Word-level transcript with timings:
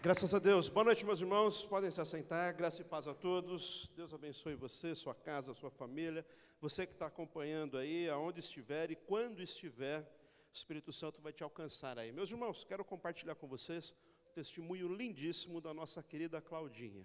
Graças 0.00 0.32
a 0.32 0.38
Deus. 0.38 0.68
Boa 0.68 0.84
noite, 0.84 1.04
meus 1.04 1.20
irmãos. 1.20 1.64
Podem 1.64 1.90
se 1.90 2.00
assentar. 2.00 2.56
Graça 2.56 2.80
e 2.80 2.84
paz 2.84 3.08
a 3.08 3.14
todos. 3.14 3.90
Deus 3.96 4.14
abençoe 4.14 4.54
você, 4.54 4.94
sua 4.94 5.12
casa, 5.12 5.52
sua 5.54 5.72
família. 5.72 6.24
Você 6.60 6.86
que 6.86 6.92
está 6.92 7.06
acompanhando 7.06 7.76
aí, 7.76 8.08
aonde 8.08 8.38
estiver 8.38 8.92
e 8.92 8.94
quando 8.94 9.42
estiver, 9.42 10.02
o 10.02 10.54
Espírito 10.54 10.92
Santo 10.92 11.20
vai 11.20 11.32
te 11.32 11.42
alcançar 11.42 11.98
aí. 11.98 12.12
Meus 12.12 12.30
irmãos, 12.30 12.62
quero 12.62 12.84
compartilhar 12.84 13.34
com 13.34 13.48
vocês 13.48 13.92
um 14.30 14.34
testemunho 14.34 14.86
lindíssimo 14.86 15.60
da 15.60 15.74
nossa 15.74 16.00
querida 16.00 16.40
Claudinha. 16.40 17.04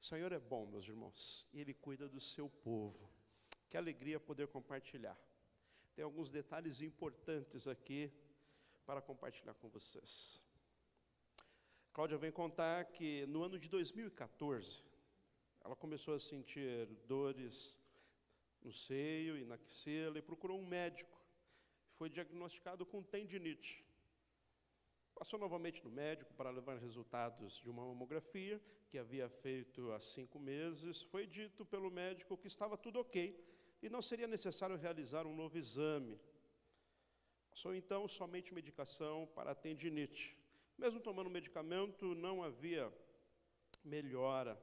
O 0.00 0.04
Senhor 0.06 0.32
é 0.32 0.38
bom, 0.38 0.64
meus 0.64 0.88
irmãos, 0.88 1.46
e 1.52 1.60
Ele 1.60 1.74
cuida 1.74 2.08
do 2.08 2.18
seu 2.18 2.48
povo. 2.48 3.10
Que 3.68 3.76
alegria 3.76 4.18
poder 4.18 4.48
compartilhar. 4.48 5.18
Tem 5.94 6.02
alguns 6.02 6.30
detalhes 6.30 6.80
importantes 6.80 7.68
aqui 7.68 8.10
para 8.86 9.02
compartilhar 9.02 9.52
com 9.52 9.68
vocês. 9.68 10.40
Cláudia 12.00 12.16
vem 12.16 12.32
contar 12.32 12.86
que 12.86 13.26
no 13.26 13.42
ano 13.42 13.58
de 13.58 13.68
2014, 13.68 14.82
ela 15.62 15.76
começou 15.76 16.14
a 16.14 16.18
sentir 16.18 16.86
dores 17.06 17.78
no 18.62 18.72
seio 18.72 19.36
e 19.36 19.44
na 19.44 19.56
axila 19.56 20.18
e 20.18 20.22
procurou 20.22 20.58
um 20.58 20.66
médico. 20.66 21.20
Foi 21.98 22.08
diagnosticado 22.08 22.86
com 22.86 23.02
tendinite. 23.02 23.84
Passou 25.14 25.38
novamente 25.38 25.84
no 25.84 25.90
médico 25.90 26.32
para 26.32 26.48
levar 26.48 26.78
resultados 26.78 27.58
de 27.58 27.68
uma 27.68 27.84
mamografia 27.84 28.58
que 28.88 28.96
havia 28.96 29.28
feito 29.28 29.92
há 29.92 30.00
cinco 30.00 30.38
meses. 30.38 31.02
Foi 31.02 31.26
dito 31.26 31.66
pelo 31.66 31.90
médico 31.90 32.34
que 32.38 32.46
estava 32.46 32.78
tudo 32.78 32.98
ok 33.00 33.38
e 33.82 33.90
não 33.90 34.00
seria 34.00 34.26
necessário 34.26 34.78
realizar 34.78 35.26
um 35.26 35.36
novo 35.36 35.58
exame. 35.58 36.18
Passou 37.50 37.74
então 37.74 38.08
somente 38.08 38.54
medicação 38.54 39.28
para 39.34 39.50
a 39.50 39.54
tendinite. 39.54 40.39
Mesmo 40.80 40.98
tomando 40.98 41.28
medicamento, 41.28 42.14
não 42.14 42.42
havia 42.42 42.90
melhora. 43.84 44.58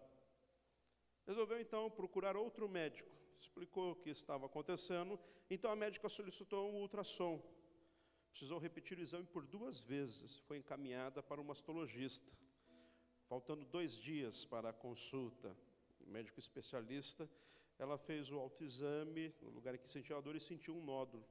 Resolveu 1.27 1.61
então 1.61 1.91
procurar 1.91 2.35
outro 2.35 2.67
médico. 2.67 3.15
Explicou 3.39 3.91
o 3.91 3.95
que 3.95 4.09
estava 4.09 4.47
acontecendo. 4.47 5.19
Então 5.47 5.69
a 5.69 5.75
médica 5.75 6.09
solicitou 6.09 6.71
um 6.71 6.81
ultrassom. 6.81 7.39
Precisou 8.31 8.57
repetir 8.57 8.97
o 8.97 9.01
exame 9.01 9.27
por 9.27 9.45
duas 9.45 9.79
vezes. 9.81 10.39
Foi 10.47 10.57
encaminhada 10.57 11.21
para 11.21 11.39
um 11.39 11.43
mastologista. 11.43 12.31
Faltando 13.29 13.63
dois 13.63 13.95
dias 13.95 14.43
para 14.43 14.69
a 14.69 14.73
consulta, 14.73 15.55
médico 15.99 16.39
especialista, 16.39 17.29
ela 17.77 17.95
fez 17.95 18.31
o 18.31 18.39
autoexame 18.39 19.35
no 19.39 19.51
lugar 19.51 19.75
em 19.75 19.77
que 19.77 19.91
sentia 19.91 20.17
a 20.17 20.21
dor 20.21 20.35
e 20.35 20.39
sentiu 20.39 20.75
um 20.75 20.83
nódulo. 20.83 21.23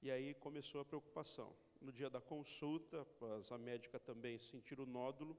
E 0.00 0.10
aí 0.10 0.32
começou 0.32 0.80
a 0.80 0.84
preocupação. 0.84 1.54
No 1.82 1.90
dia 1.90 2.08
da 2.08 2.20
consulta, 2.20 3.04
a 3.50 3.58
médica 3.58 3.98
também 3.98 4.38
sentir 4.38 4.78
o 4.78 4.86
nódulo, 4.86 5.36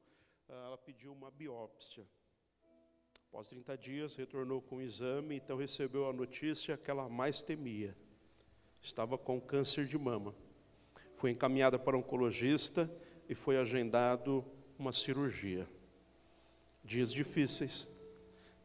ah, 0.50 0.66
ela 0.66 0.78
pediu 0.78 1.14
uma 1.14 1.32
biópsia. 1.32 2.06
Após 3.30 3.48
30 3.48 3.78
dias, 3.78 4.16
retornou 4.18 4.62
com 4.62 4.76
o 4.76 4.82
exame, 4.82 5.38
então 5.38 5.56
recebeu 5.56 6.06
a 6.06 6.12
notícia 6.12 6.76
que 6.76 6.92
ela 6.92 7.08
mais 7.08 7.42
temia. 7.42 7.96
Estava 8.82 9.18
com 9.18 9.40
câncer 9.40 9.86
de 9.86 9.98
mama. 9.98 10.36
Foi 11.16 11.32
encaminhada 11.32 11.80
para 11.80 11.96
um 11.96 12.02
oncologista 12.02 12.92
e 13.30 13.34
foi 13.34 13.56
agendado 13.56 14.44
uma 14.78 14.92
cirurgia. 14.92 15.66
Dias 16.84 17.14
difíceis, 17.14 17.88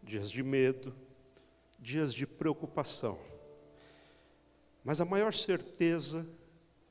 dias 0.02 0.28
de 0.28 0.42
medo, 0.42 0.92
dias 1.78 2.12
de 2.12 2.26
preocupação. 2.26 3.20
Mas 4.82 5.00
a 5.00 5.04
maior 5.04 5.32
certeza 5.32 6.28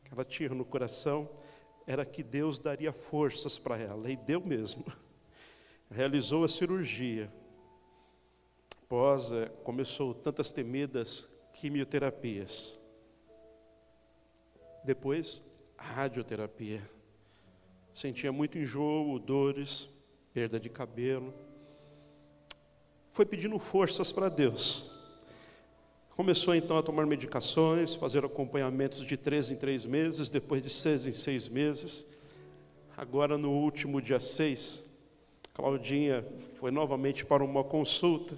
que 0.08 0.14
ela 0.14 0.24
tinha 0.24 0.50
no 0.50 0.64
coração 0.64 1.30
era 1.86 2.06
que 2.06 2.24
Deus 2.24 2.58
daria 2.58 2.92
forças 2.92 3.58
para 3.58 3.78
ela, 3.78 4.10
e 4.10 4.16
deu 4.16 4.42
mesmo. 4.42 4.86
Realizou 5.92 6.44
a 6.44 6.50
cirurgia. 6.50 7.32
Após, 8.84 9.32
é, 9.32 9.48
começou 9.64 10.14
tantas 10.14 10.50
temidas 10.50 11.30
quimioterapias. 11.54 12.80
Depois, 14.84 15.42
radioterapia. 15.78 16.90
Sentia 17.94 18.32
muito 18.32 18.58
enjoo, 18.58 19.20
dores, 19.20 19.90
perda 20.34 20.60
de 20.60 20.70
cabelo. 20.70 21.34
Foi 23.12 23.26
pedindo 23.26 23.58
forças 23.60 24.12
para 24.12 24.30
Deus. 24.30 24.97
Começou 26.18 26.56
então 26.56 26.76
a 26.80 26.82
tomar 26.82 27.06
medicações, 27.06 27.94
fazer 27.94 28.26
acompanhamentos 28.26 29.06
de 29.06 29.16
três 29.16 29.52
em 29.52 29.56
três 29.56 29.86
meses, 29.86 30.32
depois 30.32 30.64
de 30.64 30.70
seis 30.72 31.06
em 31.06 31.12
seis 31.12 31.48
meses. 31.48 32.08
Agora, 32.98 33.38
no 33.38 33.52
último 33.52 34.02
dia 34.02 34.20
seis, 34.20 34.84
Claudinha 35.54 36.26
foi 36.60 36.72
novamente 36.72 37.24
para 37.24 37.44
uma 37.44 37.64
consulta, 37.64 38.36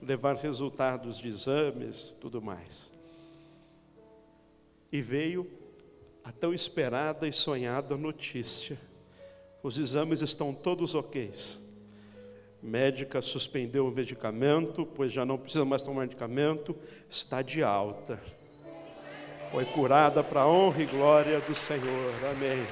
levar 0.00 0.36
resultados 0.36 1.18
de 1.18 1.26
exames, 1.26 2.16
tudo 2.20 2.40
mais. 2.40 2.92
E 4.92 5.02
veio 5.02 5.50
a 6.22 6.30
tão 6.30 6.54
esperada 6.54 7.26
e 7.26 7.32
sonhada 7.32 7.96
notícia: 7.96 8.78
os 9.64 9.78
exames 9.78 10.22
estão 10.22 10.54
todos 10.54 10.94
ok 10.94 11.32
médica 12.66 13.22
suspendeu 13.22 13.86
o 13.86 13.90
medicamento, 13.90 14.84
pois 14.84 15.12
já 15.12 15.24
não 15.24 15.38
precisa 15.38 15.64
mais 15.64 15.80
tomar 15.80 16.02
medicamento, 16.02 16.76
está 17.08 17.40
de 17.40 17.62
alta. 17.62 18.20
Foi 19.50 19.64
curada 19.64 20.22
para 20.22 20.40
a 20.40 20.48
honra 20.48 20.82
e 20.82 20.86
glória 20.86 21.40
do 21.40 21.54
Senhor. 21.54 22.12
Amém. 22.30 22.66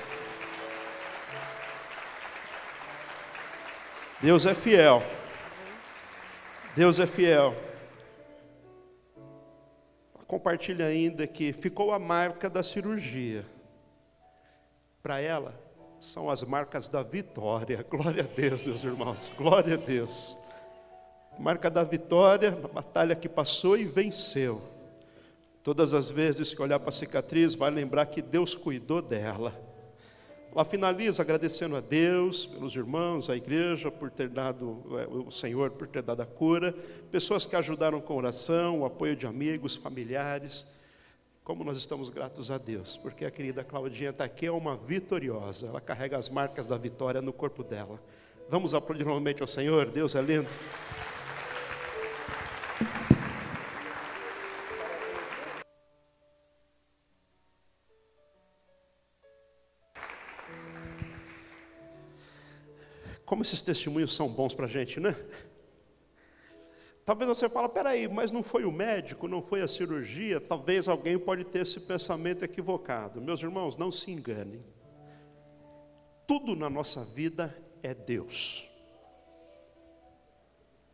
Deus 4.21 4.45
é 4.45 4.55
fiel. 4.55 5.03
Deus 6.75 6.99
é 6.99 7.07
fiel. 7.07 7.55
Compartilha 10.27 10.87
ainda 10.87 11.27
que 11.27 11.53
ficou 11.53 11.93
a 11.93 11.99
marca 11.99 12.51
da 12.51 12.63
cirurgia. 12.63 13.47
Para 15.01 15.21
ela, 15.21 15.55
são 16.05 16.29
as 16.29 16.43
marcas 16.43 16.87
da 16.87 17.03
vitória. 17.03 17.85
Glória 17.89 18.23
a 18.23 18.27
Deus, 18.27 18.67
meus 18.67 18.85
irmãos. 18.85 19.31
Glória 19.37 19.75
a 19.75 19.77
Deus. 19.77 20.39
Marca 21.39 21.71
da 21.71 21.83
vitória, 21.83 22.51
a 22.51 22.69
batalha 22.69 23.17
que 23.17 23.29
passou 23.29 23.77
e 23.77 23.85
venceu. 23.85 24.63
Todas 25.63 25.95
as 25.95 26.11
vezes 26.11 26.53
que 26.53 26.61
olhar 26.61 26.79
para 26.79 26.91
a 26.91 26.93
cicatriz, 26.93 27.55
vai 27.55 27.71
lembrar 27.71 28.07
que 28.07 28.21
Deus 28.21 28.55
cuidou 28.55 29.01
dela. 29.01 29.59
Ela 30.53 30.65
finaliza 30.65 31.23
agradecendo 31.23 31.75
a 31.75 31.81
Deus, 31.81 32.47
pelos 32.47 32.77
irmãos, 32.77 33.31
a 33.31 33.37
igreja, 33.37 33.91
por 33.91 34.11
ter 34.11 34.29
dado, 34.29 34.85
é, 35.01 35.07
o 35.09 35.31
Senhor, 35.31 35.71
por 35.71 35.89
ter 35.89 36.03
dado 36.03 36.21
a 36.21 36.27
cura, 36.27 36.73
pessoas 37.11 37.47
que 37.47 37.57
ajudaram 37.57 38.01
com 38.01 38.15
oração, 38.15 38.81
o 38.81 38.85
apoio 38.85 39.17
de 39.17 39.27
amigos, 39.27 39.75
familiares. 39.75 40.67
Como 41.45 41.63
nós 41.63 41.77
estamos 41.77 42.09
gratos 42.09 42.51
a 42.51 42.57
Deus, 42.57 42.97
porque 42.97 43.27
a 43.27 43.31
querida 43.31 43.63
Claudinha 43.63 44.09
está 44.09 44.25
aqui, 44.25 44.47
é 44.47 44.51
uma 44.51 44.79
vitoriosa, 44.79 45.67
ela 45.67 45.79
carrega 45.79 46.17
as 46.17 46.31
marcas 46.31 46.67
da 46.67 46.79
vitória 46.79 47.21
no 47.21 47.35
corpo 47.35 47.63
dela. 47.63 48.01
Vamos 48.49 48.75
aplaudir 48.75 49.05
novamente 49.05 49.43
ao 49.43 49.47
Senhor, 49.47 49.91
Deus 49.91 50.15
é 50.15 50.23
lindo. 50.23 50.49
Como 63.27 63.43
esses 63.43 63.61
testemunhos 63.61 64.15
são 64.15 64.31
bons 64.31 64.55
para 64.55 64.65
a 64.65 64.69
gente, 64.69 64.99
né? 64.99 65.15
Talvez 67.05 67.29
você 67.29 67.49
fale, 67.51 67.69
peraí, 67.69 68.09
mas 68.09 68.33
não 68.33 68.43
foi 68.43 68.65
o 68.65 68.73
médico, 68.73 69.29
não 69.29 69.43
foi 69.43 69.61
a 69.61 69.69
cirurgia, 69.69 70.41
talvez 70.41 70.89
alguém 70.89 71.19
pode 71.19 71.45
ter 71.45 71.61
esse 71.61 71.79
pensamento 71.81 72.43
equivocado. 72.45 73.21
Meus 73.21 73.43
irmãos, 73.43 73.77
não 73.77 73.93
se 73.93 74.11
enganem. 74.11 74.65
Tudo 76.27 76.57
na 76.57 76.71
nossa 76.71 77.05
vida 77.05 77.55
é 77.83 77.93
Deus. 77.93 78.71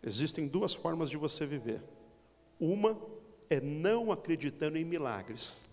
Existem 0.03 0.49
duas 0.49 0.75
formas 0.75 1.09
de 1.09 1.17
você 1.17 1.47
viver. 1.47 1.81
Uma 2.59 3.01
é 3.49 3.61
não 3.61 4.11
acreditando 4.11 4.79
em 4.79 4.85
milagres. 4.85 5.65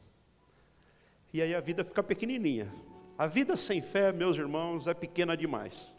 E 1.34 1.42
aí 1.42 1.56
a 1.56 1.60
vida 1.60 1.84
fica 1.84 2.04
pequenininha. 2.04 2.72
A 3.18 3.26
vida 3.26 3.56
sem 3.56 3.82
fé, 3.82 4.12
meus 4.12 4.38
irmãos, 4.38 4.86
é 4.86 4.94
pequena 4.94 5.36
demais. 5.36 5.98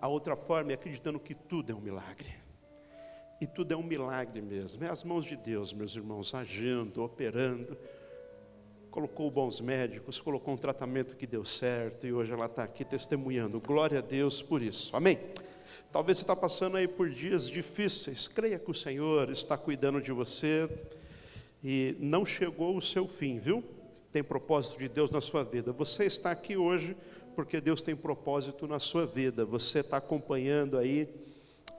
A 0.00 0.06
outra 0.06 0.36
forma 0.36 0.72
é 0.72 0.74
acreditando 0.74 1.18
que 1.18 1.34
tudo 1.34 1.72
é 1.72 1.74
um 1.74 1.80
milagre. 1.80 2.47
E 3.40 3.46
tudo 3.46 3.72
é 3.72 3.76
um 3.76 3.82
milagre 3.82 4.42
mesmo. 4.42 4.82
É 4.84 4.88
as 4.88 5.04
mãos 5.04 5.24
de 5.24 5.36
Deus, 5.36 5.72
meus 5.72 5.94
irmãos, 5.94 6.34
agindo, 6.34 7.04
operando. 7.04 7.76
Colocou 8.90 9.30
bons 9.30 9.60
médicos, 9.60 10.20
colocou 10.20 10.54
um 10.54 10.56
tratamento 10.56 11.16
que 11.16 11.26
deu 11.26 11.44
certo 11.44 12.04
e 12.06 12.12
hoje 12.12 12.32
ela 12.32 12.46
está 12.46 12.64
aqui 12.64 12.84
testemunhando. 12.84 13.60
Glória 13.60 13.98
a 13.98 14.02
Deus 14.02 14.42
por 14.42 14.60
isso. 14.60 14.94
Amém? 14.96 15.20
Talvez 15.92 16.18
você 16.18 16.24
está 16.24 16.34
passando 16.34 16.76
aí 16.76 16.88
por 16.88 17.08
dias 17.08 17.48
difíceis. 17.48 18.26
Creia 18.26 18.58
que 18.58 18.70
o 18.70 18.74
Senhor 18.74 19.30
está 19.30 19.56
cuidando 19.56 20.00
de 20.00 20.10
você 20.10 20.68
e 21.62 21.96
não 22.00 22.26
chegou 22.26 22.76
o 22.76 22.82
seu 22.82 23.06
fim, 23.06 23.38
viu? 23.38 23.62
Tem 24.12 24.24
propósito 24.24 24.80
de 24.80 24.88
Deus 24.88 25.12
na 25.12 25.20
sua 25.20 25.44
vida. 25.44 25.70
Você 25.72 26.04
está 26.04 26.32
aqui 26.32 26.56
hoje 26.56 26.96
porque 27.36 27.60
Deus 27.60 27.80
tem 27.80 27.94
propósito 27.94 28.66
na 28.66 28.80
sua 28.80 29.06
vida. 29.06 29.44
Você 29.44 29.78
está 29.78 29.98
acompanhando 29.98 30.76
aí 30.76 31.08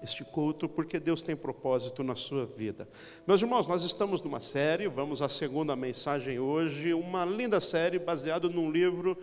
este 0.01 0.23
culto 0.23 0.67
porque 0.67 0.99
Deus 0.99 1.21
tem 1.21 1.35
propósito 1.35 2.03
na 2.03 2.15
sua 2.15 2.45
vida. 2.45 2.87
Meus 3.27 3.41
irmãos, 3.41 3.67
nós 3.67 3.83
estamos 3.83 4.21
numa 4.21 4.39
série, 4.39 4.87
vamos 4.87 5.21
à 5.21 5.29
segunda 5.29 5.75
mensagem 5.75 6.39
hoje, 6.39 6.93
uma 6.93 7.25
linda 7.25 7.59
série 7.59 7.99
baseada 7.99 8.47
num 8.47 8.71
livro, 8.71 9.17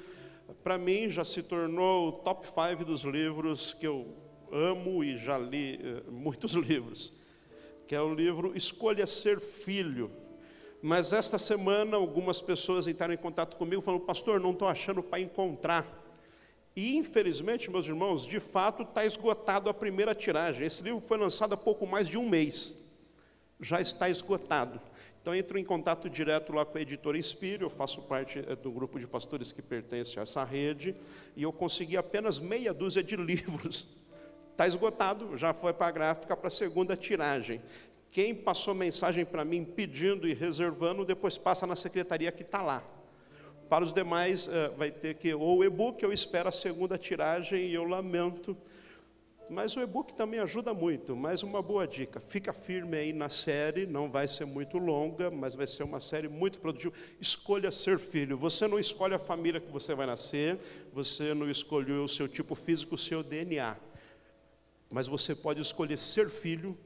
para 0.62 0.78
mim 0.78 1.08
já 1.08 1.24
se 1.24 1.42
tornou 1.42 2.08
o 2.08 2.12
top 2.12 2.46
5 2.46 2.84
dos 2.84 3.02
livros 3.02 3.74
que 3.74 3.86
eu 3.86 4.06
amo 4.52 5.02
e 5.02 5.16
já 5.18 5.38
li 5.38 5.80
eh, 5.82 6.02
muitos 6.10 6.52
livros, 6.54 7.12
que 7.86 7.94
é 7.94 8.00
o 8.00 8.14
livro 8.14 8.56
Escolha 8.56 9.06
Ser 9.06 9.40
Filho. 9.40 10.10
Mas 10.82 11.12
esta 11.12 11.38
semana 11.38 11.96
algumas 11.96 12.40
pessoas 12.40 12.86
entraram 12.86 13.14
em 13.14 13.18
contato 13.18 13.56
comigo 13.56 13.82
falando, 13.82 14.02
pastor, 14.02 14.38
não 14.38 14.52
estou 14.52 14.68
achando 14.68 15.02
para 15.02 15.20
encontrar 15.20 16.05
e, 16.76 16.94
infelizmente, 16.94 17.70
meus 17.70 17.86
irmãos, 17.86 18.26
de 18.26 18.38
fato 18.38 18.82
está 18.82 19.02
esgotado 19.06 19.70
a 19.70 19.74
primeira 19.74 20.14
tiragem. 20.14 20.66
Esse 20.66 20.82
livro 20.82 21.00
foi 21.00 21.16
lançado 21.16 21.54
há 21.54 21.56
pouco 21.56 21.86
mais 21.86 22.06
de 22.06 22.18
um 22.18 22.28
mês. 22.28 22.86
Já 23.58 23.80
está 23.80 24.10
esgotado. 24.10 24.78
Então, 25.22 25.34
entro 25.34 25.58
em 25.58 25.64
contato 25.64 26.10
direto 26.10 26.52
lá 26.52 26.66
com 26.66 26.76
a 26.76 26.80
editora 26.80 27.16
Inspire, 27.16 27.62
eu 27.62 27.70
faço 27.70 28.02
parte 28.02 28.44
é, 28.46 28.54
do 28.54 28.70
grupo 28.70 28.98
de 29.00 29.06
pastores 29.06 29.50
que 29.50 29.62
pertence 29.62 30.18
a 30.18 30.22
essa 30.22 30.44
rede, 30.44 30.94
e 31.34 31.42
eu 31.42 31.52
consegui 31.52 31.96
apenas 31.96 32.38
meia 32.38 32.74
dúzia 32.74 33.02
de 33.02 33.16
livros. 33.16 33.88
Está 34.52 34.68
esgotado, 34.68 35.36
já 35.36 35.54
foi 35.54 35.72
para 35.72 35.86
a 35.86 35.90
gráfica 35.90 36.36
para 36.36 36.48
a 36.48 36.50
segunda 36.50 36.94
tiragem. 36.94 37.62
Quem 38.10 38.34
passou 38.34 38.74
mensagem 38.74 39.24
para 39.24 39.44
mim 39.46 39.64
pedindo 39.64 40.28
e 40.28 40.34
reservando, 40.34 41.06
depois 41.06 41.38
passa 41.38 41.66
na 41.66 41.74
secretaria 41.74 42.30
que 42.30 42.42
está 42.42 42.62
lá. 42.62 42.84
Para 43.68 43.84
os 43.84 43.92
demais, 43.92 44.48
eh, 44.48 44.68
vai 44.76 44.92
ter 44.92 45.14
que, 45.16 45.34
ou 45.34 45.58
o 45.58 45.64
e-book, 45.64 46.00
eu 46.02 46.12
espero 46.12 46.48
a 46.48 46.52
segunda 46.52 46.96
tiragem 46.96 47.66
e 47.66 47.74
eu 47.74 47.82
lamento. 47.82 48.56
Mas 49.48 49.76
o 49.76 49.80
e-book 49.80 50.14
também 50.14 50.38
ajuda 50.38 50.72
muito. 50.72 51.16
Mais 51.16 51.42
uma 51.42 51.60
boa 51.60 51.86
dica: 51.86 52.20
fica 52.20 52.52
firme 52.52 52.96
aí 52.96 53.12
na 53.12 53.28
série, 53.28 53.84
não 53.84 54.08
vai 54.08 54.28
ser 54.28 54.44
muito 54.44 54.78
longa, 54.78 55.30
mas 55.30 55.54
vai 55.54 55.66
ser 55.66 55.82
uma 55.82 56.00
série 56.00 56.28
muito 56.28 56.58
produtiva. 56.58 56.94
Escolha 57.20 57.70
ser 57.70 57.98
filho. 57.98 58.36
Você 58.38 58.68
não 58.68 58.78
escolhe 58.78 59.14
a 59.14 59.18
família 59.18 59.60
que 59.60 59.70
você 59.70 59.94
vai 59.94 60.06
nascer, 60.06 60.58
você 60.92 61.34
não 61.34 61.50
escolheu 61.50 62.04
o 62.04 62.08
seu 62.08 62.28
tipo 62.28 62.54
físico, 62.54 62.94
o 62.94 62.98
seu 62.98 63.22
DNA. 63.22 63.76
Mas 64.88 65.08
você 65.08 65.34
pode 65.34 65.60
escolher 65.60 65.98
ser 65.98 66.30
filho 66.30 66.76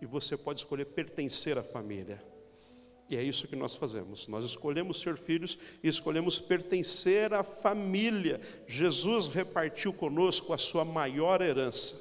e 0.00 0.06
você 0.06 0.36
pode 0.36 0.60
escolher 0.60 0.86
pertencer 0.86 1.58
à 1.58 1.62
família. 1.62 2.22
E 3.10 3.16
é 3.16 3.22
isso 3.22 3.48
que 3.48 3.56
nós 3.56 3.74
fazemos. 3.74 4.28
Nós 4.28 4.44
escolhemos 4.44 5.00
ser 5.00 5.16
filhos 5.16 5.58
e 5.82 5.88
escolhemos 5.88 6.38
pertencer 6.38 7.32
à 7.32 7.42
família. 7.42 8.40
Jesus 8.66 9.28
repartiu 9.28 9.92
conosco 9.92 10.52
a 10.52 10.58
sua 10.58 10.84
maior 10.84 11.40
herança: 11.40 11.98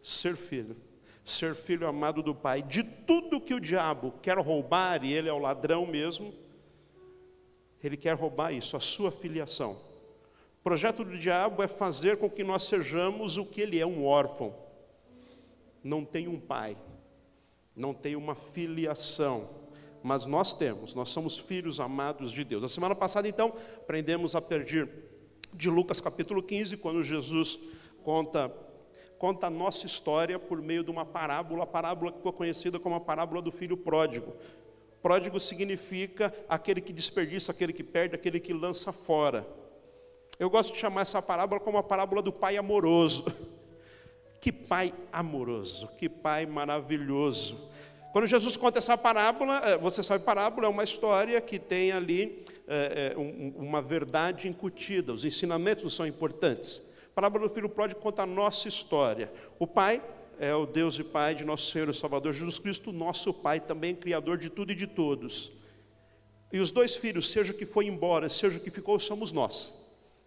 ser 0.00 0.36
filho. 0.36 0.76
Ser 1.22 1.54
filho 1.54 1.86
amado 1.86 2.22
do 2.22 2.34
Pai. 2.34 2.62
De 2.62 2.82
tudo 2.82 3.40
que 3.40 3.52
o 3.52 3.60
diabo 3.60 4.14
quer 4.22 4.38
roubar, 4.38 5.04
e 5.04 5.12
ele 5.12 5.28
é 5.28 5.32
o 5.32 5.38
ladrão 5.38 5.84
mesmo, 5.84 6.32
ele 7.82 7.96
quer 7.96 8.14
roubar 8.14 8.52
isso, 8.52 8.76
a 8.76 8.80
sua 8.80 9.10
filiação. 9.10 9.72
O 10.60 10.62
projeto 10.62 11.04
do 11.04 11.18
diabo 11.18 11.62
é 11.62 11.68
fazer 11.68 12.16
com 12.16 12.30
que 12.30 12.44
nós 12.44 12.62
sejamos 12.64 13.36
o 13.36 13.44
que 13.44 13.60
ele 13.60 13.78
é, 13.78 13.84
um 13.84 14.06
órfão. 14.06 14.54
Não 15.82 16.04
tem 16.04 16.28
um 16.28 16.40
pai, 16.40 16.76
não 17.74 17.92
tem 17.92 18.16
uma 18.16 18.34
filiação 18.34 19.55
mas 20.06 20.24
nós 20.24 20.54
temos, 20.54 20.94
nós 20.94 21.08
somos 21.08 21.36
filhos 21.36 21.80
amados 21.80 22.30
de 22.30 22.44
Deus. 22.44 22.62
A 22.62 22.68
semana 22.68 22.94
passada, 22.94 23.26
então, 23.26 23.52
aprendemos 23.76 24.36
a 24.36 24.40
partir 24.40 24.88
de 25.52 25.68
Lucas 25.68 25.98
capítulo 25.98 26.40
15, 26.40 26.76
quando 26.76 27.02
Jesus 27.02 27.58
conta 28.04 28.52
conta 29.18 29.48
a 29.48 29.50
nossa 29.50 29.86
história 29.86 30.38
por 30.38 30.62
meio 30.62 30.84
de 30.84 30.90
uma 30.90 31.04
parábola, 31.04 31.64
a 31.64 31.66
parábola 31.66 32.12
que 32.12 32.18
ficou 32.18 32.32
conhecida 32.32 32.78
como 32.78 32.94
a 32.94 33.00
parábola 33.00 33.42
do 33.42 33.50
filho 33.50 33.76
pródigo. 33.76 34.32
Pródigo 35.02 35.40
significa 35.40 36.32
aquele 36.48 36.80
que 36.80 36.92
desperdiça, 36.92 37.50
aquele 37.50 37.72
que 37.72 37.82
perde, 37.82 38.14
aquele 38.14 38.38
que 38.38 38.52
lança 38.52 38.92
fora. 38.92 39.44
Eu 40.38 40.48
gosto 40.48 40.72
de 40.72 40.78
chamar 40.78 41.00
essa 41.00 41.20
parábola 41.20 41.58
como 41.58 41.78
a 41.78 41.82
parábola 41.82 42.22
do 42.22 42.32
pai 42.32 42.56
amoroso. 42.56 43.24
Que 44.38 44.52
pai 44.52 44.94
amoroso, 45.12 45.88
que 45.98 46.08
pai 46.08 46.46
maravilhoso. 46.46 47.68
Quando 48.16 48.28
Jesus 48.28 48.56
conta 48.56 48.78
essa 48.78 48.96
parábola, 48.96 49.60
eh, 49.62 49.76
você 49.76 50.02
sabe, 50.02 50.24
parábola 50.24 50.66
é 50.66 50.70
uma 50.70 50.82
história 50.82 51.38
que 51.38 51.58
tem 51.58 51.92
ali 51.92 52.46
é, 52.66 53.12
uma 53.14 53.82
verdade 53.82 54.48
incutida, 54.48 55.12
os 55.12 55.22
ensinamentos 55.22 55.94
são 55.94 56.06
importantes. 56.06 56.80
A 57.10 57.14
parábola 57.14 57.46
do 57.46 57.54
filho 57.54 57.68
pródigo 57.68 58.00
conta 58.00 58.22
a 58.22 58.26
nossa 58.26 58.68
história. 58.68 59.30
O 59.58 59.66
pai 59.66 60.02
é 60.38 60.54
o 60.54 60.64
Deus 60.64 60.98
e 60.98 61.04
Pai 61.04 61.34
de 61.34 61.44
nosso 61.44 61.70
Senhor 61.70 61.90
e 61.90 61.94
Salvador 61.94 62.32
Jesus 62.32 62.58
Cristo, 62.58 62.90
nosso 62.90 63.34
Pai, 63.34 63.60
também 63.60 63.94
Criador 63.94 64.38
de 64.38 64.48
tudo 64.48 64.72
e 64.72 64.74
de 64.74 64.86
todos. 64.86 65.52
E 66.50 66.58
os 66.58 66.70
dois 66.70 66.96
filhos, 66.96 67.28
seja 67.28 67.52
o 67.52 67.54
que 67.54 67.66
foi 67.66 67.84
embora, 67.84 68.30
seja 68.30 68.56
o 68.56 68.60
que 68.62 68.70
ficou, 68.70 68.98
somos 68.98 69.30
nós. 69.30 69.74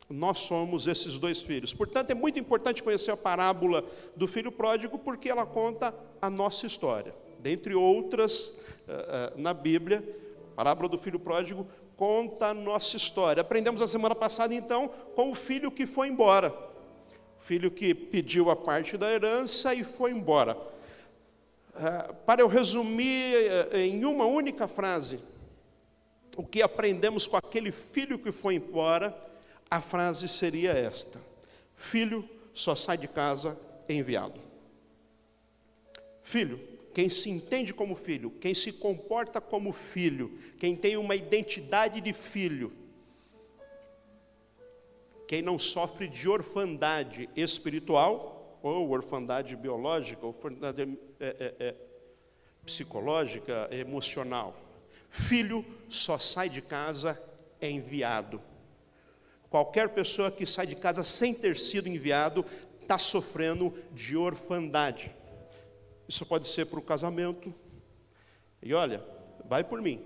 Nós 0.07 0.38
somos 0.38 0.86
esses 0.86 1.18
dois 1.18 1.41
filhos. 1.41 1.74
Portanto, 1.74 2.12
é 2.12 2.13
muito 2.13 2.38
importante 2.38 2.83
conhecer 2.83 3.09
a 3.09 3.18
parábola 3.18 3.83
do 4.15 4.27
filho 4.27 4.51
pródigo, 4.51 5.00
porque 5.00 5.27
ela 5.27 5.44
conta 5.44 5.91
a 6.21 6.30
nossa 6.30 6.68
história 6.68 7.15
dentre 7.39 7.74
outras 7.75 8.59
eh, 8.88 8.91
eh, 9.07 9.33
na 9.38 9.53
Bíblia, 9.53 10.03
a 10.51 10.56
parábola 10.56 10.89
do 10.89 10.97
filho 10.97 11.19
pródigo 11.19 11.68
conta 11.95 12.47
a 12.47 12.53
nossa 12.53 12.97
história. 12.97 13.41
Aprendemos 13.41 13.81
a 13.81 13.88
semana 13.88 14.15
passada, 14.15 14.53
então, 14.53 14.89
com 15.15 15.31
o 15.31 15.36
filho 15.36 15.71
que 15.71 15.86
foi 15.86 16.07
embora. 16.07 16.53
O 17.38 17.41
filho 17.41 17.71
que 17.71 17.94
pediu 17.94 18.50
a 18.50 18.56
parte 18.56 18.97
da 18.97 19.12
herança 19.12 19.74
e 19.74 19.83
foi 19.83 20.12
embora. 20.12 20.57
Eh, 21.75 22.13
para 22.25 22.41
eu 22.41 22.47
resumir 22.47 23.36
em 23.74 24.06
uma 24.06 24.25
única 24.25 24.68
frase, 24.68 25.19
o 26.38 26.44
que 26.44 26.62
aprendemos 26.62 27.25
com 27.25 27.38
aquele 27.38 27.71
filho 27.71 28.19
que 28.19 28.31
foi 28.31 28.56
embora, 28.56 29.15
a 29.69 29.81
frase 29.81 30.27
seria 30.27 30.71
esta: 30.71 31.21
Filho 31.75 32.27
só 32.53 32.75
sai 32.75 32.97
de 32.97 33.07
casa 33.07 33.57
enviado. 33.88 34.39
Filho 36.21 36.69
quem 37.00 37.07
se 37.07 37.30
entende 37.30 37.74
como 37.74 37.96
filho, 37.96 38.30
quem 38.30 38.54
se 38.54 38.74
comporta 38.74 39.40
como 39.40 39.72
filho, 39.72 40.38
quem 40.60 40.75
tem 40.75 40.98
uma 40.98 41.16
identidade 41.16 42.01
de 42.01 42.12
filho, 42.12 42.74
quem 45.25 45.42
não 45.42 45.57
sofre 45.57 46.10
de 46.10 46.28
orfandade 46.28 47.30
espiritual, 47.38 48.60
ou 48.62 48.89
orfandade 48.89 49.56
biológica, 49.56 50.25
ou 50.25 50.34
orfandade 50.34 51.00
é, 51.22 51.25
é, 51.25 51.56
é, 51.68 51.75
psicológica, 52.65 53.70
emocional. 53.72 54.53
Filho 55.10 55.65
só 55.88 56.20
sai 56.20 56.50
de 56.50 56.62
casa 56.62 57.18
enviado. 57.62 58.41
Qualquer 59.50 59.88
pessoa 59.88 60.29
que 60.29 60.46
sai 60.46 60.68
de 60.68 60.75
casa 60.75 61.06
sem 61.06 61.34
ter 61.34 61.58
sido 61.58 61.88
enviado 61.88 62.46
está 62.82 62.98
sofrendo 62.98 63.74
de 63.94 64.18
orfandade. 64.18 65.18
Isso 66.10 66.25
pode 66.25 66.48
ser 66.48 66.66
para 66.66 66.80
o 66.80 66.82
casamento. 66.82 67.54
E 68.63 68.74
olha, 68.74 69.06
vai 69.46 69.63
por 69.63 69.80
mim. 69.80 70.04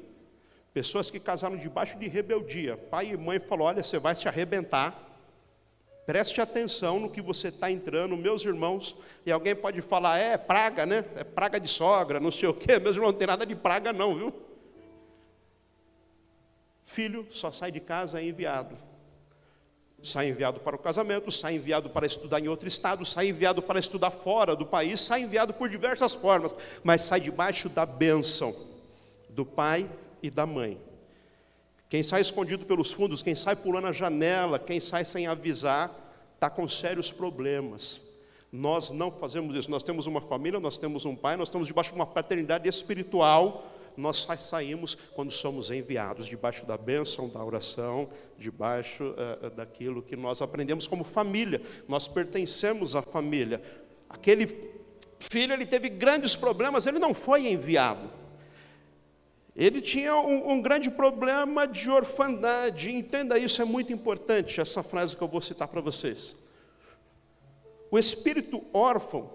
Pessoas 0.74 1.10
que 1.10 1.18
casaram 1.18 1.56
debaixo 1.56 1.98
de 1.98 2.10
rebeldia. 2.10 2.76
Pai 2.76 3.12
e 3.12 3.18
mãe 3.18 3.40
falou: 3.40 3.68
olha, 3.68 3.82
você 3.82 3.98
vai 3.98 4.14
se 4.14 4.28
arrebentar. 4.28 5.12
Preste 6.06 6.42
atenção 6.42 7.00
no 7.00 7.10
que 7.10 7.22
você 7.22 7.48
está 7.48 7.72
entrando, 7.72 8.18
meus 8.18 8.44
irmãos. 8.44 8.98
E 9.26 9.32
alguém 9.32 9.56
pode 9.56 9.82
falar, 9.82 10.18
é, 10.20 10.38
praga, 10.38 10.86
né? 10.86 11.06
É 11.16 11.24
praga 11.24 11.58
de 11.58 11.70
sogra, 11.70 12.20
não 12.20 12.32
sei 12.32 12.50
o 12.50 12.54
quê. 12.54 12.78
Meus 12.84 12.98
irmãos, 12.98 13.14
não 13.14 13.18
tem 13.18 13.28
nada 13.28 13.46
de 13.46 13.56
praga, 13.56 13.94
não, 13.94 14.14
viu? 14.14 14.34
Filho 16.84 17.26
só 17.32 17.50
sai 17.50 17.72
de 17.72 17.80
casa 17.80 18.22
enviado 18.22 18.78
sai 20.04 20.30
enviado 20.30 20.60
para 20.60 20.76
o 20.76 20.80
casamento, 20.80 21.32
sai 21.32 21.56
enviado 21.56 21.90
para 21.90 22.06
estudar 22.06 22.40
em 22.40 22.48
outro 22.48 22.68
estado, 22.68 23.06
sai 23.06 23.30
enviado 23.30 23.62
para 23.62 23.80
estudar 23.80 24.12
fora 24.12 24.56
do 24.56 24.66
país, 24.66 25.00
sai 25.02 25.22
enviado 25.22 25.54
por 25.54 25.70
diversas 25.70 26.14
formas, 26.14 26.56
mas 26.84 27.02
sai 27.02 27.22
debaixo 27.22 27.70
da 27.70 27.86
bênção 27.86 28.54
do 29.30 29.46
pai 29.46 29.90
e 30.22 30.30
da 30.30 30.46
mãe. 30.46 30.80
Quem 31.90 32.04
sai 32.04 32.22
escondido 32.22 32.66
pelos 32.66 32.92
fundos, 32.92 33.24
quem 33.24 33.36
sai 33.36 33.56
pulando 33.56 33.88
a 33.88 33.94
janela, 33.94 34.60
quem 34.60 34.80
sai 34.80 35.06
sem 35.06 35.28
avisar, 35.28 35.92
está 36.34 36.50
com 36.50 36.68
sérios 36.68 37.12
problemas. 37.12 38.02
Nós 38.52 38.90
não 38.90 39.12
fazemos 39.12 39.56
isso, 39.56 39.72
nós 39.72 39.84
temos 39.84 40.06
uma 40.06 40.22
família, 40.22 40.60
nós 40.60 40.78
temos 40.78 41.06
um 41.06 41.16
pai, 41.16 41.38
nós 41.38 41.48
estamos 41.48 41.68
debaixo 41.68 41.92
de 41.92 41.96
uma 41.96 42.06
paternidade 42.06 42.68
espiritual 42.68 43.73
nós 43.96 44.28
saímos 44.40 44.96
quando 45.14 45.32
somos 45.32 45.70
enviados, 45.72 46.28
debaixo 46.28 46.66
da 46.66 46.78
bênção 46.78 47.30
da 47.30 47.44
oração, 47.44 48.10
debaixo 48.38 49.04
uh, 49.04 49.50
daquilo 49.52 50.02
que 50.02 50.16
nós 50.16 50.42
aprendemos 50.42 50.88
como 50.88 51.04
família. 51.04 51.62
Nós 51.88 52.08
pertencemos 52.08 52.96
à 52.96 53.02
família. 53.02 53.62
Aquele 54.10 54.48
filho, 55.20 55.54
ele 55.54 55.66
teve 55.66 55.90
grandes 55.90 56.36
problemas, 56.36 56.86
ele 56.86 57.00
não 57.00 57.14
foi 57.14 57.48
enviado. 57.48 58.10
Ele 59.56 59.82
tinha 59.82 60.16
um, 60.16 60.54
um, 60.54 60.62
grande 60.62 60.90
problema 60.90 61.68
de 61.68 61.90
orfandade. 61.90 62.92
Entenda 62.92 63.38
isso, 63.38 63.62
é 63.62 63.66
muito 63.66 63.94
importante, 63.94 64.60
essa 64.60 64.82
frase 64.82 65.16
que 65.16 65.22
eu 65.22 65.28
vou 65.28 65.42
citar 65.42 65.68
para 65.68 65.82
vocês. 65.82 66.36
O 67.92 68.00
espírito 68.00 68.64
órfão 68.74 69.32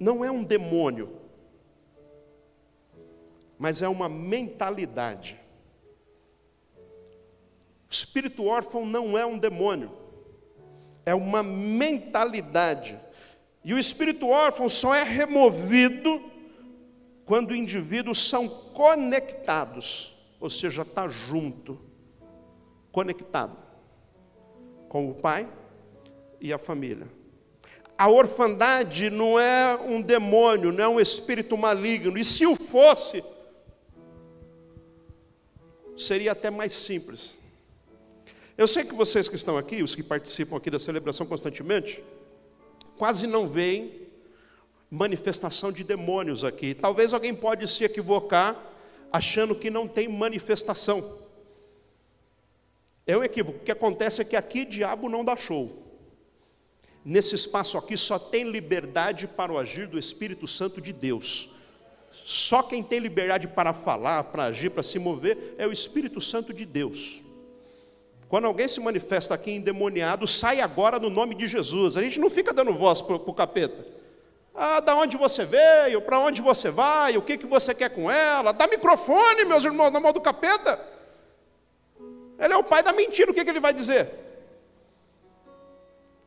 não 0.00 0.24
é 0.24 0.30
um 0.30 0.42
demônio, 0.42 1.19
mas 3.60 3.82
é 3.82 3.88
uma 3.88 4.08
mentalidade. 4.08 5.38
O 7.86 7.92
espírito 7.92 8.46
órfão 8.46 8.86
não 8.86 9.18
é 9.18 9.26
um 9.26 9.36
demônio, 9.36 9.92
é 11.04 11.14
uma 11.14 11.42
mentalidade. 11.42 12.98
E 13.62 13.74
o 13.74 13.78
espírito 13.78 14.26
órfão 14.26 14.66
só 14.66 14.94
é 14.94 15.02
removido 15.02 16.22
quando 17.26 17.54
indivíduos 17.54 18.26
são 18.30 18.48
conectados, 18.48 20.18
ou 20.40 20.48
seja, 20.48 20.80
está 20.80 21.06
junto, 21.06 21.78
conectado 22.90 23.58
com 24.88 25.10
o 25.10 25.14
pai 25.14 25.46
e 26.40 26.50
a 26.50 26.56
família. 26.56 27.06
A 27.98 28.08
orfandade 28.08 29.10
não 29.10 29.38
é 29.38 29.76
um 29.76 30.00
demônio, 30.00 30.72
não 30.72 30.82
é 30.82 30.88
um 30.88 30.98
espírito 30.98 31.58
maligno, 31.58 32.16
e 32.16 32.24
se 32.24 32.46
o 32.46 32.56
fosse, 32.56 33.22
seria 36.02 36.32
até 36.32 36.50
mais 36.50 36.72
simples. 36.72 37.34
Eu 38.56 38.66
sei 38.66 38.84
que 38.84 38.94
vocês 38.94 39.28
que 39.28 39.36
estão 39.36 39.56
aqui, 39.56 39.82
os 39.82 39.94
que 39.94 40.02
participam 40.02 40.56
aqui 40.56 40.70
da 40.70 40.78
celebração 40.78 41.26
constantemente, 41.26 42.02
quase 42.98 43.26
não 43.26 43.46
veem 43.46 44.08
manifestação 44.90 45.70
de 45.70 45.84
demônios 45.84 46.44
aqui. 46.44 46.74
Talvez 46.74 47.14
alguém 47.14 47.34
pode 47.34 47.66
se 47.68 47.84
equivocar 47.84 48.56
achando 49.12 49.54
que 49.54 49.70
não 49.70 49.88
tem 49.88 50.08
manifestação. 50.08 51.20
É 53.06 53.16
um 53.16 53.24
equívoco. 53.24 53.58
O 53.58 53.62
que 53.62 53.72
acontece 53.72 54.20
é 54.20 54.24
que 54.24 54.36
aqui 54.36 54.64
diabo 54.64 55.08
não 55.08 55.24
dá 55.24 55.36
show. 55.36 55.90
Nesse 57.04 57.34
espaço 57.34 57.78
aqui 57.78 57.96
só 57.96 58.18
tem 58.18 58.50
liberdade 58.50 59.26
para 59.26 59.52
o 59.52 59.58
agir 59.58 59.86
do 59.86 59.98
Espírito 59.98 60.46
Santo 60.46 60.80
de 60.80 60.92
Deus. 60.92 61.50
Só 62.24 62.62
quem 62.62 62.82
tem 62.82 62.98
liberdade 62.98 63.48
para 63.48 63.72
falar, 63.72 64.24
para 64.24 64.44
agir, 64.44 64.70
para 64.70 64.82
se 64.82 64.98
mover 64.98 65.54
é 65.58 65.66
o 65.66 65.72
Espírito 65.72 66.20
Santo 66.20 66.52
de 66.52 66.64
Deus. 66.64 67.20
Quando 68.28 68.46
alguém 68.46 68.68
se 68.68 68.78
manifesta 68.78 69.34
aqui 69.34 69.50
endemoniado, 69.50 70.26
sai 70.26 70.60
agora 70.60 70.98
no 70.98 71.10
nome 71.10 71.34
de 71.34 71.48
Jesus. 71.48 71.96
A 71.96 72.02
gente 72.02 72.20
não 72.20 72.30
fica 72.30 72.52
dando 72.52 72.72
voz 72.72 73.00
para 73.00 73.16
o 73.16 73.34
capeta. 73.34 73.84
Ah, 74.54 74.78
da 74.78 74.94
onde 74.94 75.16
você 75.16 75.44
veio, 75.44 76.00
para 76.00 76.18
onde 76.18 76.40
você 76.40 76.70
vai, 76.70 77.16
o 77.16 77.22
que, 77.22 77.36
que 77.36 77.46
você 77.46 77.74
quer 77.74 77.90
com 77.90 78.10
ela? 78.10 78.52
Dá 78.52 78.68
microfone, 78.68 79.44
meus 79.44 79.64
irmãos, 79.64 79.90
na 79.90 79.98
mão 79.98 80.12
do 80.12 80.20
capeta. 80.20 80.78
Ele 82.38 82.54
é 82.54 82.56
o 82.56 82.64
pai 82.64 82.82
da 82.82 82.92
mentira, 82.92 83.30
o 83.30 83.34
que, 83.34 83.42
que 83.44 83.50
ele 83.50 83.60
vai 83.60 83.72
dizer? 83.72 84.29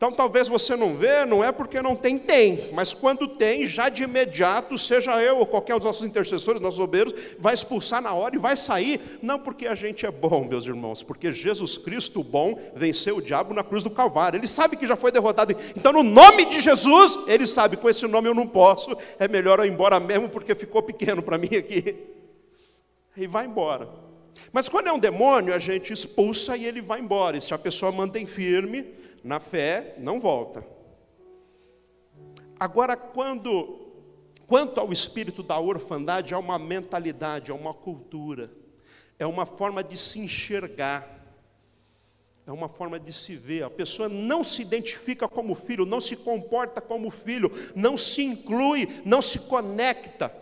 Então 0.03 0.11
talvez 0.11 0.49
você 0.49 0.75
não 0.75 0.97
vê, 0.97 1.25
não 1.25 1.41
é 1.41 1.49
porque 1.49 1.81
não 1.81 1.95
tem, 1.95 2.19
tem, 2.19 2.69
mas 2.73 2.91
quando 2.91 3.25
tem, 3.25 3.65
já 3.65 3.87
de 3.87 4.03
imediato, 4.03 4.77
seja 4.77 5.23
eu 5.23 5.37
ou 5.37 5.45
qualquer 5.45 5.75
um 5.75 5.77
dos 5.77 5.85
nossos 5.85 6.05
intercessores, 6.05 6.59
nossos 6.59 6.81
obreiros, 6.81 7.13
vai 7.39 7.53
expulsar 7.53 8.01
na 8.01 8.13
hora 8.13 8.35
e 8.35 8.37
vai 8.37 8.57
sair, 8.57 8.99
não 9.21 9.39
porque 9.39 9.65
a 9.65 9.73
gente 9.73 10.05
é 10.05 10.11
bom, 10.11 10.43
meus 10.43 10.65
irmãos, 10.65 11.01
porque 11.01 11.31
Jesus 11.31 11.77
Cristo 11.77 12.21
bom 12.21 12.59
venceu 12.75 13.15
o 13.15 13.21
diabo 13.21 13.53
na 13.53 13.63
cruz 13.63 13.81
do 13.81 13.89
Calvário, 13.89 14.37
ele 14.37 14.45
sabe 14.45 14.75
que 14.75 14.85
já 14.85 14.97
foi 14.97 15.09
derrotado, 15.09 15.55
então 15.73 15.93
no 15.93 16.03
nome 16.03 16.43
de 16.47 16.59
Jesus, 16.59 17.17
ele 17.25 17.47
sabe, 17.47 17.77
com 17.77 17.89
esse 17.89 18.05
nome 18.05 18.27
eu 18.27 18.35
não 18.35 18.45
posso, 18.45 18.97
é 19.17 19.29
melhor 19.29 19.59
eu 19.59 19.65
ir 19.65 19.71
embora 19.71 20.01
mesmo, 20.01 20.27
porque 20.27 20.53
ficou 20.53 20.83
pequeno 20.83 21.23
para 21.23 21.37
mim 21.37 21.55
aqui, 21.55 21.95
e 23.15 23.25
vai 23.25 23.45
embora. 23.45 23.87
Mas 24.51 24.67
quando 24.67 24.87
é 24.87 24.91
um 24.91 24.99
demônio, 24.99 25.53
a 25.53 25.59
gente 25.59 25.93
expulsa 25.93 26.57
e 26.57 26.65
ele 26.65 26.81
vai 26.81 26.99
embora, 26.99 27.37
e 27.37 27.41
se 27.41 27.53
a 27.53 27.57
pessoa 27.57 27.89
mantém 27.89 28.25
firme, 28.25 28.85
na 29.23 29.39
fé, 29.39 29.95
não 29.97 30.19
volta. 30.19 30.65
Agora, 32.59 32.95
quando, 32.95 33.79
quanto 34.45 34.79
ao 34.79 34.91
espírito 34.91 35.41
da 35.41 35.59
orfandade, 35.59 36.33
é 36.33 36.37
uma 36.37 36.59
mentalidade, 36.59 37.51
é 37.51 37.53
uma 37.53 37.73
cultura, 37.73 38.51
é 39.17 39.25
uma 39.25 39.45
forma 39.45 39.83
de 39.83 39.97
se 39.97 40.19
enxergar, 40.19 41.23
é 42.45 42.51
uma 42.51 42.67
forma 42.67 42.99
de 42.99 43.13
se 43.13 43.35
ver. 43.35 43.63
A 43.63 43.69
pessoa 43.69 44.09
não 44.09 44.43
se 44.43 44.61
identifica 44.61 45.27
como 45.27 45.55
filho, 45.55 45.85
não 45.85 46.01
se 46.01 46.15
comporta 46.15 46.81
como 46.81 47.09
filho, 47.09 47.49
não 47.73 47.95
se 47.95 48.23
inclui, 48.23 48.87
não 49.05 49.21
se 49.21 49.39
conecta. 49.39 50.33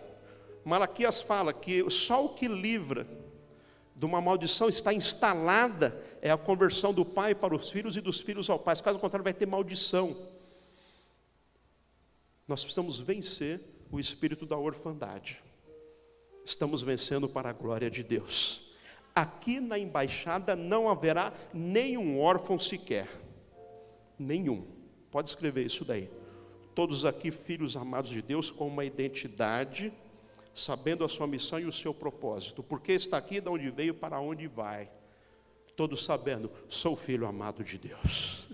Malaquias 0.66 1.22
fala 1.22 1.54
que 1.54 1.88
só 1.90 2.26
o 2.26 2.30
que 2.30 2.48
livra 2.48 3.08
de 3.96 4.06
uma 4.06 4.20
maldição 4.20 4.68
está 4.68 4.92
instalada 4.92 6.04
é 6.22 6.30
a 6.30 6.38
conversão 6.38 6.94
do 6.94 7.04
pai 7.04 7.34
para 7.34 7.56
os 7.56 7.70
filhos 7.70 7.98
e 7.98 8.02
dos 8.02 8.20
filhos 8.20 8.50
ao 8.50 8.60
pai. 8.60 8.76
Caso 8.78 9.00
contrário, 9.00 9.24
vai 9.24 9.34
ter 9.34 9.48
maldição. 9.48 10.16
Nós 12.48 12.64
precisamos 12.64 13.00
vencer 13.00 13.60
o 13.92 14.00
espírito 14.00 14.46
da 14.46 14.56
orfandade. 14.56 15.42
Estamos 16.46 16.84
vencendo 16.84 17.28
para 17.28 17.50
a 17.50 17.54
glória 17.54 17.90
de 17.90 18.04
Deus. 18.04 18.72
Aqui 19.16 19.60
na 19.60 19.80
embaixada 19.80 20.56
não 20.56 20.90
haverá 20.90 21.34
nenhum 21.54 22.20
órfão 22.20 22.60
sequer. 22.60 23.10
Nenhum. 24.18 24.66
Pode 25.10 25.30
escrever 25.30 25.66
isso 25.66 25.84
daí. 25.84 26.10
Todos 26.76 27.04
aqui, 27.04 27.32
filhos 27.32 27.76
amados 27.76 28.12
de 28.12 28.22
Deus, 28.22 28.52
com 28.52 28.68
uma 28.68 28.86
identidade 28.86 29.92
sabendo 30.54 31.04
a 31.04 31.10
sua 31.10 31.26
missão 31.26 31.60
e 31.60 31.66
o 31.66 31.72
seu 31.72 31.94
propósito, 31.94 32.62
porque 32.62 32.92
está 32.92 33.18
aqui, 33.18 33.40
de 33.40 33.50
onde 33.50 33.70
veio, 33.70 33.94
para 33.94 34.20
onde 34.20 34.48
vai. 34.48 34.90
Todos 35.82 36.06
sabendo, 36.06 36.52
sou 36.70 36.96
filho 36.96 37.26
amado 37.26 37.64
de 37.64 37.76
Deus. 37.76 38.46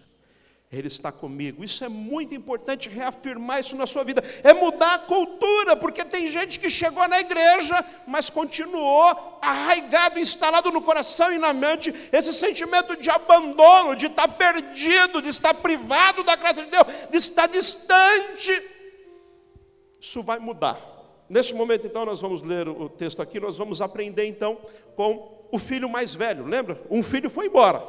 Ele 0.71 0.87
está 0.87 1.11
comigo. 1.11 1.61
Isso 1.61 1.83
é 1.83 1.89
muito 1.89 2.33
importante 2.33 2.87
reafirmar 2.87 3.59
isso 3.59 3.75
na 3.75 3.85
sua 3.85 4.05
vida. 4.05 4.23
É 4.45 4.53
mudar 4.53 4.93
a 4.93 4.99
cultura, 4.99 5.75
porque 5.75 6.05
tem 6.05 6.29
gente 6.29 6.57
que 6.57 6.69
chegou 6.69 7.05
na 7.05 7.19
igreja, 7.19 7.83
mas 8.07 8.29
continuou 8.29 9.39
arraigado, 9.41 10.17
instalado 10.17 10.71
no 10.71 10.81
coração 10.81 11.33
e 11.33 11.37
na 11.37 11.51
mente 11.51 11.93
esse 12.13 12.31
sentimento 12.31 12.95
de 12.95 13.09
abandono, 13.09 13.93
de 13.93 14.05
estar 14.05 14.29
perdido, 14.29 15.21
de 15.21 15.27
estar 15.27 15.53
privado 15.55 16.23
da 16.23 16.37
graça 16.37 16.63
de 16.63 16.71
Deus, 16.71 16.87
de 17.11 17.17
estar 17.17 17.47
distante. 17.47 18.53
Isso 19.99 20.23
vai 20.23 20.39
mudar. 20.39 20.79
Neste 21.27 21.53
momento, 21.53 21.85
então, 21.85 22.05
nós 22.05 22.21
vamos 22.21 22.41
ler 22.41 22.69
o 22.69 22.87
texto 22.87 23.21
aqui, 23.21 23.37
nós 23.37 23.57
vamos 23.57 23.81
aprender 23.81 24.25
então 24.27 24.57
com 24.95 25.36
o 25.51 25.57
filho 25.57 25.89
mais 25.89 26.13
velho. 26.13 26.45
Lembra? 26.45 26.81
Um 26.89 27.03
filho 27.03 27.29
foi 27.29 27.47
embora, 27.47 27.83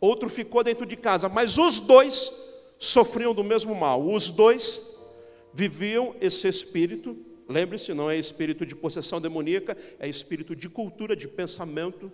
outro 0.00 0.28
ficou 0.28 0.62
dentro 0.62 0.86
de 0.86 0.96
casa, 0.96 1.28
mas 1.28 1.58
os 1.58 1.80
dois 1.80 2.32
sofriam 2.78 3.34
do 3.34 3.44
mesmo 3.44 3.74
mal. 3.74 4.04
Os 4.04 4.30
dois 4.30 4.86
viviam 5.52 6.14
esse 6.20 6.48
espírito. 6.48 7.16
Lembre-se, 7.48 7.92
não 7.92 8.08
é 8.08 8.16
espírito 8.16 8.64
de 8.64 8.76
possessão 8.76 9.20
demoníaca, 9.20 9.76
é 9.98 10.08
espírito 10.08 10.54
de 10.54 10.68
cultura, 10.68 11.16
de 11.16 11.26
pensamento. 11.26 12.10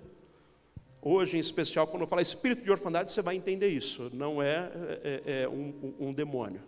Hoje, 1.00 1.36
em 1.36 1.40
especial, 1.40 1.86
quando 1.86 2.02
eu 2.02 2.08
falar 2.08 2.22
espírito 2.22 2.64
de 2.64 2.70
orfandade, 2.70 3.12
você 3.12 3.22
vai 3.22 3.36
entender 3.36 3.68
isso. 3.68 4.10
Não 4.12 4.42
é, 4.42 4.70
é, 5.04 5.42
é 5.42 5.48
um, 5.48 5.94
um 6.00 6.12
demônio, 6.12 6.62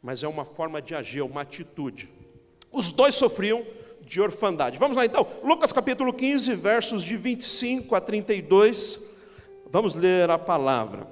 mas 0.00 0.22
é 0.22 0.28
uma 0.28 0.44
forma 0.44 0.80
de 0.80 0.94
agir, 0.94 1.18
é 1.18 1.24
uma 1.24 1.42
atitude. 1.42 2.08
Os 2.72 2.90
dois 2.90 3.14
sofriam 3.14 3.66
de 4.06 4.20
orfandade. 4.20 4.78
Vamos 4.78 4.96
lá 4.96 5.04
então, 5.04 5.26
Lucas 5.42 5.72
capítulo 5.72 6.12
15, 6.12 6.54
versos 6.54 7.02
de 7.02 7.16
25 7.16 7.94
a 7.94 8.00
32. 8.00 9.00
Vamos 9.70 9.94
ler 9.94 10.30
a 10.30 10.38
palavra. 10.38 11.06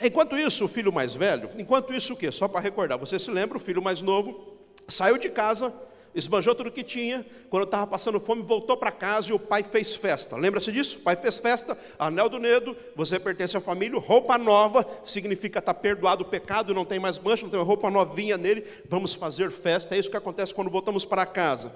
Enquanto 0.00 0.36
isso, 0.36 0.64
o 0.64 0.68
filho 0.68 0.92
mais 0.92 1.14
velho, 1.14 1.50
enquanto 1.58 1.92
isso 1.92 2.12
o 2.12 2.16
quê? 2.16 2.30
Só 2.30 2.48
para 2.48 2.60
recordar, 2.60 2.98
você 2.98 3.18
se 3.18 3.30
lembra, 3.30 3.56
o 3.56 3.60
filho 3.60 3.82
mais 3.82 4.00
novo 4.02 4.56
saiu 4.88 5.16
de 5.16 5.30
casa 5.30 5.72
esbanjou 6.14 6.54
tudo 6.54 6.70
que 6.70 6.82
tinha, 6.82 7.24
quando 7.48 7.64
estava 7.64 7.86
passando 7.86 8.20
fome, 8.20 8.42
voltou 8.42 8.76
para 8.76 8.90
casa 8.90 9.30
e 9.30 9.32
o 9.32 9.38
pai 9.38 9.62
fez 9.62 9.94
festa. 9.94 10.36
Lembra-se 10.36 10.70
disso? 10.70 10.98
O 10.98 11.00
pai 11.00 11.16
fez 11.16 11.38
festa, 11.38 11.76
anel 11.98 12.28
do 12.28 12.38
dedo, 12.38 12.76
você 12.94 13.18
pertence 13.18 13.56
à 13.56 13.60
família, 13.60 13.98
roupa 13.98 14.36
nova, 14.36 14.86
significa 15.04 15.58
estar 15.58 15.74
tá 15.74 15.80
perdoado 15.80 16.22
o 16.22 16.26
pecado, 16.26 16.74
não 16.74 16.84
tem 16.84 16.98
mais 16.98 17.18
mancha, 17.18 17.44
não 17.44 17.50
tem 17.50 17.62
roupa 17.62 17.90
novinha 17.90 18.36
nele, 18.36 18.64
vamos 18.88 19.14
fazer 19.14 19.50
festa. 19.50 19.94
É 19.94 19.98
isso 19.98 20.10
que 20.10 20.16
acontece 20.16 20.54
quando 20.54 20.70
voltamos 20.70 21.04
para 21.04 21.24
casa. 21.24 21.72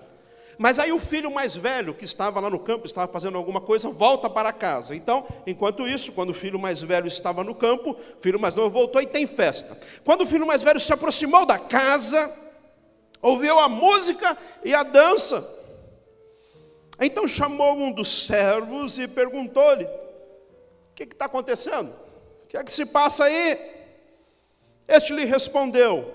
Mas 0.58 0.78
aí 0.78 0.90
o 0.90 0.98
filho 0.98 1.30
mais 1.30 1.54
velho, 1.54 1.94
que 1.94 2.04
estava 2.04 2.40
lá 2.40 2.48
no 2.48 2.58
campo, 2.58 2.86
estava 2.86 3.10
fazendo 3.12 3.36
alguma 3.36 3.60
coisa, 3.60 3.90
volta 3.90 4.28
para 4.30 4.52
casa. 4.52 4.94
Então, 4.94 5.26
enquanto 5.46 5.86
isso, 5.86 6.12
quando 6.12 6.30
o 6.30 6.34
filho 6.34 6.58
mais 6.58 6.82
velho 6.82 7.06
estava 7.06 7.44
no 7.44 7.54
campo, 7.54 7.90
o 7.90 8.22
filho 8.22 8.40
mais 8.40 8.54
novo 8.54 8.70
voltou 8.70 9.00
e 9.02 9.06
tem 9.06 9.26
festa. 9.26 9.78
Quando 10.04 10.22
o 10.22 10.26
filho 10.26 10.46
mais 10.46 10.62
velho 10.62 10.80
se 10.80 10.92
aproximou 10.92 11.44
da 11.44 11.58
casa, 11.58 12.32
ouviu 13.20 13.58
a 13.58 13.68
música 13.68 14.36
e 14.64 14.74
a 14.74 14.82
dança. 14.82 15.54
Então 17.00 17.26
chamou 17.28 17.76
um 17.76 17.92
dos 17.92 18.26
servos 18.26 18.98
e 18.98 19.06
perguntou-lhe: 19.06 19.84
O 19.84 20.94
que 20.94 21.04
está 21.04 21.26
acontecendo? 21.26 21.92
O 22.44 22.46
que 22.46 22.56
é 22.56 22.64
que 22.64 22.72
se 22.72 22.86
passa 22.86 23.24
aí? 23.24 23.58
Este 24.88 25.12
lhe 25.12 25.24
respondeu: 25.24 26.14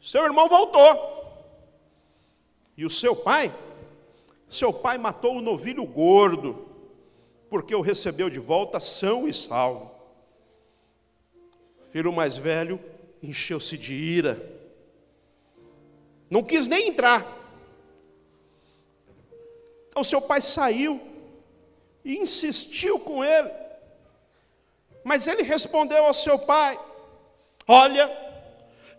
Seu 0.00 0.24
irmão 0.24 0.48
voltou. 0.48 1.12
E 2.76 2.84
o 2.84 2.90
seu 2.90 3.14
pai? 3.14 3.54
Seu 4.48 4.72
pai 4.72 4.98
matou 4.98 5.36
o 5.36 5.40
novilho 5.40 5.84
gordo, 5.84 6.68
porque 7.48 7.74
o 7.74 7.80
recebeu 7.80 8.28
de 8.28 8.38
volta 8.38 8.78
são 8.78 9.26
e 9.26 9.32
salvo. 9.32 9.90
O 11.80 11.86
filho 11.86 12.12
mais 12.12 12.36
velho 12.36 12.78
encheu-se 13.22 13.78
de 13.78 13.94
ira, 13.94 14.54
não 16.34 16.42
quis 16.42 16.66
nem 16.66 16.88
entrar. 16.88 17.24
Então 19.88 20.02
seu 20.02 20.20
pai 20.20 20.40
saiu 20.40 21.00
e 22.04 22.18
insistiu 22.18 22.98
com 22.98 23.24
ele. 23.24 23.52
Mas 25.04 25.28
ele 25.28 25.44
respondeu 25.44 26.04
ao 26.04 26.12
seu 26.12 26.36
pai: 26.36 26.76
Olha, 27.68 28.08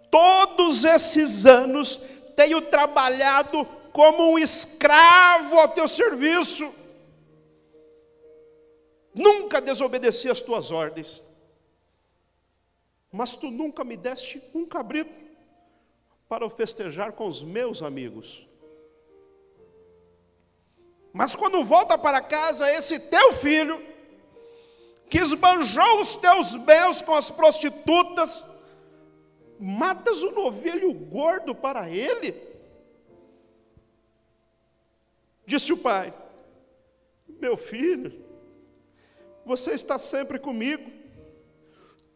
todos 0.10 0.86
esses 0.86 1.46
anos 1.46 2.00
tenho 2.38 2.62
trabalhado 2.62 3.66
como 3.92 4.32
um 4.32 4.40
escravo 4.40 5.60
ao 5.60 5.68
teu 5.68 5.90
serviço. 5.90 6.74
Nunca 9.14 9.60
desobedeci 9.60 10.30
às 10.30 10.42
tuas 10.42 10.72
ordens. 10.72 11.22
Mas 13.12 13.36
tu 13.36 13.52
nunca 13.52 13.84
me 13.84 13.98
deste 13.98 14.42
um 14.54 14.66
cabrito 14.66 15.25
para 16.36 16.46
o 16.46 16.50
festejar 16.50 17.14
com 17.14 17.30
os 17.30 17.42
meus 17.42 17.82
amigos. 17.82 18.46
Mas 21.14 21.34
quando 21.34 21.64
volta 21.64 21.98
para 21.98 22.20
casa, 22.20 22.70
esse 22.70 23.00
teu 23.00 23.32
filho, 23.32 23.82
que 25.10 25.18
esbanjou 25.18 26.02
os 26.02 26.18
teus 26.18 26.54
bens 26.56 27.02
com 27.02 27.14
as 27.16 27.32
prostitutas, 27.32 28.46
matas 29.58 30.22
o 30.24 30.32
novilho 30.32 30.94
gordo 30.94 31.56
para 31.56 31.90
ele? 31.90 32.36
Disse 35.46 35.72
o 35.72 35.78
pai: 35.78 36.14
Meu 37.30 37.56
filho, 37.56 38.12
você 39.46 39.72
está 39.72 39.98
sempre 39.98 40.38
comigo, 40.38 40.92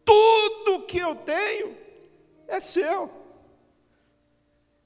tudo 0.04 0.84
que 0.84 0.98
eu 0.98 1.16
tenho 1.16 1.74
é 2.46 2.60
seu. 2.60 3.19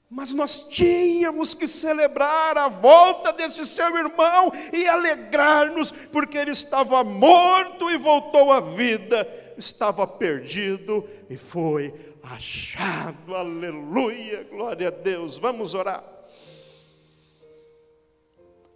Mas 0.09 0.33
nós 0.33 0.67
tínhamos 0.69 1.53
que 1.53 1.67
celebrar 1.67 2.57
a 2.57 2.67
volta 2.67 3.33
desse 3.33 3.65
seu 3.65 3.97
irmão 3.97 4.51
e 4.71 4.87
alegrar-nos, 4.87 5.91
porque 5.91 6.37
ele 6.37 6.51
estava 6.51 7.03
morto 7.03 7.89
e 7.89 7.97
voltou 7.97 8.51
à 8.51 8.59
vida, 8.59 9.27
estava 9.57 10.05
perdido 10.05 11.07
e 11.29 11.37
foi 11.37 11.93
achado. 12.21 13.35
Aleluia, 13.35 14.43
glória 14.43 14.89
a 14.89 14.91
Deus. 14.91 15.37
Vamos 15.37 15.73
orar. 15.73 16.03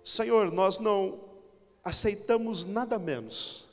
Senhor, 0.03 0.51
nós 0.51 0.79
não 0.79 1.19
aceitamos 1.83 2.65
nada 2.65 2.98
menos 2.98 3.67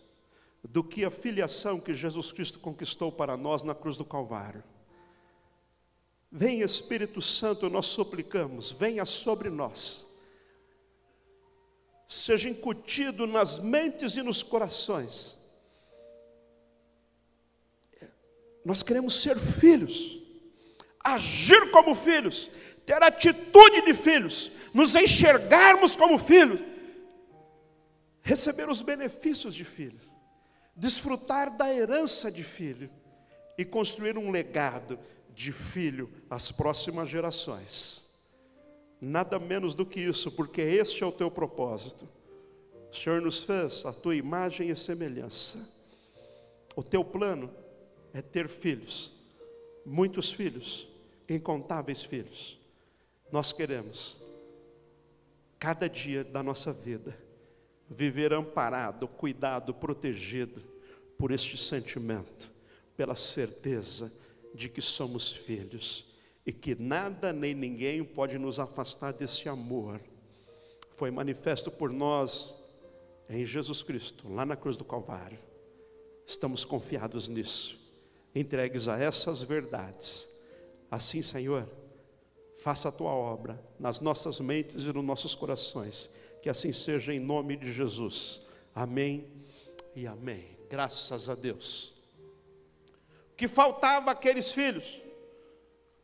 do 0.63 0.85
que 0.85 1.05
a 1.05 1.11
filiação 1.11 1.81
que 1.81 1.95
Jesus 1.95 2.33
Cristo 2.33 2.59
conquistou 2.59 3.11
para 3.11 3.37
nós 3.37 3.63
na 3.63 3.75
cruz 3.75 3.97
do 3.97 4.05
Calvário. 4.05 4.63
Vem 6.31 6.61
Espírito 6.61 7.23
Santo, 7.23 7.71
nós 7.71 7.87
suplicamos, 7.87 8.73
venha 8.73 9.05
sobre 9.05 9.49
nós. 9.49 10.07
Seja 12.07 12.49
incutido 12.49 13.27
nas 13.27 13.59
mentes 13.59 14.17
e 14.17 14.23
nos 14.23 14.43
corações. 14.43 15.37
Nós 18.65 18.83
queremos 18.83 19.23
ser 19.23 19.39
filhos, 19.39 20.21
agir 21.03 21.71
como 21.71 21.95
filhos, 21.95 22.51
ter 22.85 23.03
atitude 23.03 23.83
de 23.83 23.95
filhos, 23.95 24.51
nos 24.75 24.95
enxergarmos 24.95 25.95
como 25.95 26.19
filhos, 26.19 26.61
receber 28.23 28.69
os 28.69 28.83
benefícios 28.83 29.55
de 29.55 29.65
filho, 29.65 30.01
desfrutar 30.75 31.57
da 31.57 31.73
herança 31.73 32.31
de 32.31 32.43
filho. 32.43 32.91
E 33.59 33.65
construir 33.65 34.19
um 34.19 34.31
legado 34.31 34.99
de 35.37 35.53
filho 35.53 36.11
às 36.31 36.51
próximas 36.51 37.11
gerações. 37.11 38.03
Nada 38.99 39.39
menos 39.39 39.75
do 39.75 39.85
que 39.85 40.01
isso, 40.01 40.33
porque 40.33 40.63
este 40.63 41.05
é 41.05 41.07
o 41.07 41.13
teu 41.13 41.31
propósito. 41.31 42.09
O 42.91 42.97
Senhor 42.97 43.21
nos 43.21 43.45
fez 43.45 43.85
a 43.85 43.93
tua 43.93 44.17
imagem 44.17 44.71
e 44.71 44.75
semelhança. 44.75 45.69
O 46.75 46.83
teu 46.83 47.05
plano 47.05 47.51
é 48.15 48.23
ter 48.23 48.49
filhos, 48.49 49.13
muitos 49.85 50.33
filhos, 50.33 50.89
incontáveis 51.29 52.03
filhos. 52.03 52.59
Nós 53.31 53.53
queremos, 53.53 54.19
cada 55.59 55.87
dia 55.87 56.25
da 56.25 56.43
nossa 56.43 56.73
vida, 56.73 57.15
viver 57.91 58.33
amparado, 58.33 59.07
cuidado, 59.07 59.75
protegido 59.75 60.63
por 61.19 61.31
este 61.31 61.59
sentimento, 61.59 62.51
pela 62.97 63.15
certeza 63.15 64.11
de 64.55 64.69
que 64.69 64.81
somos 64.81 65.33
filhos 65.33 66.05
e 66.47 66.53
que 66.53 66.75
nada 66.75 67.33
nem 67.33 67.55
ninguém 67.55 68.05
pode 68.05 68.39
nos 68.39 68.61
afastar 68.61 69.13
desse 69.13 69.49
amor. 69.49 70.01
Foi 70.93 71.11
manifesto 71.11 71.71
por 71.71 71.91
nós 71.91 72.57
em 73.29 73.45
Jesus 73.45 73.83
Cristo, 73.83 74.33
lá 74.33 74.47
na 74.47 74.57
cruz 74.57 74.77
do 74.77 74.85
Calvário. 74.85 75.39
Estamos 76.25 76.65
confiados 76.65 77.29
nisso, 77.29 77.79
entregues 78.35 78.87
a 78.87 78.99
essas 78.99 79.43
verdades. 79.43 80.29
Assim, 80.89 81.21
Senhor, 81.21 81.69
faça 82.59 82.89
a 82.89 82.93
tua 82.93 83.11
obra 83.11 83.61
nas 83.79 84.01
nossas 84.01 84.39
mentes 84.39 84.85
e 84.85 84.93
nos 84.93 85.05
nossos 85.05 85.35
corações. 85.35 86.11
Que 86.43 86.49
assim 86.49 86.73
seja 86.73 87.13
em 87.13 87.19
nome 87.19 87.57
de 87.57 87.73
Jesus. 87.73 88.41
Amém 88.73 89.27
e 89.97 90.07
amém. 90.07 90.57
Graças 90.71 91.29
a 91.29 91.35
Deus 91.35 91.96
que 93.37 93.47
faltava 93.47 94.11
aqueles 94.11 94.51
filhos, 94.51 95.01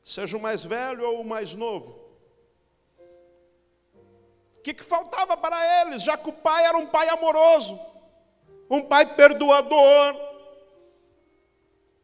seja 0.03 0.37
o 0.37 0.41
mais 0.41 0.65
velho 0.65 1.05
ou 1.09 1.21
o 1.21 1.25
mais 1.25 1.55
novo. 1.55 2.01
O 4.57 4.61
que, 4.63 4.75
que 4.75 4.85
faltava 4.85 5.37
para 5.37 5.81
eles, 5.81 6.03
já 6.03 6.17
que 6.17 6.29
o 6.29 6.33
pai 6.33 6.65
era 6.65 6.77
um 6.77 6.87
pai 6.87 7.09
amoroso, 7.09 7.81
um 8.69 8.83
pai 8.83 9.15
perdoador, 9.15 10.15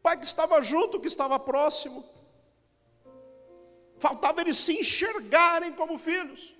pai 0.01 0.17
que 0.17 0.25
estava 0.25 0.61
junto, 0.61 0.99
que 0.99 1.07
estava 1.07 1.39
próximo. 1.39 2.03
Faltava 3.97 4.41
eles 4.41 4.57
se 4.57 4.79
enxergarem 4.79 5.73
como 5.73 5.97
filhos. 5.97 6.55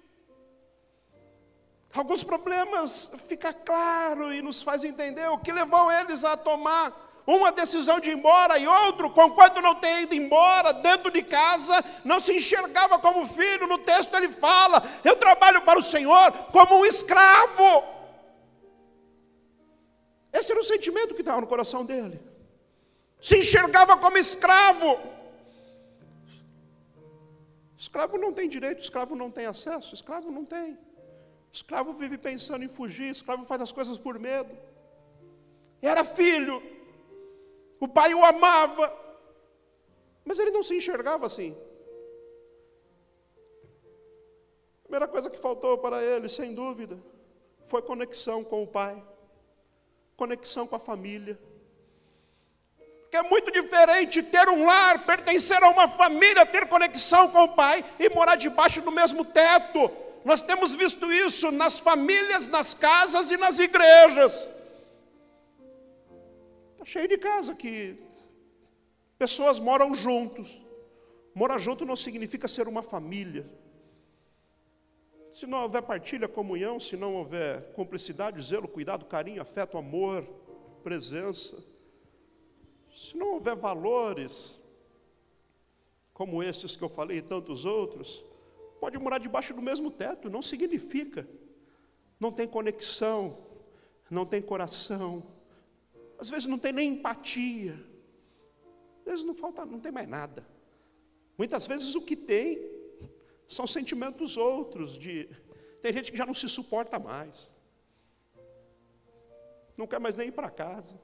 Alguns 1.93 2.23
problemas 2.23 3.11
fica 3.27 3.51
claro 3.51 4.31
e 4.31 4.41
nos 4.41 4.61
faz 4.61 4.83
entender 4.83 5.27
o 5.29 5.39
que 5.39 5.51
levou 5.51 5.91
eles 5.91 6.23
a 6.23 6.37
tomar 6.37 7.08
uma 7.37 7.51
decisão 7.51 7.99
de 7.99 8.09
ir 8.09 8.17
embora 8.17 8.57
e 8.57 8.67
outro, 8.67 9.09
conquanto 9.09 9.61
não 9.61 9.75
tem 9.75 10.03
ido 10.03 10.15
embora, 10.15 10.73
dentro 10.73 11.11
de 11.11 11.21
casa, 11.21 11.83
não 12.03 12.19
se 12.19 12.35
enxergava 12.37 12.97
como 12.99 13.25
filho. 13.25 13.67
No 13.67 13.77
texto 13.79 14.13
ele 14.15 14.29
fala: 14.29 14.83
Eu 15.03 15.15
trabalho 15.15 15.61
para 15.61 15.77
o 15.77 15.83
Senhor 15.83 16.31
como 16.51 16.79
um 16.79 16.85
escravo. 16.85 17.83
Esse 20.31 20.51
era 20.51 20.61
o 20.61 20.63
sentimento 20.63 21.13
que 21.13 21.21
estava 21.21 21.41
no 21.41 21.47
coração 21.47 21.85
dele. 21.85 22.19
Se 23.21 23.37
enxergava 23.37 23.97
como 23.97 24.17
escravo. 24.17 24.97
Escravo 27.77 28.17
não 28.17 28.33
tem 28.33 28.49
direito, 28.49 28.81
escravo 28.81 29.15
não 29.15 29.31
tem 29.31 29.45
acesso, 29.45 29.93
escravo 29.93 30.31
não 30.31 30.45
tem. 30.45 30.77
Escravo 31.51 31.93
vive 31.93 32.17
pensando 32.17 32.63
em 32.63 32.67
fugir, 32.67 33.09
escravo 33.09 33.45
faz 33.45 33.61
as 33.61 33.71
coisas 33.71 33.97
por 33.97 34.19
medo. 34.19 34.55
Era 35.81 36.03
filho, 36.03 36.61
o 37.79 37.87
pai 37.87 38.13
o 38.13 38.25
amava, 38.25 38.93
mas 40.25 40.37
ele 40.37 40.51
não 40.51 40.61
se 40.61 40.75
enxergava 40.75 41.25
assim. 41.25 41.55
A 44.79 44.83
primeira 44.83 45.07
coisa 45.07 45.29
que 45.29 45.37
faltou 45.37 45.77
para 45.77 46.03
ele, 46.03 46.27
sem 46.27 46.53
dúvida, 46.53 46.97
foi 47.65 47.81
conexão 47.81 48.43
com 48.43 48.63
o 48.63 48.67
pai, 48.67 49.01
conexão 50.17 50.67
com 50.67 50.75
a 50.75 50.79
família. 50.79 51.39
Porque 53.01 53.17
é 53.17 53.23
muito 53.23 53.51
diferente 53.51 54.21
ter 54.21 54.47
um 54.49 54.65
lar, 54.65 55.05
pertencer 55.05 55.63
a 55.63 55.69
uma 55.69 55.87
família, 55.87 56.45
ter 56.45 56.67
conexão 56.67 57.29
com 57.31 57.43
o 57.43 57.55
pai 57.55 57.83
e 57.97 58.09
morar 58.09 58.35
debaixo 58.35 58.81
do 58.81 58.91
mesmo 58.91 59.25
teto. 59.25 59.89
Nós 60.23 60.41
temos 60.41 60.73
visto 60.73 61.11
isso 61.11 61.51
nas 61.51 61.79
famílias, 61.79 62.45
nas 62.47 62.73
casas 62.73 63.31
e 63.31 63.37
nas 63.37 63.57
igrejas. 63.57 64.47
Está 66.79 66.85
cheio 66.85 67.09
de 67.09 67.17
casa 67.17 67.53
que 67.53 67.99
pessoas 69.17 69.59
moram 69.59 69.93
juntos. 69.93 70.61
Morar 71.35 71.59
junto 71.59 71.85
não 71.85 71.93
significa 71.93 72.47
ser 72.47 72.69
uma 72.69 72.81
família. 72.81 73.45
Se 75.29 75.45
não 75.45 75.63
houver 75.63 75.81
partilha, 75.81 76.25
comunhão, 76.25 76.79
se 76.79 76.95
não 76.95 77.15
houver 77.15 77.73
cumplicidade, 77.73 78.41
zelo, 78.41 78.65
cuidado, 78.65 79.03
carinho, 79.03 79.41
afeto, 79.41 79.77
amor, 79.77 80.23
presença, 80.81 81.61
se 82.95 83.17
não 83.17 83.33
houver 83.33 83.57
valores 83.57 84.57
como 86.13 86.41
esses 86.41 86.77
que 86.77 86.83
eu 86.83 86.89
falei 86.89 87.17
e 87.17 87.21
tantos 87.21 87.65
outros, 87.65 88.23
pode 88.79 88.97
morar 88.97 89.17
debaixo 89.17 89.53
do 89.53 89.61
mesmo 89.61 89.91
teto, 89.91 90.29
não 90.29 90.41
significa. 90.41 91.27
Não 92.17 92.31
tem 92.31 92.47
conexão, 92.47 93.37
não 94.09 94.25
tem 94.25 94.41
coração, 94.41 95.21
às 96.19 96.29
vezes 96.29 96.45
não 96.47 96.59
tem 96.59 96.73
nem 96.73 96.93
empatia, 96.93 97.73
às 98.99 99.05
vezes 99.05 99.25
não 99.25 99.33
falta, 99.33 99.65
não 99.65 99.79
tem 99.79 99.91
mais 99.91 100.07
nada. 100.07 100.45
Muitas 101.37 101.65
vezes 101.65 101.95
o 101.95 102.01
que 102.01 102.15
tem 102.15 102.69
são 103.47 103.65
sentimentos 103.65 104.35
outros 104.35 104.97
de 104.97 105.29
tem 105.81 105.93
gente 105.93 106.11
que 106.11 106.17
já 106.17 106.25
não 106.25 106.33
se 106.33 106.49
suporta 106.49 106.99
mais. 106.99 107.55
Não 109.77 109.87
quer 109.87 109.99
mais 109.99 110.15
nem 110.15 110.27
ir 110.27 110.33
para 110.33 110.49
casa. 110.49 110.99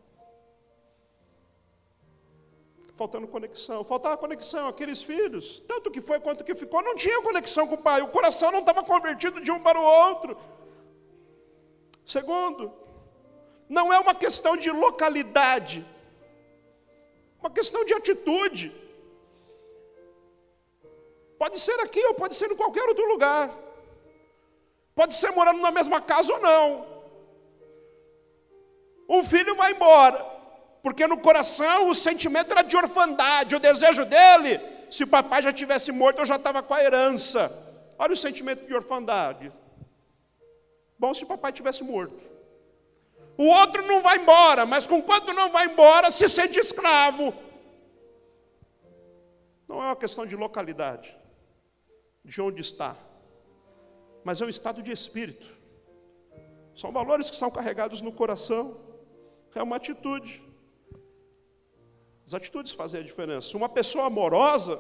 Faltando 2.98 3.28
conexão, 3.28 3.84
faltava 3.84 4.18
conexão, 4.18 4.68
aqueles 4.68 5.02
filhos, 5.02 5.62
tanto 5.68 5.92
que 5.92 6.00
foi 6.00 6.20
quanto 6.20 6.46
que 6.46 6.56
ficou, 6.56 6.82
não 6.82 6.96
tinha 6.96 7.22
conexão 7.22 7.68
com 7.68 7.76
o 7.76 7.82
pai, 7.82 8.02
o 8.02 8.08
coração 8.08 8.54
não 8.54 8.62
estava 8.62 8.84
convertido 8.84 9.42
de 9.42 9.52
um 9.52 9.62
para 9.62 9.80
o 9.80 9.84
outro. 9.84 10.38
Segundo, 12.06 12.72
não 13.68 13.92
é 13.92 14.00
uma 14.00 14.14
questão 14.14 14.56
de 14.56 14.70
localidade, 14.70 15.86
uma 17.40 17.50
questão 17.50 17.84
de 17.86 17.94
atitude. 17.94 18.74
Pode 21.38 21.60
ser 21.60 21.80
aqui 21.82 22.04
ou 22.06 22.14
pode 22.14 22.36
ser 22.36 22.52
em 22.52 22.56
qualquer 22.56 22.88
outro 22.88 23.06
lugar. 23.08 23.52
Pode 24.94 25.14
ser 25.14 25.32
morando 25.32 25.62
na 25.62 25.72
mesma 25.72 26.00
casa 26.00 26.34
ou 26.34 26.40
não. 26.40 26.96
Um 29.10 29.24
filho 29.24 29.56
vai 29.56 29.72
embora, 29.74 30.20
porque 30.82 31.06
no 31.06 31.20
coração 31.20 31.90
o 31.90 31.94
sentimento 31.94 32.52
era 32.52 32.62
de 32.62 32.78
orfandade, 32.78 33.56
o 33.56 33.60
desejo 33.60 34.06
dele, 34.06 34.60
se 34.90 35.04
o 35.04 35.08
papai 35.08 35.44
já 35.44 35.54
tivesse 35.54 35.92
morto, 35.92 36.20
eu 36.20 36.26
já 36.26 36.38
estava 36.38 36.64
com 36.64 36.74
a 36.74 36.84
herança. 36.84 37.52
Olha 38.00 38.14
o 38.14 38.18
sentimento 38.18 38.66
de 38.66 38.74
orfandade. 38.74 39.52
Bom 40.98 41.14
se 41.14 41.24
o 41.24 41.28
papai 41.28 41.52
tivesse 41.52 41.84
morto. 41.84 42.35
O 43.38 43.46
outro 43.46 43.86
não 43.86 44.02
vai 44.02 44.18
embora, 44.18 44.66
mas 44.66 44.88
com 44.88 45.02
quanto 45.02 45.34
não 45.34 45.52
vai 45.52 45.66
embora, 45.66 46.10
se 46.10 46.28
sente 46.30 46.60
escravo. 46.60 47.34
Não 49.68 49.82
é 49.82 49.86
uma 49.88 49.96
questão 49.96 50.26
de 50.26 50.36
localidade, 50.36 51.16
de 52.24 52.42
onde 52.42 52.62
está, 52.62 52.96
mas 54.24 54.42
é 54.42 54.46
um 54.46 54.50
estado 54.50 54.82
de 54.82 54.92
espírito. 54.92 55.48
São 56.76 56.92
valores 56.92 57.30
que 57.30 57.36
são 57.36 57.50
carregados 57.50 58.02
no 58.02 58.12
coração, 58.12 58.80
é 59.56 59.64
uma 59.64 59.78
atitude. 59.78 60.44
As 62.26 62.34
atitudes 62.34 62.74
fazem 62.74 63.00
a 63.00 63.04
diferença. 63.04 63.56
Uma 63.56 63.70
pessoa 63.70 64.06
amorosa 64.06 64.78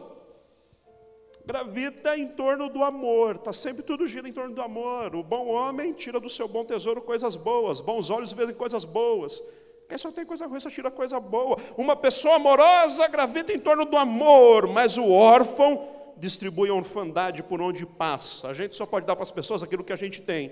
gravita 1.45 2.17
em 2.17 2.27
torno 2.27 2.69
do 2.69 2.83
amor, 2.83 3.35
está 3.35 3.53
sempre 3.53 3.83
tudo 3.83 4.07
gira 4.07 4.27
em 4.27 4.33
torno 4.33 4.55
do 4.55 4.61
amor. 4.61 5.15
O 5.15 5.23
bom 5.23 5.47
homem 5.47 5.93
tira 5.93 6.19
do 6.19 6.29
seu 6.29 6.47
bom 6.47 6.65
tesouro 6.65 7.01
coisas 7.01 7.35
boas, 7.35 7.79
bons 7.79 8.09
olhos 8.09 8.33
veem 8.33 8.53
coisas 8.53 8.83
boas. 8.83 9.41
Quem 9.87 9.97
só 9.97 10.11
tem 10.11 10.25
coisa 10.25 10.47
ruim 10.47 10.59
só 10.59 10.69
tira 10.69 10.89
coisa 10.89 11.19
boa. 11.19 11.57
Uma 11.77 11.95
pessoa 11.95 12.35
amorosa 12.35 13.07
gravita 13.07 13.53
em 13.53 13.59
torno 13.59 13.85
do 13.85 13.95
amor, 13.95 14.67
mas 14.67 14.97
o 14.97 15.07
órfão 15.11 15.87
distribui 16.17 16.69
a 16.69 16.73
orfandade 16.73 17.43
por 17.43 17.61
onde 17.61 17.85
passa. 17.85 18.47
A 18.47 18.53
gente 18.53 18.75
só 18.75 18.85
pode 18.85 19.05
dar 19.05 19.15
para 19.15 19.23
as 19.23 19.31
pessoas 19.31 19.61
aquilo 19.61 19.83
que 19.83 19.93
a 19.93 19.97
gente 19.97 20.21
tem. 20.21 20.51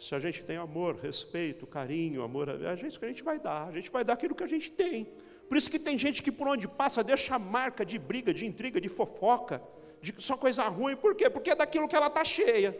Se 0.00 0.14
a 0.14 0.18
gente 0.18 0.42
tem 0.42 0.56
amor, 0.56 0.96
respeito, 0.96 1.66
carinho, 1.66 2.22
amor, 2.22 2.48
a 2.48 2.74
gente 2.74 2.98
que 2.98 3.04
a 3.04 3.08
gente 3.08 3.22
vai 3.22 3.38
dar, 3.38 3.68
a 3.68 3.72
gente 3.72 3.90
vai 3.90 4.02
dar 4.02 4.14
aquilo 4.14 4.34
que 4.34 4.42
a 4.42 4.48
gente 4.48 4.72
tem. 4.72 5.06
Por 5.48 5.56
isso 5.56 5.70
que 5.70 5.78
tem 5.78 5.96
gente 5.96 6.22
que 6.22 6.30
por 6.30 6.46
onde 6.46 6.68
passa 6.68 7.02
deixa 7.02 7.38
marca 7.38 7.84
de 7.84 7.98
briga, 7.98 8.34
de 8.34 8.44
intriga, 8.46 8.80
de 8.80 8.88
fofoca, 8.88 9.62
de 10.00 10.14
só 10.22 10.36
coisa 10.36 10.64
ruim. 10.68 10.94
Por 10.94 11.14
quê? 11.14 11.30
Porque 11.30 11.50
é 11.50 11.54
daquilo 11.54 11.88
que 11.88 11.96
ela 11.96 12.08
está 12.08 12.24
cheia. 12.24 12.78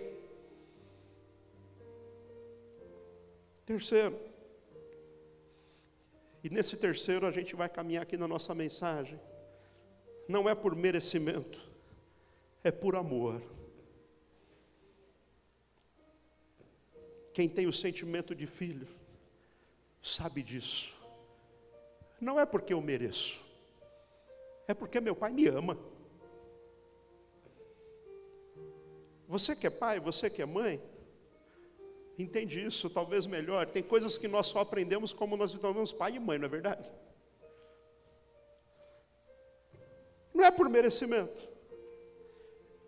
Terceiro. 3.65 4.19
E 6.45 6.51
nesse 6.51 6.77
terceiro 6.77 7.27
a 7.27 7.31
gente 7.31 7.57
vai 7.57 7.69
caminhar 7.69 8.03
aqui 8.03 8.17
na 8.17 8.29
nossa 8.29 8.55
mensagem. 8.55 9.19
Não 10.29 10.49
é 10.49 10.55
por 10.55 10.77
merecimento, 10.77 11.59
é 12.63 12.71
por 12.71 12.97
amor. 12.97 13.43
Quem 17.33 17.49
tem 17.49 17.67
o 17.67 17.73
sentimento 17.73 18.35
de 18.35 18.47
filho, 18.47 18.89
sabe 20.03 20.43
disso. 20.43 20.98
Não 22.21 22.39
é 22.39 22.45
porque 22.45 22.75
eu 22.75 22.81
mereço, 22.81 23.41
é 24.67 24.75
porque 24.75 25.01
meu 25.01 25.15
pai 25.15 25.31
me 25.31 25.47
ama. 25.47 25.79
Você 29.29 29.55
que 29.55 29.67
é 29.67 29.71
pai, 29.71 30.01
você 30.01 30.29
que 30.31 30.43
é 30.43 30.47
mãe, 30.47 30.83
entende 32.19 32.65
isso 32.65 32.91
talvez 32.91 33.27
melhor. 33.27 33.67
Tem 33.67 33.83
coisas 33.83 34.19
que 34.19 34.27
nós 34.27 34.47
só 34.47 34.61
aprendemos 34.61 35.13
como 35.13 35.37
nós 35.37 35.53
tornamos 35.53 35.93
pai 35.93 36.17
e 36.17 36.19
mãe, 36.19 36.39
não 36.39 36.47
é 36.47 36.49
verdade? 36.49 36.91
Não 40.35 40.45
é 40.45 40.51
por 40.51 40.69
merecimento, 40.69 41.49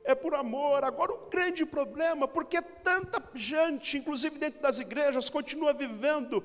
é 0.05 0.15
por 0.15 0.35
amor. 0.35 0.83
Agora, 0.83 1.13
o 1.13 1.29
grande 1.29 1.65
problema, 1.67 2.27
porque 2.27 2.61
tanta 2.61 3.23
gente, 3.35 3.99
inclusive 3.99 4.39
dentro 4.39 4.61
das 4.61 4.79
igrejas, 4.79 5.29
continua 5.29 5.73
vivendo 5.73 6.43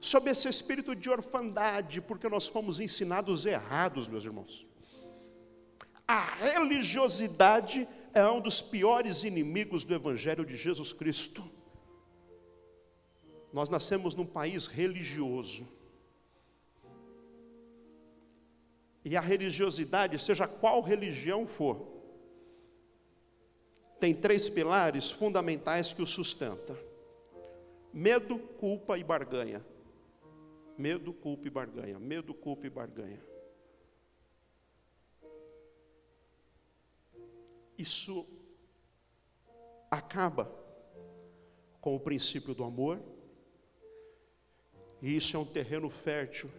sob 0.00 0.30
esse 0.30 0.48
espírito 0.48 0.96
de 0.96 1.10
orfandade, 1.10 2.00
porque 2.00 2.28
nós 2.28 2.46
fomos 2.46 2.80
ensinados 2.80 3.44
errados, 3.44 4.08
meus 4.08 4.24
irmãos. 4.24 4.66
A 6.08 6.20
religiosidade 6.36 7.86
é 8.14 8.26
um 8.26 8.40
dos 8.40 8.60
piores 8.60 9.22
inimigos 9.22 9.84
do 9.84 9.94
Evangelho 9.94 10.44
de 10.44 10.56
Jesus 10.56 10.92
Cristo. 10.92 11.44
Nós 13.52 13.68
nascemos 13.68 14.14
num 14.14 14.26
país 14.26 14.66
religioso. 14.66 15.68
E 19.04 19.16
a 19.16 19.20
religiosidade, 19.20 20.18
seja 20.18 20.46
qual 20.46 20.80
religião 20.82 21.46
for, 21.46 21.86
tem 23.98 24.14
três 24.14 24.48
pilares 24.48 25.10
fundamentais 25.10 25.92
que 25.92 26.02
o 26.02 26.06
sustenta: 26.06 26.76
medo, 27.92 28.38
culpa 28.38 28.98
e 28.98 29.04
barganha. 29.04 29.64
Medo, 30.80 31.12
culpa 31.12 31.46
e 31.46 31.50
barganha. 31.50 31.98
Medo, 31.98 32.32
culpa 32.32 32.66
e 32.66 32.70
barganha. 32.70 33.22
Isso 37.76 38.26
acaba 39.90 40.50
com 41.82 41.94
o 41.94 42.00
princípio 42.00 42.54
do 42.54 42.64
amor, 42.64 42.98
e 45.02 45.14
isso 45.14 45.36
é 45.36 45.38
um 45.38 45.44
terreno 45.44 45.90
fértil 45.90 46.50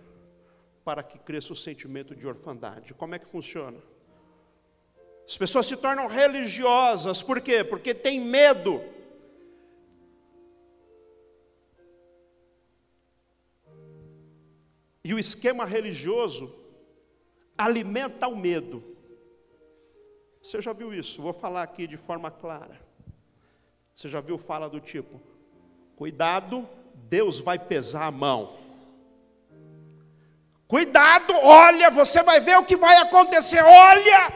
para 0.84 1.02
que 1.02 1.18
cresça 1.18 1.54
o 1.54 1.56
sentimento 1.56 2.16
de 2.16 2.28
orfandade. 2.28 2.94
Como 2.94 3.16
é 3.16 3.20
que 3.20 3.26
funciona? 3.26 3.80
As 5.26 5.36
pessoas 5.36 5.66
se 5.66 5.78
tornam 5.78 6.06
religiosas, 6.06 7.24
por 7.24 7.42
quê? 7.42 7.64
Porque 7.64 7.96
tem 7.96 8.20
medo 8.20 8.82
E 15.04 15.14
o 15.14 15.20
esquema 15.20 15.66
religioso 15.66 16.54
alimenta 17.58 18.28
o 18.28 18.36
medo. 18.36 18.84
Você 20.42 20.62
já 20.62 20.74
viu 20.74 20.94
isso? 20.94 21.22
Vou 21.22 21.34
falar 21.34 21.64
aqui 21.64 21.88
de 21.88 21.98
forma 21.98 22.30
clara. 22.30 22.80
Você 23.94 24.10
já 24.10 24.22
viu 24.22 24.38
fala 24.38 24.70
do 24.70 24.80
tipo: 24.80 25.20
cuidado, 25.96 26.68
Deus 26.96 27.40
vai 27.40 27.60
pesar 27.60 28.06
a 28.06 28.12
mão. 28.12 28.60
Cuidado, 30.68 31.34
olha, 31.34 31.90
você 31.92 32.24
vai 32.24 32.40
ver 32.40 32.58
o 32.58 32.64
que 32.64 32.78
vai 32.78 32.96
acontecer, 32.98 33.62
olha. 33.62 34.34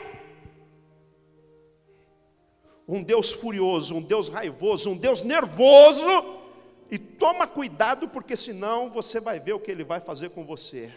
Um 2.88 3.01
Deus 3.01 3.32
furioso, 3.32 3.95
um 3.95 4.01
Deus 4.01 4.28
raivoso, 4.30 4.89
um 4.89 4.97
Deus 4.97 5.21
nervoso 5.21 6.35
e 6.89 6.98
toma 7.00 7.48
cuidado, 7.48 8.08
porque 8.08 8.36
senão 8.36 8.89
você 8.89 9.19
vai 9.19 9.39
ver 9.39 9.54
o 9.54 9.60
que 9.60 9.71
ele 9.71 9.84
vai 9.84 10.00
fazer 10.00 10.30
com 10.30 10.45
você. 10.45 10.93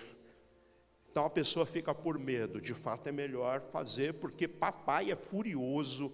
Então 1.10 1.24
a 1.24 1.30
pessoa 1.30 1.64
fica 1.64 1.94
por 1.94 2.18
medo. 2.18 2.60
De 2.60 2.74
fato 2.74 3.08
é 3.08 3.12
melhor 3.12 3.62
fazer, 3.72 4.14
porque 4.14 4.46
papai 4.46 5.10
é 5.10 5.16
furioso. 5.16 6.12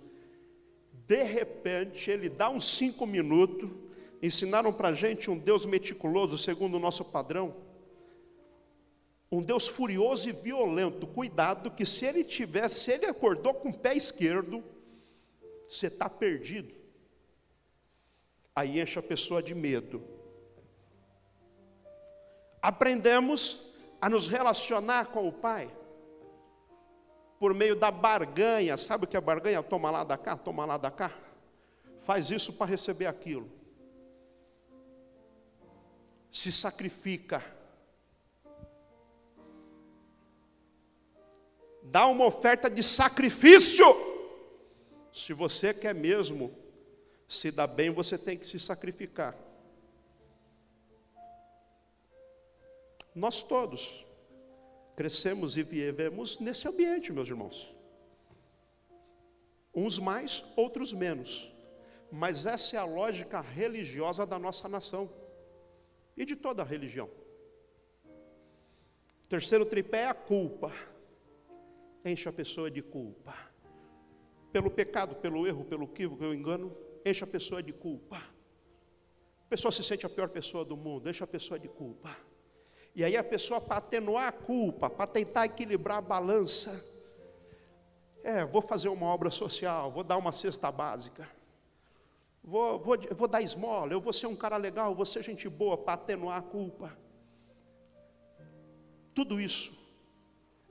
De 1.07 1.23
repente 1.25 2.11
ele 2.11 2.29
dá 2.29 2.49
uns 2.49 2.77
cinco 2.77 3.05
minutos. 3.05 3.71
Ensinaram 4.23 4.73
para 4.73 4.89
a 4.89 4.95
gente 4.95 5.31
um 5.31 5.39
Deus 5.39 5.67
meticuloso, 5.67 6.39
segundo 6.39 6.77
o 6.77 6.81
nosso 6.81 7.05
padrão. 7.05 7.57
Um 9.31 9.43
Deus 9.43 9.67
furioso 9.67 10.29
e 10.29 10.33
violento. 10.33 11.07
Cuidado, 11.07 11.71
que 11.73 11.85
se 11.85 12.07
ele 12.07 12.23
tiver, 12.23 12.69
se 12.69 12.93
ele 12.93 13.07
acordou 13.07 13.55
com 13.55 13.71
o 13.71 13.77
pé 13.77 13.97
esquerdo, 13.97 14.63
você 15.67 15.89
está 15.89 16.09
perdido 16.09 16.84
aí 18.55 18.81
enche 18.81 18.99
a 18.99 19.03
pessoa 19.03 19.43
de 19.43 19.55
medo. 19.55 20.03
Aprendemos 22.63 23.73
a 24.01 24.09
nos 24.09 24.29
relacionar 24.29 25.07
com 25.07 25.27
o 25.27 25.33
Pai 25.33 25.71
por 27.39 27.53
meio 27.53 27.75
da 27.75 27.91
barganha. 27.91 28.77
Sabe 28.77 29.05
o 29.05 29.09
que 29.09 29.17
é 29.17 29.21
barganha? 29.21 29.63
Toma 29.63 29.91
lá 29.91 30.05
da 30.05 30.17
cá, 30.17 30.37
toma 30.37 30.65
lá 30.65 30.79
da 30.79 30.91
cá. 30.91 31.13
Faz 32.01 32.31
isso 32.31 32.53
para 32.53 32.71
receber 32.71 33.07
aquilo. 33.07 33.51
Se 36.31 36.53
sacrifica. 36.53 37.45
Dá 41.83 42.07
uma 42.07 42.25
oferta 42.25 42.71
de 42.71 42.83
sacrifício. 42.83 43.85
Se 45.13 45.33
você 45.33 45.75
quer 45.75 45.95
mesmo 45.95 46.64
se 47.29 47.51
dar 47.51 47.67
bem, 47.67 47.91
você 47.91 48.19
tem 48.19 48.37
que 48.37 48.47
se 48.47 48.59
sacrificar. 48.59 49.37
Nós 53.15 53.43
todos 53.43 54.05
crescemos 54.97 55.57
e 55.57 55.63
vivemos 55.63 56.39
nesse 56.41 56.67
ambiente, 56.67 57.13
meus 57.13 57.29
irmãos. 57.29 57.75
Uns 59.75 59.99
mais, 59.99 60.45
outros 60.57 60.93
menos. 60.93 61.53
Mas 62.11 62.47
essa 62.47 62.77
é 62.77 62.79
a 62.79 62.85
lógica 62.85 63.41
religiosa 63.41 64.25
da 64.25 64.39
nossa 64.39 64.69
nação 64.69 65.11
e 66.17 66.25
de 66.25 66.37
toda 66.37 66.63
a 66.63 66.65
religião. 66.65 67.09
O 69.25 69.29
terceiro 69.29 69.65
tripé 69.65 70.03
é 70.03 70.09
a 70.09 70.15
culpa. 70.15 70.73
Enche 72.05 72.29
a 72.29 72.33
pessoa 72.33 72.71
de 72.71 72.83
culpa. 72.83 73.35
Pelo 74.53 74.71
pecado, 74.71 75.17
pelo 75.17 75.47
erro, 75.47 75.65
pelo 75.65 75.85
equívoco, 75.85 76.21
pelo 76.21 76.35
engano, 76.35 76.77
enche 77.05 77.23
a 77.25 77.27
pessoa 77.27 77.63
de 77.63 77.73
culpa. 77.73 78.17
A 78.17 79.49
pessoa 79.49 79.71
se 79.71 79.83
sente 79.83 80.07
a 80.07 80.09
pior 80.09 80.29
pessoa 80.29 80.65
do 80.65 80.77
mundo, 80.77 81.09
enche 81.09 81.23
a 81.23 81.27
pessoa 81.27 81.59
de 81.59 81.69
culpa. 81.69 82.17
E 82.95 83.03
aí 83.05 83.17
a 83.17 83.25
pessoa, 83.25 83.61
para 83.61 83.77
atenuar 83.77 84.29
a 84.29 84.33
culpa, 84.33 84.89
para 84.89 85.07
tentar 85.07 85.47
equilibrar 85.47 85.99
a 85.99 86.01
balança, 86.01 86.83
é, 88.23 88.45
vou 88.45 88.63
fazer 88.63 88.89
uma 88.89 89.07
obra 89.07 89.31
social, 89.31 89.91
vou 89.91 90.05
dar 90.05 90.17
uma 90.17 90.33
cesta 90.33 90.71
básica, 90.71 91.29
vou, 92.43 92.79
vou, 92.79 92.97
vou 93.17 93.29
dar 93.29 93.43
esmola, 93.43 93.93
eu 93.93 94.01
vou 94.01 94.13
ser 94.13 94.27
um 94.27 94.37
cara 94.37 94.57
legal, 94.57 94.95
vou 94.95 95.05
ser 95.05 95.23
gente 95.23 95.49
boa 95.49 95.77
para 95.77 95.95
atenuar 95.95 96.39
a 96.39 96.43
culpa. 96.43 96.97
Tudo 99.13 99.41
isso, 99.41 99.77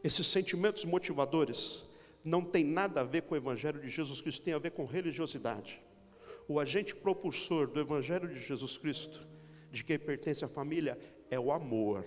esses 0.04 0.26
sentimentos 0.26 0.84
motivadores, 0.84 1.86
não 2.24 2.44
tem 2.44 2.64
nada 2.64 3.02
a 3.02 3.04
ver 3.04 3.24
com 3.24 3.36
o 3.36 3.38
Evangelho 3.38 3.82
de 3.82 3.90
Jesus 3.90 4.22
Cristo, 4.22 4.44
tem 4.44 4.54
a 4.54 4.60
ver 4.60 4.72
com 4.72 4.86
religiosidade. 4.86 5.82
O 6.48 6.60
agente 6.60 6.96
propulsor 6.96 7.68
do 7.68 7.80
Evangelho 7.80 8.28
de 8.28 8.40
Jesus 8.40 8.78
Cristo, 8.78 9.28
de 9.72 9.84
quem 9.84 9.98
pertence 9.98 10.44
à 10.44 10.48
família, 10.48 10.98
é 11.30 11.40
o 11.40 11.52
amor. 11.52 12.06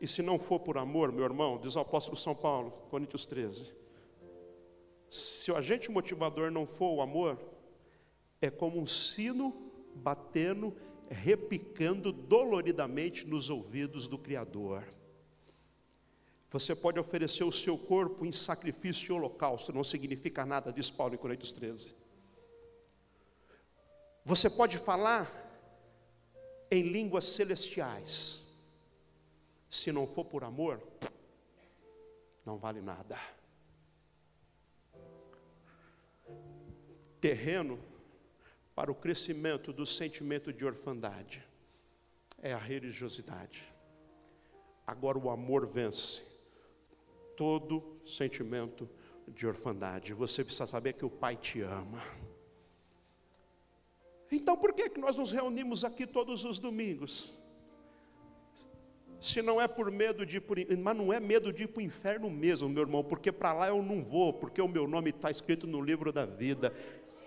E 0.00 0.06
se 0.06 0.22
não 0.22 0.38
for 0.38 0.60
por 0.60 0.78
amor, 0.78 1.12
meu 1.12 1.24
irmão, 1.24 1.60
diz 1.60 1.76
o 1.76 1.80
apóstolo 1.80 2.16
São 2.16 2.34
Paulo, 2.34 2.70
Coríntios 2.90 3.26
13, 3.26 3.72
se 5.08 5.52
o 5.52 5.56
agente 5.56 5.90
motivador 5.90 6.50
não 6.50 6.66
for 6.66 6.94
o 6.94 7.02
amor, 7.02 7.38
é 8.40 8.50
como 8.50 8.80
um 8.80 8.86
sino 8.86 9.54
batendo, 9.94 10.74
repicando 11.10 12.10
doloridamente 12.10 13.26
nos 13.26 13.50
ouvidos 13.50 14.08
do 14.08 14.16
Criador. 14.18 14.84
Você 16.50 16.74
pode 16.74 16.98
oferecer 16.98 17.44
o 17.44 17.52
seu 17.52 17.78
corpo 17.78 18.26
em 18.26 18.32
sacrifício 18.32 19.12
e 19.12 19.12
holocausto, 19.12 19.72
não 19.72 19.84
significa 19.84 20.44
nada, 20.44 20.72
diz 20.72 20.90
Paulo 20.90 21.14
em 21.14 21.18
Coríntios 21.18 21.52
13. 21.52 22.01
Você 24.24 24.48
pode 24.48 24.78
falar 24.78 25.30
em 26.70 26.82
línguas 26.82 27.24
celestiais. 27.24 28.42
Se 29.68 29.90
não 29.90 30.06
for 30.06 30.24
por 30.24 30.44
amor, 30.44 30.80
não 32.44 32.56
vale 32.56 32.80
nada. 32.80 33.18
Terreno 37.20 37.78
para 38.74 38.90
o 38.90 38.94
crescimento 38.94 39.72
do 39.72 39.84
sentimento 39.84 40.52
de 40.52 40.64
orfandade 40.64 41.44
é 42.40 42.52
a 42.52 42.58
religiosidade. 42.58 43.72
Agora 44.86 45.18
o 45.18 45.30
amor 45.30 45.66
vence 45.66 46.22
todo 47.36 48.00
sentimento 48.06 48.88
de 49.28 49.46
orfandade. 49.46 50.12
Você 50.12 50.44
precisa 50.44 50.66
saber 50.66 50.94
que 50.94 51.04
o 51.04 51.10
Pai 51.10 51.36
te 51.36 51.60
ama. 51.60 52.02
Então 54.32 54.56
por 54.56 54.72
que, 54.72 54.88
que 54.88 54.98
nós 54.98 55.14
nos 55.14 55.30
reunimos 55.30 55.84
aqui 55.84 56.06
todos 56.06 56.46
os 56.46 56.58
domingos? 56.58 57.38
Se 59.20 59.42
não 59.42 59.60
é 59.60 59.68
por 59.68 59.90
medo 59.90 60.24
de 60.24 60.38
ir 60.38 60.40
por, 60.40 60.56
mas 60.78 60.96
não 60.96 61.12
é 61.12 61.20
medo 61.20 61.52
de 61.52 61.64
ir 61.64 61.66
para 61.68 61.80
o 61.80 61.82
inferno 61.82 62.30
mesmo, 62.30 62.68
meu 62.68 62.82
irmão, 62.82 63.04
porque 63.04 63.30
para 63.30 63.52
lá 63.52 63.68
eu 63.68 63.82
não 63.82 64.02
vou, 64.02 64.32
porque 64.32 64.60
o 64.60 64.66
meu 64.66 64.88
nome 64.88 65.10
está 65.10 65.30
escrito 65.30 65.66
no 65.66 65.82
livro 65.82 66.10
da 66.10 66.24
vida. 66.24 66.72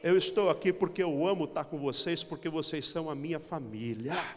Eu 0.03 0.17
estou 0.17 0.49
aqui 0.49 0.73
porque 0.73 1.01
eu 1.01 1.25
amo 1.25 1.45
estar 1.45 1.65
com 1.65 1.77
vocês, 1.77 2.23
porque 2.23 2.49
vocês 2.49 2.89
são 2.89 3.07
a 3.07 3.15
minha 3.15 3.39
família. 3.39 4.35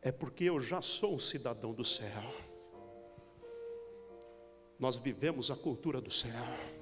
É 0.00 0.10
porque 0.10 0.44
eu 0.44 0.60
já 0.60 0.80
sou 0.80 1.14
um 1.14 1.18
cidadão 1.18 1.74
do 1.74 1.84
céu. 1.84 2.24
Nós 4.78 4.96
vivemos 4.96 5.50
a 5.50 5.56
cultura 5.56 6.00
do 6.00 6.10
céu 6.10 6.77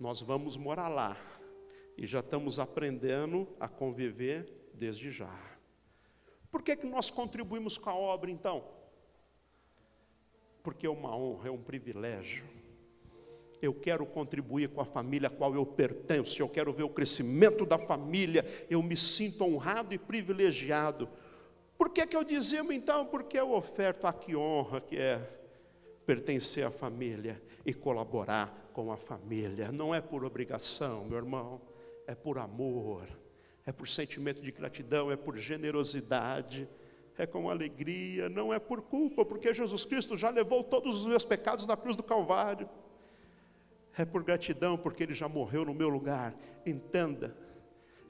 nós 0.00 0.22
vamos 0.22 0.56
morar 0.56 0.88
lá. 0.88 1.16
E 1.96 2.06
já 2.06 2.20
estamos 2.20 2.58
aprendendo 2.58 3.46
a 3.60 3.68
conviver 3.68 4.70
desde 4.72 5.10
já. 5.10 5.38
Por 6.50 6.62
que, 6.62 6.74
que 6.74 6.86
nós 6.86 7.10
contribuímos 7.10 7.76
com 7.76 7.90
a 7.90 7.94
obra 7.94 8.30
então? 8.30 8.64
Porque 10.62 10.86
é 10.86 10.90
uma 10.90 11.14
honra, 11.14 11.48
é 11.48 11.50
um 11.50 11.62
privilégio. 11.62 12.44
Eu 13.60 13.74
quero 13.74 14.06
contribuir 14.06 14.70
com 14.70 14.80
a 14.80 14.86
família 14.86 15.28
a 15.28 15.30
qual 15.30 15.54
eu 15.54 15.66
pertenço, 15.66 16.40
eu 16.40 16.48
quero 16.48 16.72
ver 16.72 16.84
o 16.84 16.88
crescimento 16.88 17.66
da 17.66 17.78
família, 17.78 18.46
eu 18.70 18.82
me 18.82 18.96
sinto 18.96 19.44
honrado 19.44 19.94
e 19.94 19.98
privilegiado. 19.98 21.10
Por 21.76 21.90
que, 21.90 22.06
que 22.06 22.16
eu 22.16 22.24
dizimo 22.24 22.72
então? 22.72 23.04
Porque 23.04 23.38
eu 23.38 23.52
oferto 23.52 24.06
a 24.06 24.12
que 24.14 24.34
honra 24.34 24.80
que 24.80 24.96
é 24.96 25.39
pertencer 26.10 26.66
à 26.66 26.72
família 26.72 27.40
e 27.64 27.72
colaborar 27.72 28.68
com 28.72 28.90
a 28.90 28.96
família. 28.96 29.70
Não 29.70 29.94
é 29.94 30.00
por 30.00 30.24
obrigação, 30.24 31.04
meu 31.04 31.16
irmão, 31.16 31.60
é 32.04 32.16
por 32.16 32.36
amor, 32.36 33.06
é 33.64 33.70
por 33.70 33.86
sentimento 33.86 34.42
de 34.42 34.50
gratidão, 34.50 35.12
é 35.12 35.14
por 35.14 35.36
generosidade, 35.36 36.68
é 37.16 37.26
com 37.26 37.48
alegria, 37.48 38.28
não 38.28 38.52
é 38.52 38.58
por 38.58 38.82
culpa, 38.82 39.24
porque 39.24 39.54
Jesus 39.54 39.84
Cristo 39.84 40.16
já 40.16 40.30
levou 40.30 40.64
todos 40.64 41.00
os 41.00 41.06
meus 41.06 41.24
pecados 41.24 41.64
na 41.64 41.76
cruz 41.76 41.96
do 41.96 42.02
Calvário. 42.02 42.68
É 43.96 44.04
por 44.04 44.24
gratidão, 44.24 44.76
porque 44.76 45.04
Ele 45.04 45.14
já 45.14 45.28
morreu 45.28 45.64
no 45.64 45.72
meu 45.72 45.88
lugar. 45.88 46.34
Entenda 46.66 47.36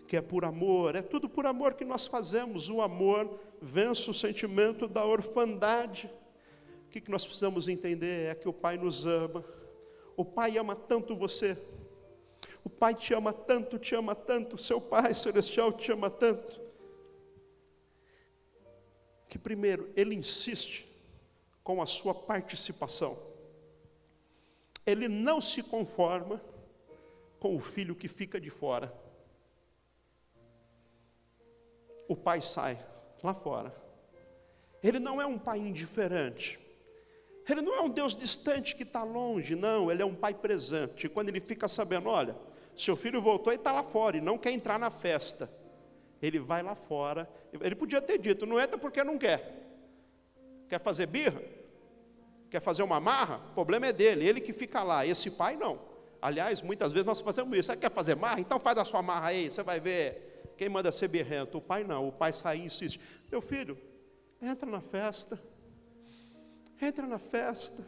que 0.09 0.17
é 0.17 0.23
por 0.23 0.47
amor, 0.47 0.97
é 0.97 1.03
tudo 1.03 1.29
por 1.29 1.45
amor 1.45 1.75
que 1.75 1.85
nós 1.85 2.07
fazemos. 2.07 2.71
O 2.71 2.81
amor 2.81 3.39
vence 3.61 4.09
o 4.09 4.15
sentimento 4.15 4.89
da 4.89 5.05
orfandade. 5.05 6.11
O 6.91 7.01
que 7.01 7.11
nós 7.11 7.25
precisamos 7.25 7.69
entender 7.69 8.31
é 8.31 8.35
que 8.35 8.49
o 8.49 8.53
Pai 8.53 8.77
nos 8.77 9.07
ama 9.07 9.45
o 10.21 10.25
Pai 10.25 10.59
ama 10.59 10.77
tanto 10.77 11.17
você. 11.17 11.57
O 12.63 12.69
Pai 12.69 12.95
te 12.95 13.15
ama 13.15 13.33
tanto, 13.33 13.79
te 13.79 13.95
ama 13.95 14.15
tanto. 14.15 14.59
Seu 14.59 14.79
Pai 14.79 15.15
celestial 15.15 15.73
te 15.73 15.91
ama 15.91 16.11
tanto. 16.11 16.61
Que 19.31 19.39
primeiro, 19.39 19.91
Ele 19.97 20.15
insiste 20.15 20.87
com 21.65 21.81
a 21.81 21.87
sua 21.87 22.15
participação. 22.15 23.17
Ele 24.85 25.09
não 25.09 25.41
se 25.41 25.63
conforma 25.63 26.39
com 27.39 27.57
o 27.57 27.61
filho 27.61 27.95
que 27.95 28.07
fica 28.07 28.39
de 28.39 28.51
fora. 28.51 28.93
O 32.07 32.15
pai 32.15 32.43
sai 32.43 32.79
lá 33.23 33.33
fora. 33.33 33.75
Ele 34.83 34.99
não 34.99 35.19
é 35.19 35.25
um 35.25 35.39
pai 35.39 35.61
indiferente. 35.61 36.59
Ele 37.51 37.63
não 37.63 37.75
é 37.75 37.81
um 37.81 37.89
Deus 37.89 38.15
distante 38.15 38.77
que 38.77 38.83
está 38.83 39.03
longe, 39.03 39.57
não, 39.57 39.91
ele 39.91 40.03
é 40.03 40.07
um 40.07 40.15
pai 40.15 40.35
presente. 40.35 41.07
E 41.07 41.09
quando 41.09 41.31
ele 41.31 41.41
fica 41.41 41.67
sabendo, 41.67 42.09
olha, 42.09 42.37
seu 42.77 42.97
filho 42.97 43.21
voltou 43.21 43.53
e 43.53 43.57
está 43.57 43.73
lá 43.73 43.83
fora 43.83 44.17
e 44.17 44.21
não 44.21 44.39
quer 44.39 44.53
entrar 44.53 44.79
na 44.79 44.91
festa, 44.91 45.51
ele 46.23 46.39
vai 46.39 46.63
lá 46.63 46.75
fora. 46.75 47.29
Ele 47.61 47.75
podia 47.75 48.01
ter 48.01 48.19
dito, 48.19 48.47
não 48.47 48.61
entra 48.61 48.79
porque 48.79 49.03
não 49.03 49.19
quer. 49.19 49.57
Quer 50.69 50.81
fazer 50.81 51.07
birra? 51.07 51.43
Quer 52.49 52.61
fazer 52.61 52.83
uma 52.83 53.01
marra? 53.01 53.41
O 53.51 53.55
problema 53.55 53.87
é 53.87 53.93
dele, 53.93 54.27
ele 54.27 54.41
que 54.41 54.53
fica 54.53 54.83
lá. 54.83 55.05
Esse 55.05 55.31
pai 55.31 55.57
não. 55.57 55.79
Aliás, 56.23 56.63
muitas 56.63 56.93
vezes 56.93 57.07
nós 57.07 57.21
fazemos 57.21 57.57
isso. 57.59 57.73
Você 57.73 57.77
quer 57.77 57.91
fazer 57.91 58.15
marra? 58.15 58.41
Então 58.41 58.61
faz 58.61 58.79
a 58.79 58.85
sua 58.85 59.03
marra 59.03 59.29
aí, 59.29 59.51
você 59.51 59.63
vai 59.63 59.81
ver. 59.81 60.53
Quem 60.57 60.69
manda 60.69 60.93
ser 60.93 61.09
birrento? 61.09 61.59
O 61.59 61.61
pai 61.61 61.83
não. 61.83 62.07
O 62.07 62.13
pai 62.13 62.33
sai 62.33 62.59
e 62.59 62.65
insiste. 62.65 63.01
Meu 63.31 63.41
filho, 63.41 63.79
entra 64.41 64.71
na 64.71 64.81
festa 64.81 65.41
entra 66.87 67.07
na 67.07 67.19
festa. 67.19 67.87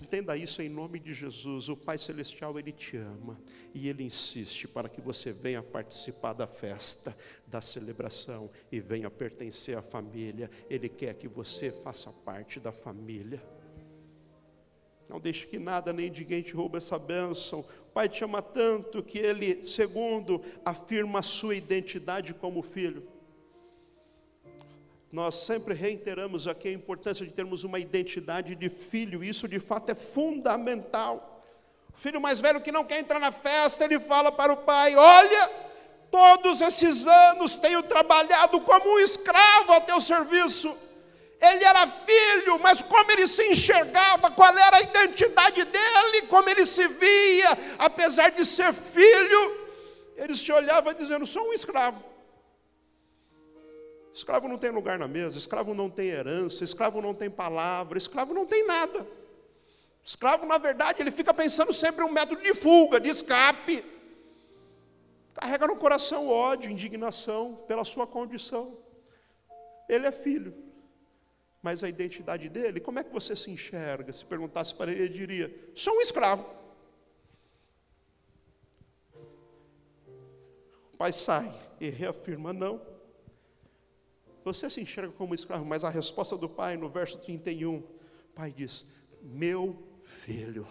Entenda 0.00 0.34
isso 0.34 0.62
em 0.62 0.68
nome 0.68 0.98
de 0.98 1.12
Jesus. 1.12 1.68
O 1.68 1.76
Pai 1.76 1.98
Celestial, 1.98 2.58
Ele 2.58 2.72
te 2.72 2.96
ama 2.96 3.38
e 3.74 3.86
Ele 3.88 4.02
insiste 4.02 4.66
para 4.66 4.88
que 4.88 5.00
você 5.00 5.30
venha 5.30 5.62
participar 5.62 6.32
da 6.32 6.46
festa, 6.46 7.14
da 7.46 7.60
celebração 7.60 8.50
e 8.72 8.80
venha 8.80 9.10
pertencer 9.10 9.76
à 9.76 9.82
família. 9.82 10.50
Ele 10.70 10.88
quer 10.88 11.14
que 11.14 11.28
você 11.28 11.70
faça 11.70 12.10
parte 12.10 12.58
da 12.58 12.72
família. 12.72 13.42
Não 15.06 15.20
deixe 15.20 15.46
que 15.46 15.58
nada 15.58 15.92
nem 15.92 16.08
ninguém 16.08 16.40
te 16.40 16.54
roube 16.54 16.78
essa 16.78 16.98
bênção. 16.98 17.60
O 17.60 17.92
Pai 17.92 18.08
te 18.08 18.24
ama 18.24 18.40
tanto 18.40 19.02
que 19.02 19.18
Ele, 19.18 19.62
segundo, 19.62 20.40
afirma 20.64 21.18
a 21.18 21.22
sua 21.22 21.54
identidade 21.54 22.32
como 22.32 22.62
filho. 22.62 23.06
Nós 25.12 25.34
sempre 25.34 25.74
reiteramos 25.74 26.46
aqui 26.46 26.68
a 26.68 26.72
importância 26.72 27.26
de 27.26 27.32
termos 27.32 27.64
uma 27.64 27.80
identidade 27.80 28.54
de 28.54 28.68
filho, 28.68 29.24
isso 29.24 29.48
de 29.48 29.58
fato 29.58 29.90
é 29.90 29.94
fundamental. 29.94 31.44
O 31.92 31.98
filho 31.98 32.20
mais 32.20 32.40
velho 32.40 32.60
que 32.60 32.70
não 32.70 32.84
quer 32.84 33.00
entrar 33.00 33.18
na 33.18 33.32
festa, 33.32 33.84
ele 33.84 33.98
fala 33.98 34.30
para 34.30 34.52
o 34.52 34.58
pai: 34.58 34.94
Olha, 34.94 35.50
todos 36.12 36.60
esses 36.60 37.08
anos 37.08 37.56
tenho 37.56 37.82
trabalhado 37.82 38.60
como 38.60 38.94
um 38.94 39.00
escravo 39.00 39.72
a 39.72 39.80
teu 39.80 40.00
serviço. 40.00 40.76
Ele 41.40 41.64
era 41.64 41.88
filho, 41.88 42.60
mas 42.60 42.80
como 42.82 43.10
ele 43.10 43.26
se 43.26 43.42
enxergava, 43.48 44.30
qual 44.30 44.56
era 44.56 44.76
a 44.76 44.82
identidade 44.82 45.64
dele, 45.64 46.22
como 46.28 46.48
ele 46.50 46.66
se 46.66 46.86
via, 46.86 47.58
apesar 47.78 48.30
de 48.30 48.44
ser 48.44 48.72
filho, 48.72 49.56
ele 50.16 50.36
se 50.36 50.52
olhava 50.52 50.94
dizendo: 50.94 51.26
Sou 51.26 51.48
um 51.48 51.52
escravo. 51.52 52.09
Escravo 54.20 54.46
não 54.46 54.58
tem 54.58 54.70
lugar 54.70 54.98
na 54.98 55.08
mesa, 55.08 55.38
escravo 55.38 55.72
não 55.72 55.88
tem 55.88 56.08
herança, 56.08 56.62
escravo 56.62 57.00
não 57.00 57.14
tem 57.14 57.30
palavra, 57.30 57.96
escravo 57.96 58.34
não 58.34 58.44
tem 58.44 58.66
nada. 58.66 59.06
Escravo, 60.04 60.44
na 60.44 60.58
verdade, 60.58 61.00
ele 61.00 61.10
fica 61.10 61.32
pensando 61.32 61.72
sempre 61.72 62.04
um 62.04 62.12
método 62.12 62.42
de 62.42 62.52
fuga, 62.52 63.00
de 63.00 63.08
escape. 63.08 63.82
Carrega 65.32 65.66
no 65.66 65.76
coração 65.76 66.28
ódio, 66.28 66.70
indignação 66.70 67.54
pela 67.66 67.82
sua 67.82 68.06
condição. 68.06 68.76
Ele 69.88 70.06
é 70.06 70.12
filho. 70.12 70.54
Mas 71.62 71.82
a 71.82 71.88
identidade 71.88 72.46
dele, 72.50 72.78
como 72.78 72.98
é 72.98 73.04
que 73.04 73.10
você 73.18 73.34
se 73.34 73.50
enxerga? 73.50 74.12
Se 74.12 74.26
perguntasse 74.26 74.74
para 74.74 74.92
ele, 74.92 75.04
ele 75.04 75.14
diria: 75.14 75.72
sou 75.74 75.96
um 75.96 76.02
escravo. 76.02 76.44
O 80.92 80.96
pai 80.98 81.10
sai 81.14 81.50
e 81.80 81.88
reafirma: 81.88 82.52
não, 82.52 82.89
você 84.52 84.68
se 84.68 84.80
enxerga 84.80 85.12
como 85.12 85.34
escravo, 85.34 85.64
mas 85.64 85.84
a 85.84 85.90
resposta 85.90 86.36
do 86.36 86.48
pai 86.48 86.76
no 86.76 86.88
verso 86.88 87.18
31, 87.18 87.76
o 87.76 87.84
pai 88.34 88.52
diz: 88.52 88.86
Meu 89.22 89.76
filho, 90.02 90.66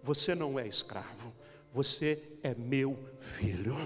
você 0.00 0.34
não 0.34 0.58
é 0.58 0.66
escravo, 0.66 1.32
você 1.72 2.22
é 2.42 2.54
meu 2.54 2.98
filho. 3.18 3.76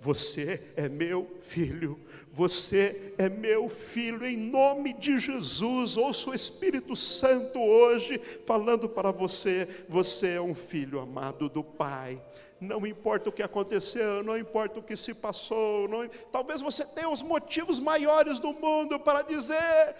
Você 0.00 0.62
é 0.76 0.88
meu 0.88 1.28
filho, 1.42 1.98
você 2.32 3.14
é 3.18 3.28
meu 3.28 3.68
filho, 3.68 4.24
em 4.24 4.36
nome 4.36 4.92
de 4.92 5.18
Jesus. 5.18 5.96
Ouça 5.96 6.30
o 6.30 6.34
Espírito 6.34 6.94
Santo 6.94 7.58
hoje 7.58 8.20
falando 8.46 8.88
para 8.88 9.10
você: 9.10 9.84
você 9.88 10.34
é 10.34 10.40
um 10.40 10.54
filho 10.54 11.00
amado 11.00 11.48
do 11.48 11.64
Pai. 11.64 12.22
Não 12.60 12.84
importa 12.86 13.28
o 13.28 13.32
que 13.32 13.42
aconteceu, 13.42 14.24
não 14.24 14.36
importa 14.36 14.80
o 14.80 14.82
que 14.82 14.96
se 14.96 15.14
passou, 15.14 15.86
não, 15.88 16.08
talvez 16.32 16.60
você 16.60 16.84
tenha 16.84 17.08
os 17.08 17.22
motivos 17.22 17.78
maiores 17.78 18.40
do 18.40 18.52
mundo 18.52 18.98
para 18.98 19.22
dizer: 19.22 19.94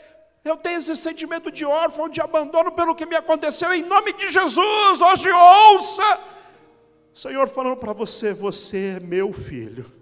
eu 0.45 0.57
tenho 0.57 0.81
esse 0.81 0.97
sentimento 0.97 1.53
de 1.53 1.65
órfão, 1.65 2.09
de 2.09 2.21
abandono 2.21 2.73
pelo 2.73 2.97
que 2.97 3.07
me 3.07 3.15
aconteceu, 3.15 3.73
em 3.73 3.83
nome 3.83 4.13
de 4.13 4.31
Jesus, 4.31 5.01
hoje 5.01 5.31
ouça, 5.31 6.21
Senhor 7.15 7.49
falando 7.49 7.77
para 7.77 7.93
você: 7.93 8.33
você 8.33 8.97
é 8.97 9.01
meu 9.01 9.33
filho, 9.33 9.93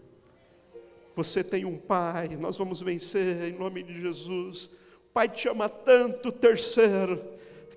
você 1.14 1.44
tem 1.44 1.66
um 1.66 1.76
pai, 1.76 2.36
nós 2.40 2.56
vamos 2.56 2.80
vencer 2.80 3.52
em 3.52 3.52
nome 3.52 3.82
de 3.82 4.00
Jesus. 4.00 4.66
O 4.96 5.12
pai 5.12 5.28
te 5.28 5.48
ama 5.48 5.68
tanto, 5.68 6.30
terceiro, 6.32 7.22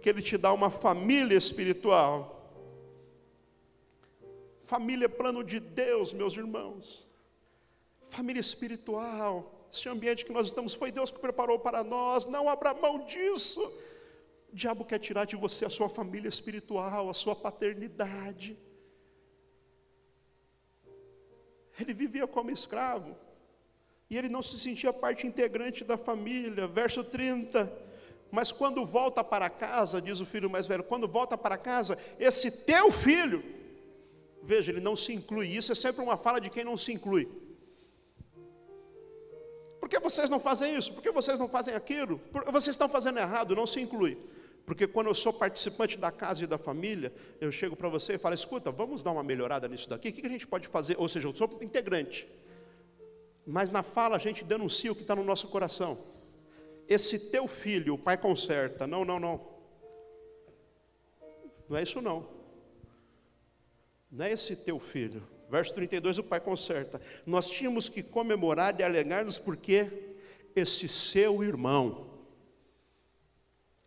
que 0.02 0.10
ele 0.10 0.22
te 0.22 0.38
dá 0.38 0.52
uma 0.52 0.70
família 0.70 1.38
espiritual. 1.38 2.39
Família 4.70 5.06
é 5.06 5.18
plano 5.22 5.44
de 5.52 5.60
Deus, 5.60 6.14
meus 6.14 6.34
irmãos. 6.38 7.08
Família 8.16 8.40
espiritual. 8.40 9.68
Esse 9.74 9.90
ambiente 9.90 10.24
que 10.24 10.32
nós 10.32 10.46
estamos 10.46 10.76
foi 10.76 10.92
Deus 10.92 11.10
que 11.10 11.18
preparou 11.18 11.58
para 11.58 11.84
nós. 11.84 12.28
Não 12.28 12.48
abra 12.48 12.72
mão 12.76 13.04
disso. 13.04 13.62
O 14.52 14.56
diabo 14.56 14.86
quer 14.86 15.00
tirar 15.00 15.26
de 15.26 15.36
você 15.36 15.66
a 15.66 15.72
sua 15.72 15.90
família 15.90 16.30
espiritual, 16.30 17.10
a 17.10 17.16
sua 17.16 17.36
paternidade. 17.36 18.56
Ele 21.80 21.94
vivia 22.04 22.28
como 22.28 22.52
escravo. 22.52 23.18
E 24.08 24.16
ele 24.20 24.30
não 24.30 24.44
se 24.44 24.60
sentia 24.60 24.94
parte 24.94 25.26
integrante 25.26 25.84
da 25.84 25.98
família. 25.98 26.68
Verso 26.68 27.04
30. 27.04 27.72
Mas 28.30 28.52
quando 28.52 28.86
volta 28.86 29.24
para 29.24 29.50
casa, 29.50 30.00
diz 30.00 30.20
o 30.20 30.28
filho 30.28 30.48
mais 30.48 30.68
velho, 30.68 30.84
quando 30.84 31.08
volta 31.08 31.36
para 31.36 31.58
casa, 31.58 31.98
esse 32.20 32.52
teu 32.52 32.92
filho, 32.92 33.58
Veja, 34.44 34.72
ele 34.72 34.82
não 34.82 34.96
se 34.96 35.14
inclui. 35.14 35.48
Isso 35.48 35.72
é 35.72 35.76
sempre 35.76 36.02
uma 36.02 36.18
fala 36.18 36.40
de 36.40 36.50
quem 36.50 36.64
não 36.64 36.78
se 36.78 36.92
inclui. 36.92 37.28
Por 39.80 39.88
que 39.88 40.00
vocês 40.00 40.30
não 40.30 40.40
fazem 40.40 40.76
isso? 40.76 40.94
Por 40.94 41.02
que 41.02 41.12
vocês 41.12 41.40
não 41.40 41.48
fazem 41.48 41.74
aquilo? 41.74 42.20
Porque 42.32 42.52
vocês 42.52 42.74
estão 42.74 42.90
fazendo 42.90 43.20
errado, 43.20 43.56
não 43.56 43.66
se 43.66 43.80
inclui. 43.80 44.18
Porque 44.66 44.86
quando 44.86 45.08
eu 45.08 45.16
sou 45.16 45.34
participante 45.34 45.98
da 45.98 46.12
casa 46.12 46.44
e 46.44 46.48
da 46.48 46.58
família, 46.58 47.12
eu 47.42 47.52
chego 47.52 47.76
para 47.76 47.90
você 47.90 48.14
e 48.14 48.18
falo: 48.18 48.36
escuta, 48.36 48.72
vamos 48.72 49.02
dar 49.02 49.12
uma 49.12 49.24
melhorada 49.24 49.68
nisso 49.68 49.90
daqui, 49.90 50.10
o 50.10 50.14
que 50.14 50.26
a 50.26 50.30
gente 50.30 50.46
pode 50.46 50.68
fazer? 50.68 50.96
Ou 51.00 51.10
seja, 51.10 51.28
eu 51.28 51.34
sou 51.34 51.58
integrante. 51.62 52.28
Mas 53.48 53.72
na 53.72 53.82
fala 53.82 54.16
a 54.16 54.20
gente 54.20 54.44
denuncia 54.44 54.92
o 54.92 54.96
que 54.96 55.02
está 55.02 55.16
no 55.16 55.24
nosso 55.24 55.48
coração. 55.48 55.98
Esse 56.88 57.32
teu 57.32 57.48
filho, 57.48 57.96
o 57.96 57.98
pai 57.98 58.18
conserta. 58.18 58.86
Não, 58.86 59.04
não, 59.04 59.20
não. 59.20 59.42
Não 61.68 61.78
é 61.78 61.84
isso 61.84 62.02
não. 62.02 62.39
Não 64.12 64.26
é 64.26 64.32
esse 64.32 64.56
teu 64.56 64.80
filho. 64.80 65.28
Verso 65.50 65.74
32, 65.74 66.20
o 66.20 66.24
pai 66.24 66.40
conserta. 66.40 67.02
Nós 67.26 67.50
tínhamos 67.50 67.90
que 67.90 68.04
comemorar 68.04 68.80
e 68.80 68.84
alegrar-nos 68.84 69.40
porque 69.40 70.16
esse 70.56 70.88
seu 70.88 71.44
irmão 71.44 72.10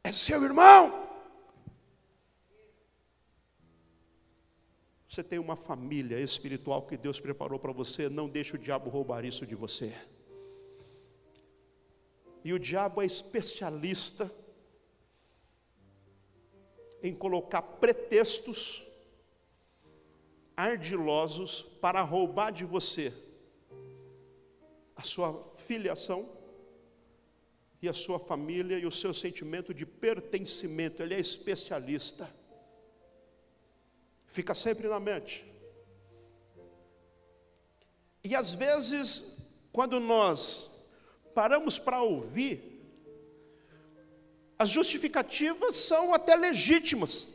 é 0.05 0.11
seu 0.11 0.43
irmão. 0.43 1.09
Você 5.07 5.23
tem 5.23 5.39
uma 5.39 5.57
família 5.57 6.19
espiritual 6.19 6.83
que 6.83 6.97
Deus 6.97 7.21
preparou 7.21 7.59
para 7.59 7.71
você, 7.71 8.09
não 8.09 8.29
deixe 8.29 8.57
o 8.57 8.59
diabo 8.59 8.91
roubar 8.91 9.25
isso 9.25 9.47
de 9.47 9.55
você. 9.55 9.95
E 12.45 12.53
o 12.53 12.59
diabo 12.59 13.03
é 13.03 13.07
especialista 13.07 14.33
em 17.03 17.15
colocar 17.15 17.63
pretextos 17.63 18.85
ardilosos 20.57 21.62
para 21.81 22.01
roubar 22.03 22.51
de 22.51 22.65
você 22.65 23.12
a 24.95 25.03
sua 25.03 25.53
filiação 25.57 26.31
e 27.81 27.88
a 27.88 27.93
sua 27.93 28.19
família 28.19 28.79
e 28.79 28.87
o 28.87 28.91
seu 28.91 29.12
sentimento 29.12 29.75
de 29.75 29.85
pertencimento. 29.85 31.03
Ele 31.03 31.15
é 31.15 31.21
especialista. 31.21 32.33
Fica 34.27 34.55
sempre 34.55 34.87
na 34.87 35.01
mente. 35.01 35.45
E 38.25 38.37
às 38.37 38.53
vezes, 38.53 39.37
quando 39.73 39.99
nós 39.99 40.71
paramos 41.35 41.79
para 41.79 42.01
ouvir, 42.03 42.73
as 44.57 44.71
justificativas 44.71 45.77
são 45.77 46.15
até 46.15 46.37
legítimas. 46.37 47.32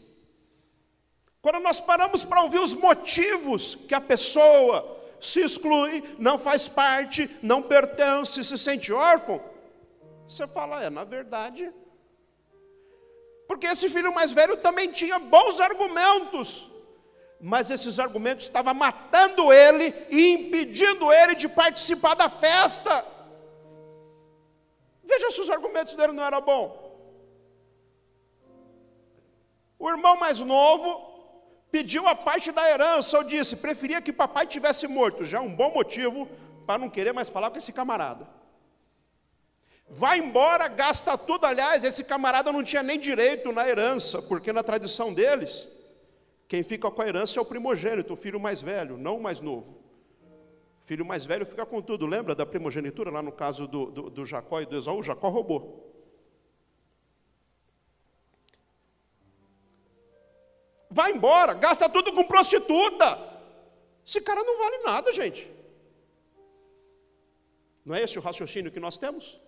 Quando 1.48 1.64
nós 1.64 1.80
paramos 1.80 2.26
para 2.26 2.44
ouvir 2.44 2.60
os 2.60 2.74
motivos 2.74 3.74
que 3.74 3.96
a 3.96 4.02
pessoa 4.02 5.02
se 5.18 5.40
exclui, 5.40 6.04
não 6.20 6.38
faz 6.38 6.68
parte, 6.68 7.30
não 7.42 7.62
pertence, 7.62 8.44
se 8.44 8.58
sente 8.58 8.92
órfão, 8.92 9.42
você 10.28 10.46
fala, 10.46 10.84
é, 10.84 10.90
na 10.90 11.06
verdade. 11.06 11.74
Porque 13.48 13.66
esse 13.66 13.88
filho 13.88 14.14
mais 14.14 14.34
velho 14.34 14.58
também 14.58 14.92
tinha 14.92 15.20
bons 15.20 15.62
argumentos, 15.62 16.70
mas 17.40 17.72
esses 17.72 17.98
argumentos 17.98 18.44
estavam 18.44 18.74
matando 18.74 19.54
ele 19.54 19.96
e 20.10 20.34
impedindo 20.34 21.14
ele 21.14 21.34
de 21.34 21.48
participar 21.48 22.16
da 22.16 22.28
festa. 22.28 23.06
Veja 25.02 25.32
se 25.32 25.40
os 25.40 25.50
argumentos 25.50 25.96
dele 25.96 26.12
não 26.12 26.26
eram 26.26 26.42
bons. 26.42 26.74
O 29.80 29.90
irmão 29.90 30.18
mais 30.18 30.40
novo 30.42 31.07
pediu 31.78 32.08
a 32.08 32.16
parte 32.16 32.52
da 32.52 32.68
herança. 32.68 33.18
Eu 33.18 33.24
disse: 33.24 33.56
preferia 33.56 34.02
que 34.02 34.12
papai 34.12 34.46
tivesse 34.48 34.88
morto, 34.88 35.24
já 35.24 35.40
um 35.40 35.54
bom 35.54 35.72
motivo 35.72 36.28
para 36.66 36.80
não 36.80 36.90
querer 36.90 37.14
mais 37.14 37.30
falar 37.30 37.52
com 37.52 37.58
esse 37.58 37.72
camarada. 37.72 38.28
Vai 39.90 40.18
embora, 40.20 40.68
gasta 40.68 41.18
tudo. 41.18 41.46
Aliás, 41.46 41.84
esse 41.84 42.04
camarada 42.04 42.52
não 42.52 42.64
tinha 42.64 42.84
nem 42.84 43.00
direito 43.00 43.52
na 43.52 43.68
herança, 43.68 44.22
porque 44.22 44.52
na 44.52 44.64
tradição 44.64 45.14
deles, 45.14 45.70
quem 46.48 46.64
fica 46.64 46.90
com 46.90 47.02
a 47.02 47.08
herança 47.08 47.40
é 47.40 47.42
o 47.42 47.46
primogênito, 47.46 48.14
o 48.14 48.18
filho 48.18 48.40
mais 48.40 48.60
velho, 48.60 48.98
não 48.98 49.18
o 49.18 49.22
mais 49.22 49.40
novo. 49.40 49.78
O 50.84 50.88
filho 50.88 51.06
mais 51.06 51.26
velho 51.26 51.46
fica 51.46 51.66
com 51.66 51.82
tudo. 51.82 52.06
Lembra 52.06 52.34
da 52.34 52.46
primogenitura, 52.46 53.12
lá 53.12 53.22
no 53.22 53.32
caso 53.32 53.68
do, 53.68 53.86
do, 53.92 54.10
do 54.10 54.26
Jacó 54.26 54.60
e 54.62 54.66
do 54.66 54.76
Esaú? 54.78 55.04
Jacó 55.04 55.30
roubou. 55.30 55.97
Vai 60.90 61.12
embora, 61.12 61.54
gasta 61.54 61.90
tudo 61.90 62.14
com 62.14 62.24
prostituta. 62.24 63.20
Esse 64.06 64.22
cara 64.22 64.44
não 64.44 64.58
vale 64.58 64.78
nada, 64.80 65.12
gente. 65.12 65.52
Não 67.84 67.96
é 67.96 68.04
esse 68.04 68.18
o 68.18 68.22
raciocínio 68.22 68.72
que 68.72 68.80
nós 68.80 68.98
temos? 68.98 69.40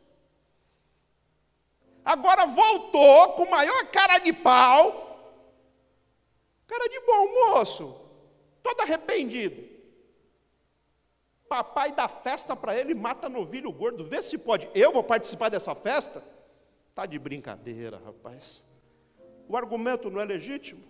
Agora 2.03 2.45
voltou 2.45 3.33
com 3.33 3.45
maior 3.49 3.85
cara 3.91 4.17
de 4.19 4.33
pau. 4.33 5.07
Cara 6.67 6.87
de 6.87 6.99
bom 6.99 7.33
moço, 7.33 7.99
todo 8.61 8.81
arrependido. 8.81 9.67
Papai 11.47 11.91
dá 11.91 12.07
festa 12.07 12.55
para 12.55 12.77
ele, 12.77 12.93
mata 12.93 13.27
novilho 13.27 13.71
gordo, 13.71 14.03
vê 14.03 14.21
se 14.21 14.37
pode. 14.37 14.69
Eu 14.75 14.91
vou 14.91 15.03
participar 15.03 15.49
dessa 15.49 15.73
festa? 15.73 16.23
Tá 16.93 17.07
de 17.07 17.17
brincadeira, 17.17 17.99
rapaz. 18.05 18.63
O 19.47 19.57
argumento 19.57 20.11
não 20.11 20.21
é 20.21 20.25
legítimo. 20.25 20.83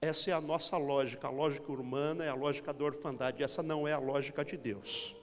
Essa 0.00 0.30
é 0.30 0.32
a 0.32 0.40
nossa 0.40 0.76
lógica, 0.76 1.26
a 1.26 1.30
lógica 1.30 1.72
humana 1.72 2.24
é 2.24 2.28
a 2.28 2.34
lógica 2.34 2.72
da 2.72 2.84
orfandade, 2.84 3.42
essa 3.42 3.64
não 3.64 3.86
é 3.86 3.92
a 3.92 3.98
lógica 3.98 4.44
de 4.44 4.56
Deus. 4.56 5.16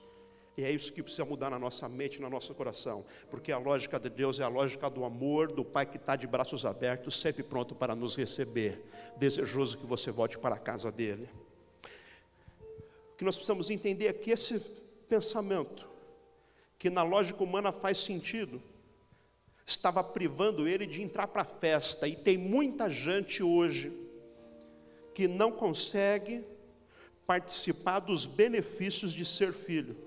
E 0.57 0.63
é 0.63 0.71
isso 0.71 0.91
que 0.91 1.01
precisa 1.01 1.23
mudar 1.23 1.49
na 1.49 1.57
nossa 1.57 1.87
mente, 1.87 2.21
no 2.21 2.29
nosso 2.29 2.53
coração, 2.53 3.05
porque 3.29 3.53
a 3.53 3.57
lógica 3.57 3.97
de 3.97 4.09
Deus 4.09 4.39
é 4.39 4.43
a 4.43 4.49
lógica 4.49 4.89
do 4.89 5.05
amor, 5.05 5.49
do 5.51 5.63
Pai 5.63 5.85
que 5.85 5.95
está 5.95 6.17
de 6.17 6.27
braços 6.27 6.65
abertos, 6.65 7.19
sempre 7.19 7.41
pronto 7.41 7.73
para 7.73 7.95
nos 7.95 8.17
receber, 8.17 8.83
desejoso 9.15 9.77
que 9.77 9.85
você 9.85 10.11
volte 10.11 10.37
para 10.37 10.55
a 10.55 10.59
casa 10.59 10.91
dele. 10.91 11.29
O 13.13 13.17
que 13.17 13.23
nós 13.23 13.37
precisamos 13.37 13.69
entender 13.69 14.07
é 14.07 14.13
que 14.13 14.31
esse 14.31 14.59
pensamento, 15.07 15.87
que 16.77 16.89
na 16.89 17.03
lógica 17.03 17.41
humana 17.41 17.71
faz 17.71 17.97
sentido, 17.97 18.61
estava 19.65 20.03
privando 20.03 20.67
ele 20.67 20.85
de 20.85 21.01
entrar 21.01 21.27
para 21.27 21.43
a 21.43 21.45
festa, 21.45 22.09
e 22.09 22.15
tem 22.15 22.37
muita 22.37 22.89
gente 22.89 23.41
hoje 23.41 24.04
que 25.15 25.27
não 25.27 25.51
consegue 25.51 26.45
participar 27.25 27.99
dos 27.99 28.27
benefícios 28.27 29.11
de 29.11 29.25
ser 29.25 29.51
filho 29.51 30.05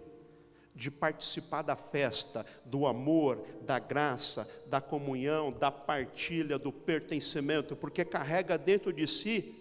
de 0.78 0.92
participar 0.92 1.62
da 1.62 1.74
festa, 1.74 2.46
do 2.64 2.86
amor, 2.86 3.44
da 3.62 3.80
graça, 3.80 4.48
da 4.68 4.80
comunhão, 4.80 5.50
da 5.50 5.72
partilha, 5.72 6.56
do 6.56 6.70
pertencimento, 6.70 7.74
porque 7.74 8.04
carrega 8.04 8.56
dentro 8.56 8.92
de 8.92 9.04
si 9.04 9.58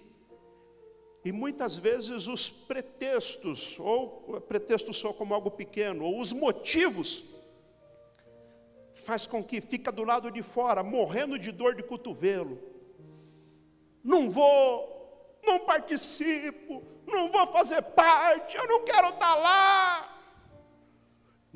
e 1.26 1.32
muitas 1.32 1.76
vezes 1.76 2.28
os 2.28 2.50
pretextos, 2.50 3.78
ou 3.80 4.39
pretexto 4.48 4.93
só 4.93 5.12
como 5.12 5.34
algo 5.34 5.52
pequeno, 5.52 6.06
ou 6.06 6.22
os 6.22 6.32
motivos, 6.32 7.24
faz 8.93 9.26
com 9.26 9.43
que 9.43 9.60
fica 9.60 9.91
do 9.91 10.04
lado 10.04 10.30
de 10.32 10.43
fora, 10.43 10.84
morrendo 10.84 11.38
de 11.39 11.52
dor 11.52 11.76
de 11.76 11.84
cotovelo. 11.84 12.60
Não 14.04 14.30
vou, 14.30 14.97
não 15.48 15.60
participo, 15.62 16.84
não 17.08 17.32
vou 17.32 17.48
fazer 17.48 17.82
parte, 17.82 18.56
eu 18.56 18.68
não 18.68 18.84
quero 18.84 19.10
estar 19.10 19.36
lá 19.36 20.18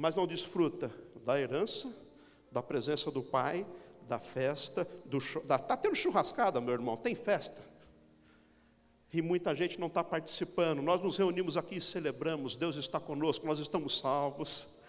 mas 0.01 0.15
não 0.15 0.25
desfruta 0.25 0.91
da 1.23 1.39
herança, 1.39 1.87
da 2.51 2.63
presença 2.63 3.11
do 3.11 3.21
Pai, 3.21 3.65
da 4.07 4.17
festa, 4.17 4.87
do 5.05 5.19
está 5.19 5.77
tendo 5.77 5.95
churrascada, 5.95 6.59
meu 6.59 6.73
irmão, 6.73 6.97
tem 6.97 7.13
festa. 7.13 7.61
E 9.13 9.21
muita 9.21 9.53
gente 9.53 9.79
não 9.79 9.87
está 9.87 10.03
participando. 10.03 10.81
Nós 10.81 11.01
nos 11.01 11.17
reunimos 11.17 11.55
aqui 11.55 11.75
e 11.75 11.81
celebramos, 11.81 12.55
Deus 12.55 12.77
está 12.77 12.99
conosco, 12.99 13.45
nós 13.45 13.59
estamos 13.59 13.99
salvos. 13.99 14.81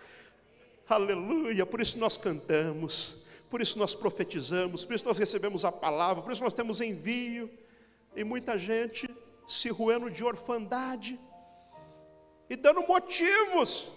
Aleluia, 0.88 1.66
por 1.66 1.82
isso 1.82 1.98
nós 1.98 2.16
cantamos, 2.16 3.22
por 3.50 3.60
isso 3.60 3.78
nós 3.78 3.94
profetizamos, 3.94 4.82
por 4.82 4.94
isso 4.94 5.04
nós 5.04 5.18
recebemos 5.18 5.62
a 5.64 5.70
palavra, 5.70 6.22
por 6.22 6.32
isso 6.32 6.42
nós 6.42 6.54
temos 6.54 6.80
envio. 6.80 7.50
E 8.14 8.24
muita 8.24 8.58
gente 8.58 9.08
se 9.48 9.68
ruendo 9.68 10.10
de 10.10 10.24
orfandade 10.24 11.18
e 12.48 12.56
dando 12.56 12.86
motivos 12.86 13.90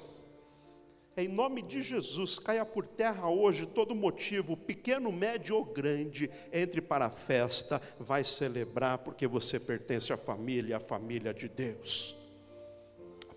em 1.17 1.29
nome 1.29 1.61
de 1.61 1.81
Jesus, 1.81 2.37
caia 2.37 2.65
por 2.65 2.85
terra 2.85 3.29
hoje 3.29 3.65
todo 3.65 3.95
motivo, 3.95 4.57
pequeno, 4.57 5.13
médio 5.13 5.55
ou 5.55 5.63
grande, 5.63 6.29
entre 6.51 6.81
para 6.81 7.05
a 7.05 7.09
festa, 7.09 7.81
vai 7.97 8.25
celebrar, 8.25 8.97
porque 8.97 9.25
você 9.25 9.57
pertence 9.57 10.11
à 10.11 10.17
família, 10.17 10.75
à 10.75 10.79
família 10.79 11.33
de 11.33 11.47
Deus. 11.47 12.17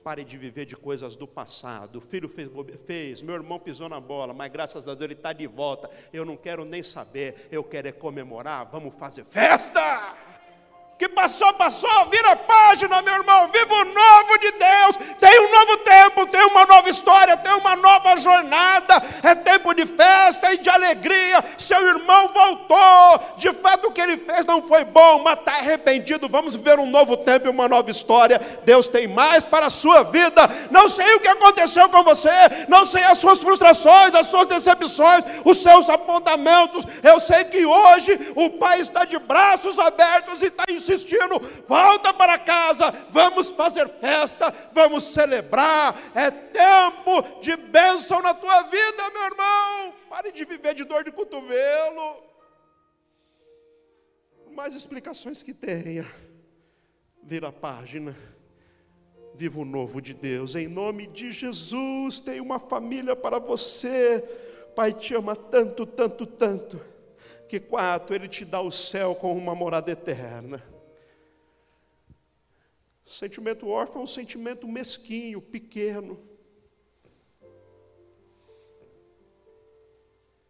Pare 0.03 0.25
de 0.25 0.37
viver 0.37 0.65
de 0.65 0.75
coisas 0.75 1.15
do 1.15 1.29
passado. 1.29 1.97
O 1.97 2.01
filho 2.01 2.29
fez, 2.29 2.51
fez, 2.85 3.23
meu 3.23 3.37
irmão 3.37 3.61
pisou 3.61 3.89
na 3.89 4.01
bola, 4.01 4.35
mas 4.35 4.51
graças 4.51 4.89
a 4.89 4.95
Deus 4.95 5.05
ele 5.05 5.13
está 5.13 5.33
de 5.33 5.47
volta. 5.47 5.89
Eu 6.13 6.25
não 6.25 6.37
quero 6.37 6.65
nem 6.65 6.83
saber, 6.83 7.47
eu 7.53 7.63
quero 7.63 7.87
é 7.87 7.93
comemorar. 7.93 8.69
Vamos 8.73 8.95
fazer 8.97 9.25
festa! 9.25 10.28
Que 10.99 11.09
passou, 11.09 11.53
passou, 11.53 12.07
vira 12.11 12.33
a 12.33 12.37
página, 12.37 13.01
meu 13.03 13.15
irmão, 13.15 13.47
viva 13.47 13.73
o 13.73 13.85
novo 13.85 14.39
de 14.41 14.51
Deus, 14.51 14.97
tem 15.21 15.41
um 15.47 15.49
novo 15.49 15.77
tempo, 15.77 16.27
tem 16.27 16.45
uma 16.47 16.67
nova 16.67 16.91
história, 16.91 17.37
tem 17.37 17.53
uma 17.53 17.77
nova 17.77 18.19
jornada, 18.19 19.01
é 19.23 19.33
tempo 19.37 19.73
de 19.75 19.87
festa 19.87 20.53
e 20.53 20.59
de 20.59 20.69
alegria, 20.69 21.45
seu 21.57 21.87
irmão 21.87 22.33
voltou, 22.35 23.21
de 23.37 23.53
fato 23.53 23.87
o 23.87 23.93
que 23.93 24.01
ele 24.01 24.17
fez 24.17 24.45
não 24.45 24.61
foi 24.67 24.85
bom, 24.85 25.23
mas 25.23 25.39
está 25.39 25.53
arrependido, 25.53 26.29
vamos 26.29 26.57
viver 26.57 26.81
um 26.81 26.91
novo 26.91 27.17
tempo 27.19 27.47
e 27.47 27.51
uma 27.51 27.69
nova 27.69 27.93
história, 27.93 28.41
Deus 28.65 28.89
tem 28.89 29.07
mais 29.07 29.45
para 29.45 29.67
a 29.67 29.71
sua 29.71 30.03
vida, 30.03 30.51
não 30.69 30.89
sei 30.89 31.15
o 31.15 31.21
que 31.21 31.29
aconteceu 31.29 31.89
com 31.91 32.03
você, 32.03 32.29
não 32.67 32.85
sei 32.85 33.05
as 33.05 33.19
suas 33.19 33.39
frustrações, 33.39 34.17
as 34.17 34.27
suas 34.27 34.49
decepções, 34.49 35.23
os 35.45 35.59
seus 35.59 35.89
apontamentos, 35.89 36.85
eu 37.05 37.21
sei 37.21 37.45
que 37.45 37.65
hoje 37.65 38.33
o 38.35 38.51
Pai 38.51 38.81
está 38.81 39.05
de 39.05 39.17
braços 39.17 39.79
abertos 39.79 40.43
e 40.43 40.47
está 40.47 40.65
em 40.69 40.88
insistindo, 40.89 41.39
volta 41.67 42.13
para 42.13 42.39
casa, 42.39 42.91
vamos 43.11 43.51
fazer 43.51 43.89
festa, 44.01 44.53
vamos 44.73 45.05
celebrar. 45.05 45.95
É 46.15 46.31
tempo 46.31 47.41
de 47.41 47.57
bênção 47.57 48.23
na 48.23 48.33
tua 48.35 48.63
vida, 48.63 49.11
meu 49.11 49.25
irmão. 49.25 49.95
Pare 50.09 50.33
de 50.33 50.45
viver 50.45 50.75
de 50.75 50.85
dor 50.85 51.05
de 51.05 51.13
cotovelo. 51.13 52.23
Mais 54.53 54.75
explicações 54.75 55.43
que 55.43 55.55
tenha, 55.55 56.07
vira 57.23 57.49
a 57.49 57.53
página. 57.53 58.17
Viva 59.35 59.61
o 59.61 59.65
novo 59.65 60.01
de 60.03 60.15
Deus, 60.15 60.57
em 60.57 60.67
nome 60.67 61.07
de 61.07 61.31
Jesus. 61.31 62.19
Tem 62.19 62.41
uma 62.41 62.59
família 62.59 63.15
para 63.15 63.39
você. 63.39 64.21
Pai 64.75 64.93
te 64.93 65.15
ama 65.15 65.37
tanto, 65.37 65.87
tanto, 65.87 66.27
tanto 66.27 66.99
que 67.49 67.59
quatro, 67.59 68.15
Ele 68.15 68.29
te 68.29 68.45
dá 68.45 68.61
o 68.61 68.71
céu 68.71 69.15
com 69.15 69.37
uma 69.37 69.55
morada 69.55 69.91
eterna. 69.91 70.63
Sentimento 73.09 73.67
órfão 73.67 74.03
é 74.03 74.05
um 74.05 74.07
sentimento 74.07 74.69
mesquinho, 74.69 75.41
pequeno. 75.41 76.13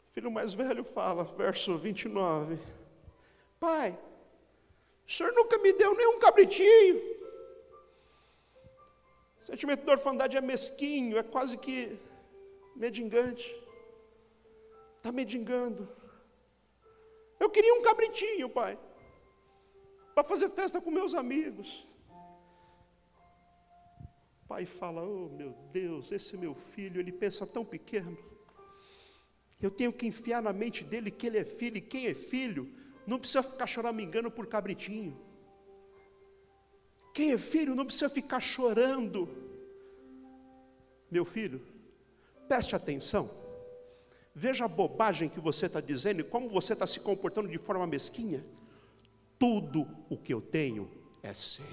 O 0.08 0.12
filho 0.12 0.28
mais 0.28 0.54
velho 0.54 0.82
fala, 0.82 1.22
verso 1.22 1.78
29. 1.78 2.58
Pai, 3.60 3.96
o 5.06 5.10
senhor 5.10 5.32
nunca 5.34 5.56
me 5.58 5.72
deu 5.72 5.94
nenhum 5.94 6.18
cabritinho. 6.18 6.96
O 9.40 9.44
sentimento 9.44 9.84
de 9.84 9.90
orfandade 9.92 10.36
é 10.36 10.40
mesquinho, 10.40 11.16
é 11.16 11.22
quase 11.22 11.56
que 11.56 11.96
medingante. 12.74 13.54
Está 14.96 15.12
medingando. 15.12 15.88
Eu 17.38 17.48
queria 17.48 17.72
um 17.74 17.82
cabritinho, 17.82 18.48
pai, 18.50 18.76
para 20.12 20.24
fazer 20.24 20.50
festa 20.50 20.80
com 20.80 20.90
meus 20.90 21.14
amigos 21.14 21.86
pai 24.48 24.64
fala: 24.64 25.02
Oh 25.02 25.28
meu 25.28 25.54
Deus, 25.72 26.10
esse 26.10 26.36
meu 26.36 26.54
filho, 26.54 27.00
ele 27.00 27.12
pensa 27.12 27.46
tão 27.46 27.64
pequeno. 27.64 28.16
Eu 29.60 29.70
tenho 29.70 29.92
que 29.92 30.06
enfiar 30.06 30.42
na 30.42 30.52
mente 30.52 30.82
dele 30.82 31.10
que 31.10 31.26
ele 31.26 31.38
é 31.38 31.44
filho, 31.44 31.76
e 31.76 31.80
quem 31.80 32.06
é 32.06 32.14
filho 32.14 32.72
não 33.06 33.18
precisa 33.18 33.42
ficar 33.42 33.66
choramingando 33.66 34.30
por 34.30 34.46
cabritinho. 34.46 35.16
Quem 37.12 37.32
é 37.32 37.38
filho 37.38 37.74
não 37.74 37.84
precisa 37.84 38.08
ficar 38.08 38.40
chorando. 38.40 39.28
Meu 41.10 41.24
filho, 41.24 41.60
preste 42.46 42.76
atenção. 42.76 43.28
Veja 44.34 44.66
a 44.66 44.68
bobagem 44.68 45.28
que 45.28 45.40
você 45.40 45.66
está 45.66 45.80
dizendo 45.80 46.20
e 46.20 46.24
como 46.24 46.48
você 46.48 46.74
está 46.74 46.86
se 46.86 47.00
comportando 47.00 47.48
de 47.48 47.58
forma 47.58 47.86
mesquinha. 47.86 48.44
Tudo 49.36 49.86
o 50.08 50.16
que 50.16 50.32
eu 50.32 50.40
tenho 50.40 50.88
é 51.22 51.34
seu. 51.34 51.66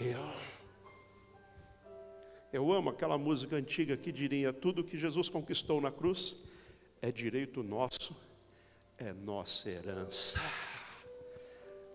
Eu 2.55 2.71
amo 2.71 2.89
aquela 2.89 3.17
música 3.17 3.57
antiga 3.57 3.97
que 3.97 4.13
diria: 4.13 4.53
tudo 4.53 4.81
que 4.81 4.97
Jesus 4.97 5.27
conquistou 5.27 5.81
na 5.81 5.91
cruz 5.91 6.41
é 7.01 7.11
direito 7.11 7.61
nosso, 7.61 8.15
é 8.97 9.11
nossa 9.11 9.69
herança. 9.69 10.39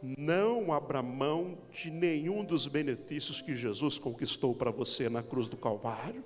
Não 0.02 0.70
abra 0.70 1.02
mão 1.02 1.56
de 1.72 1.90
nenhum 1.90 2.44
dos 2.44 2.66
benefícios 2.66 3.40
que 3.40 3.56
Jesus 3.56 3.98
conquistou 3.98 4.54
para 4.54 4.70
você 4.70 5.08
na 5.08 5.22
cruz 5.22 5.48
do 5.48 5.56
Calvário. 5.56 6.22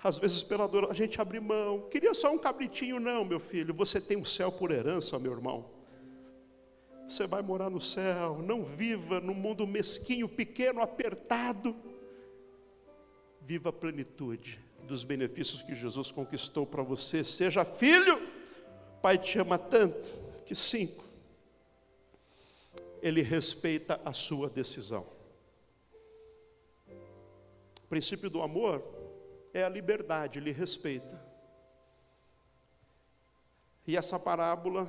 Às 0.00 0.16
vezes, 0.16 0.40
pela 0.44 0.68
dor, 0.68 0.88
a 0.88 0.94
gente 0.94 1.20
abre 1.20 1.40
mão. 1.40 1.88
Queria 1.90 2.14
só 2.14 2.32
um 2.32 2.38
cabritinho, 2.38 3.00
não, 3.00 3.24
meu 3.24 3.40
filho. 3.40 3.74
Você 3.74 4.00
tem 4.00 4.16
o 4.16 4.20
um 4.20 4.24
céu 4.24 4.52
por 4.52 4.70
herança, 4.70 5.18
meu 5.18 5.32
irmão. 5.32 5.68
Você 7.08 7.26
vai 7.26 7.42
morar 7.42 7.70
no 7.70 7.80
céu. 7.80 8.40
Não 8.40 8.62
viva 8.62 9.18
num 9.18 9.34
mundo 9.34 9.66
mesquinho, 9.66 10.28
pequeno, 10.28 10.80
apertado. 10.80 11.89
Viva 13.50 13.70
a 13.70 13.72
plenitude 13.72 14.60
dos 14.84 15.02
benefícios 15.02 15.60
que 15.60 15.74
Jesus 15.74 16.12
conquistou 16.12 16.64
para 16.64 16.84
você. 16.84 17.24
Seja 17.24 17.64
filho, 17.64 18.16
Pai 19.02 19.18
te 19.18 19.40
ama 19.40 19.58
tanto 19.58 20.08
que 20.46 20.54
cinco, 20.54 21.04
Ele 23.02 23.22
respeita 23.22 24.00
a 24.04 24.12
sua 24.12 24.48
decisão. 24.48 25.04
O 27.82 27.88
princípio 27.88 28.30
do 28.30 28.40
amor 28.40 28.84
é 29.52 29.64
a 29.64 29.68
liberdade, 29.68 30.38
ele 30.38 30.52
respeita. 30.52 31.20
E 33.84 33.96
essa 33.96 34.16
parábola 34.16 34.88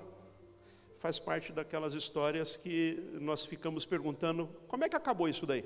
faz 0.99 1.17
parte 1.17 1.51
daquelas 1.51 1.95
histórias 1.95 2.57
que 2.57 3.09
nós 3.13 3.43
ficamos 3.43 3.85
perguntando: 3.85 4.47
como 4.67 4.83
é 4.83 4.89
que 4.89 4.95
acabou 4.95 5.27
isso 5.27 5.47
daí? 5.47 5.65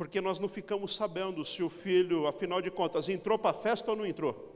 Porque 0.00 0.18
nós 0.18 0.38
não 0.40 0.48
ficamos 0.48 0.96
sabendo 0.96 1.44
se 1.44 1.62
o 1.62 1.68
filho, 1.68 2.26
afinal 2.26 2.62
de 2.62 2.70
contas, 2.70 3.06
entrou 3.06 3.38
para 3.38 3.50
a 3.50 3.60
festa 3.60 3.90
ou 3.90 3.96
não 3.98 4.06
entrou. 4.06 4.50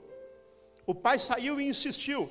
O 0.87 0.95
pai 0.95 1.19
saiu 1.19 1.61
e 1.61 1.69
insistiu: 1.69 2.31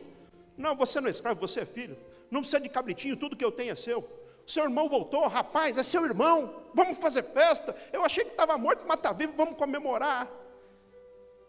Não, 0.58 0.76
você 0.76 1.00
não 1.00 1.10
é 1.10 1.12
escravo, 1.12 1.40
você 1.40 1.60
é 1.60 1.66
filho. 1.68 1.96
Não 2.32 2.40
precisa 2.40 2.60
de 2.60 2.70
cabritinho, 2.70 3.16
tudo 3.16 3.38
que 3.38 3.46
eu 3.46 3.52
tenho 3.52 3.72
é 3.72 3.76
seu. 3.76 4.04
Seu 4.48 4.64
irmão 4.64 4.90
voltou, 4.90 5.28
rapaz, 5.28 5.78
é 5.78 5.84
seu 5.84 6.04
irmão, 6.04 6.56
vamos 6.74 6.98
fazer 6.98 7.22
festa. 7.22 7.76
Eu 7.94 8.04
achei 8.04 8.24
que 8.24 8.32
estava 8.32 8.58
morto, 8.58 8.84
mas 8.88 8.98
está 8.98 9.14
vivo, 9.14 9.34
vamos 9.38 9.58
comemorar. 9.58 10.28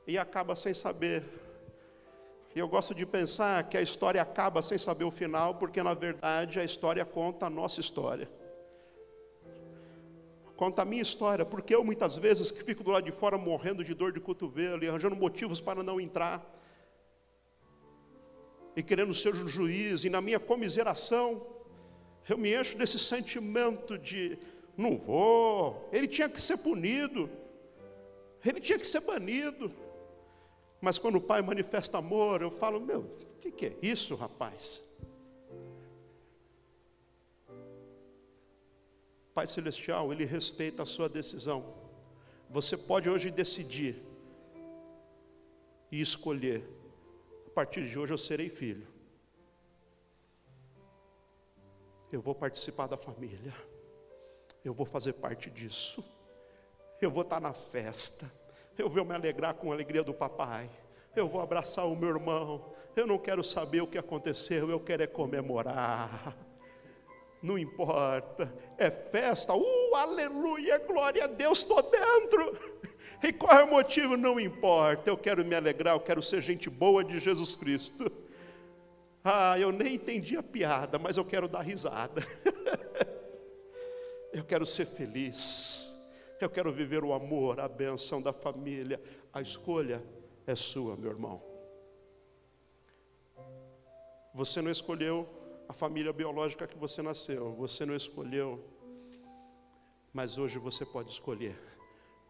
E 0.06 0.18
acaba 0.18 0.54
sem 0.54 0.74
saber. 0.74 1.24
E 2.54 2.58
eu 2.58 2.68
gosto 2.68 2.94
de 2.94 3.06
pensar 3.06 3.70
que 3.70 3.78
a 3.78 3.80
história 3.80 4.20
acaba 4.20 4.60
sem 4.60 4.76
saber 4.76 5.04
o 5.04 5.10
final, 5.10 5.54
porque 5.54 5.82
na 5.82 5.94
verdade 5.94 6.60
a 6.60 6.64
história 6.64 7.06
conta 7.06 7.46
a 7.46 7.50
nossa 7.50 7.80
história. 7.80 8.28
Conta 10.56 10.82
a 10.82 10.84
minha 10.84 11.02
história, 11.02 11.44
porque 11.44 11.74
eu 11.74 11.82
muitas 11.82 12.16
vezes 12.16 12.50
que 12.50 12.62
fico 12.62 12.84
do 12.84 12.90
lado 12.90 13.04
de 13.04 13.12
fora 13.12 13.36
morrendo 13.36 13.82
de 13.82 13.92
dor 13.92 14.12
de 14.12 14.20
cotovelo 14.20 14.84
e 14.84 14.88
arranjando 14.88 15.16
motivos 15.16 15.60
para 15.60 15.82
não 15.82 16.00
entrar, 16.00 16.44
e 18.76 18.82
querendo 18.82 19.14
ser 19.14 19.34
juiz, 19.46 20.04
e 20.04 20.10
na 20.10 20.20
minha 20.20 20.40
comiseração, 20.40 21.46
eu 22.28 22.36
me 22.36 22.54
encho 22.54 22.76
desse 22.76 22.98
sentimento 22.98 23.96
de 23.98 24.38
não 24.76 24.96
vou, 24.96 25.88
ele 25.92 26.08
tinha 26.08 26.28
que 26.28 26.40
ser 26.40 26.56
punido, 26.56 27.30
ele 28.44 28.60
tinha 28.60 28.78
que 28.78 28.86
ser 28.86 29.00
banido. 29.00 29.72
Mas 30.80 30.98
quando 30.98 31.16
o 31.16 31.20
pai 31.20 31.40
manifesta 31.40 31.98
amor, 31.98 32.42
eu 32.42 32.50
falo: 32.50 32.80
meu, 32.80 33.00
o 33.00 33.38
que, 33.40 33.50
que 33.50 33.66
é 33.66 33.76
isso, 33.80 34.14
rapaz? 34.14 34.83
Pai 39.34 39.46
Celestial, 39.46 40.12
Ele 40.12 40.24
respeita 40.24 40.84
a 40.84 40.86
sua 40.86 41.08
decisão. 41.08 41.74
Você 42.48 42.76
pode 42.76 43.10
hoje 43.10 43.30
decidir 43.30 44.02
e 45.90 46.00
escolher: 46.00 46.64
a 47.46 47.50
partir 47.50 47.86
de 47.88 47.98
hoje 47.98 48.12
eu 48.12 48.18
serei 48.18 48.48
filho. 48.48 48.94
eu 52.14 52.20
vou 52.20 52.34
participar 52.34 52.86
da 52.86 52.96
família, 52.96 53.52
eu 54.64 54.72
vou 54.72 54.86
fazer 54.86 55.14
parte 55.14 55.50
disso, 55.50 56.04
eu 57.00 57.10
vou 57.10 57.22
estar 57.22 57.40
na 57.40 57.52
festa, 57.52 58.30
eu 58.78 58.88
vou 58.88 59.04
me 59.04 59.14
alegrar 59.14 59.54
com 59.54 59.70
a 59.70 59.74
alegria 59.74 60.02
do 60.02 60.14
papai, 60.14 60.70
eu 61.16 61.28
vou 61.28 61.40
abraçar 61.40 61.86
o 61.86 61.96
meu 61.96 62.10
irmão, 62.10 62.72
eu 62.94 63.04
não 63.04 63.18
quero 63.18 63.42
saber 63.42 63.80
o 63.80 63.86
que 63.86 63.98
aconteceu, 63.98 64.70
eu 64.70 64.78
quero 64.78 65.02
é 65.02 65.06
comemorar. 65.08 66.36
Não 67.44 67.58
importa, 67.58 68.50
é 68.78 68.90
festa, 68.90 69.54
uh, 69.54 69.94
aleluia, 69.94 70.78
glória 70.78 71.24
a 71.24 71.26
Deus, 71.26 71.58
estou 71.58 71.82
dentro. 71.82 72.58
E 73.22 73.34
qual 73.34 73.60
é 73.60 73.64
o 73.64 73.70
motivo? 73.70 74.16
Não 74.16 74.40
importa, 74.40 75.10
eu 75.10 75.18
quero 75.18 75.44
me 75.44 75.54
alegrar, 75.54 75.94
eu 75.94 76.00
quero 76.00 76.22
ser 76.22 76.40
gente 76.40 76.70
boa 76.70 77.04
de 77.04 77.18
Jesus 77.18 77.54
Cristo. 77.54 78.10
Ah, 79.22 79.58
eu 79.58 79.70
nem 79.70 79.96
entendi 79.96 80.38
a 80.38 80.42
piada, 80.42 80.98
mas 80.98 81.18
eu 81.18 81.24
quero 81.24 81.46
dar 81.46 81.60
risada. 81.60 82.26
eu 84.32 84.42
quero 84.42 84.64
ser 84.64 84.86
feliz. 84.86 85.94
Eu 86.40 86.48
quero 86.48 86.72
viver 86.72 87.04
o 87.04 87.12
amor, 87.12 87.60
a 87.60 87.68
benção 87.68 88.22
da 88.22 88.32
família. 88.32 88.98
A 89.34 89.42
escolha 89.42 90.02
é 90.46 90.54
sua, 90.54 90.96
meu 90.96 91.10
irmão. 91.10 91.42
Você 94.32 94.62
não 94.62 94.70
escolheu 94.70 95.43
a 95.74 95.76
família 95.76 96.12
biológica 96.12 96.68
que 96.68 96.78
você 96.78 97.02
nasceu, 97.02 97.52
você 97.54 97.84
não 97.84 97.96
escolheu, 97.96 98.64
mas 100.12 100.38
hoje 100.38 100.56
você 100.56 100.86
pode 100.86 101.10
escolher 101.10 101.58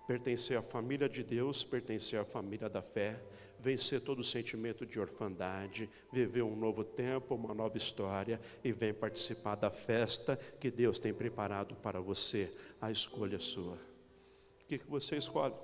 pertencer 0.07 0.57
à 0.57 0.63
família 0.63 1.09
de 1.11 1.23
Deus, 1.23 1.63
pertencer 1.63 2.19
à 2.19 2.25
família 2.25 2.71
da 2.71 2.81
fé, 2.81 3.23
vencer 3.61 4.01
todo 4.01 4.21
o 4.21 4.25
sentimento 4.25 4.87
de 4.87 4.99
orfandade, 4.99 5.91
viver 6.11 6.43
um 6.43 6.57
novo 6.57 6.85
tempo, 6.85 7.35
uma 7.35 7.55
nova 7.55 7.77
história 7.77 8.41
e 8.63 8.73
vem 8.73 8.95
participar 8.95 9.57
da 9.57 9.71
festa 9.71 10.39
que 10.59 10.71
Deus 10.71 10.99
tem 10.99 11.13
preparado 11.13 11.75
para 11.77 12.01
você. 12.01 12.51
A 12.81 12.91
escolha 12.91 13.37
é 13.37 13.41
sua. 13.41 13.75
O 13.75 14.67
que, 14.67 14.79
que 14.79 14.87
você 14.87 15.17
escolhe? 15.17 15.55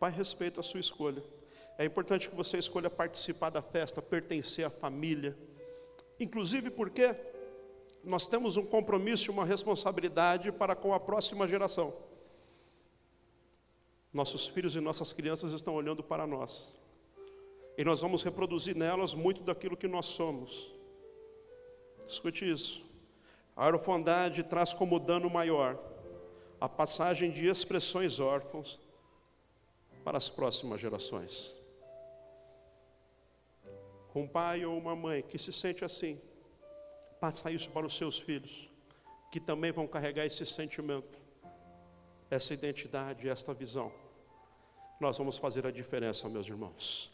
Pai 0.00 0.10
respeita 0.10 0.58
a 0.58 0.64
sua 0.64 0.80
escolha. 0.80 1.22
É 1.78 1.84
importante 1.84 2.28
que 2.28 2.34
você 2.34 2.58
escolha 2.58 2.90
participar 2.90 3.50
da 3.50 3.62
festa, 3.62 4.02
pertencer 4.02 4.64
à 4.64 4.70
família. 4.70 5.36
Inclusive 6.22 6.70
porque 6.70 7.16
nós 8.04 8.28
temos 8.28 8.56
um 8.56 8.64
compromisso 8.64 9.28
e 9.28 9.32
uma 9.32 9.44
responsabilidade 9.44 10.52
para 10.52 10.76
com 10.76 10.94
a 10.94 11.00
próxima 11.00 11.48
geração. 11.48 11.92
Nossos 14.12 14.46
filhos 14.46 14.76
e 14.76 14.80
nossas 14.80 15.12
crianças 15.12 15.50
estão 15.50 15.74
olhando 15.74 16.00
para 16.00 16.24
nós. 16.24 16.72
E 17.76 17.84
nós 17.84 18.00
vamos 18.00 18.22
reproduzir 18.22 18.76
nelas 18.76 19.14
muito 19.14 19.42
daquilo 19.42 19.76
que 19.76 19.88
nós 19.88 20.06
somos. 20.06 20.72
Escute 22.06 22.48
isso. 22.48 22.84
A 23.56 23.66
orfandade 23.66 24.44
traz 24.44 24.72
como 24.72 25.00
dano 25.00 25.28
maior 25.28 25.76
a 26.60 26.68
passagem 26.68 27.32
de 27.32 27.46
expressões 27.48 28.20
órfãos 28.20 28.78
para 30.04 30.18
as 30.18 30.28
próximas 30.28 30.80
gerações. 30.80 31.61
Um 34.14 34.26
pai 34.26 34.64
ou 34.64 34.76
uma 34.76 34.94
mãe 34.94 35.22
que 35.22 35.38
se 35.38 35.52
sente 35.52 35.84
assim, 35.84 36.20
passa 37.20 37.50
isso 37.50 37.70
para 37.70 37.86
os 37.86 37.96
seus 37.96 38.18
filhos, 38.18 38.68
que 39.30 39.40
também 39.40 39.72
vão 39.72 39.86
carregar 39.86 40.26
esse 40.26 40.44
sentimento, 40.44 41.18
essa 42.30 42.52
identidade, 42.52 43.28
esta 43.28 43.54
visão. 43.54 43.92
Nós 45.00 45.16
vamos 45.16 45.38
fazer 45.38 45.66
a 45.66 45.70
diferença, 45.70 46.28
meus 46.28 46.46
irmãos. 46.46 47.12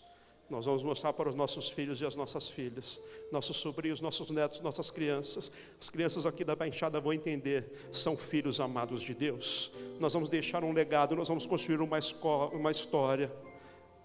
Nós 0.51 0.65
vamos 0.65 0.83
mostrar 0.83 1.13
para 1.13 1.29
os 1.29 1.35
nossos 1.35 1.69
filhos 1.69 2.01
e 2.01 2.07
as 2.07 2.15
nossas 2.15 2.49
filhas, 2.49 2.99
nossos 3.31 3.59
sobrinhos, 3.59 4.01
nossos 4.01 4.31
netos, 4.31 4.61
nossas 4.61 4.91
crianças. 4.91 5.53
As 5.79 5.91
crianças 5.91 6.25
aqui 6.25 6.43
da 6.43 6.57
Baixada 6.57 6.99
vão 7.01 7.13
entender, 7.13 7.89
são 7.93 8.17
filhos 8.17 8.59
amados 8.59 9.03
de 9.03 9.13
Deus. 9.13 9.71
Nós 10.01 10.15
vamos 10.15 10.31
deixar 10.31 10.65
um 10.65 10.73
legado, 10.73 11.15
nós 11.15 11.29
vamos 11.29 11.47
construir 11.47 11.83
uma, 11.83 11.99
escola, 11.99 12.49
uma 12.55 12.71
história. 12.71 13.31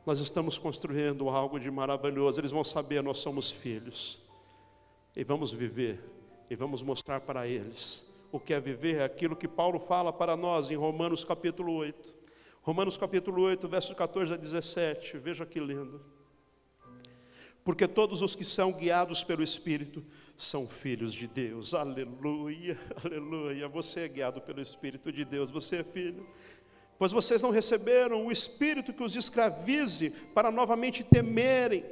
Nós 0.05 0.19
estamos 0.19 0.57
construindo 0.57 1.29
algo 1.29 1.59
de 1.59 1.71
maravilhoso. 1.71 2.39
Eles 2.39 2.51
vão 2.51 2.63
saber, 2.63 3.01
nós 3.01 3.17
somos 3.17 3.51
filhos. 3.51 4.21
E 5.15 5.23
vamos 5.23 5.53
viver, 5.53 6.03
e 6.49 6.55
vamos 6.55 6.81
mostrar 6.81 7.21
para 7.21 7.47
eles 7.47 8.11
o 8.31 8.39
que 8.39 8.53
é 8.53 8.59
viver, 8.59 9.01
aquilo 9.01 9.35
que 9.35 9.47
Paulo 9.47 9.79
fala 9.79 10.11
para 10.11 10.35
nós 10.35 10.71
em 10.71 10.75
Romanos 10.75 11.23
capítulo 11.23 11.73
8. 11.73 12.15
Romanos 12.63 12.97
capítulo 12.97 13.43
8, 13.43 13.67
versos 13.67 13.95
14 13.95 14.33
a 14.33 14.37
17. 14.37 15.17
Veja 15.19 15.45
que 15.45 15.59
lindo 15.59 16.01
porque 17.63 17.87
todos 17.87 18.21
os 18.21 18.35
que 18.35 18.43
são 18.43 18.73
guiados 18.73 19.23
pelo 19.23 19.41
Espírito 19.41 20.03
são 20.35 20.67
filhos 20.67 21.13
de 21.13 21.27
Deus. 21.27 21.73
Aleluia, 21.73 22.77
aleluia. 23.03 23.67
Você 23.69 24.01
é 24.01 24.07
guiado 24.07 24.41
pelo 24.41 24.59
Espírito 24.59 25.11
de 25.11 25.23
Deus, 25.23 25.49
você 25.49 25.77
é 25.77 25.83
filho. 25.83 26.27
Pois 26.97 27.11
vocês 27.11 27.41
não 27.41 27.51
receberam 27.51 28.25
o 28.25 28.31
Espírito 28.31 28.93
que 28.93 29.03
os 29.03 29.15
escravize 29.15 30.09
para 30.33 30.51
novamente 30.51 31.03
temerem, 31.03 31.85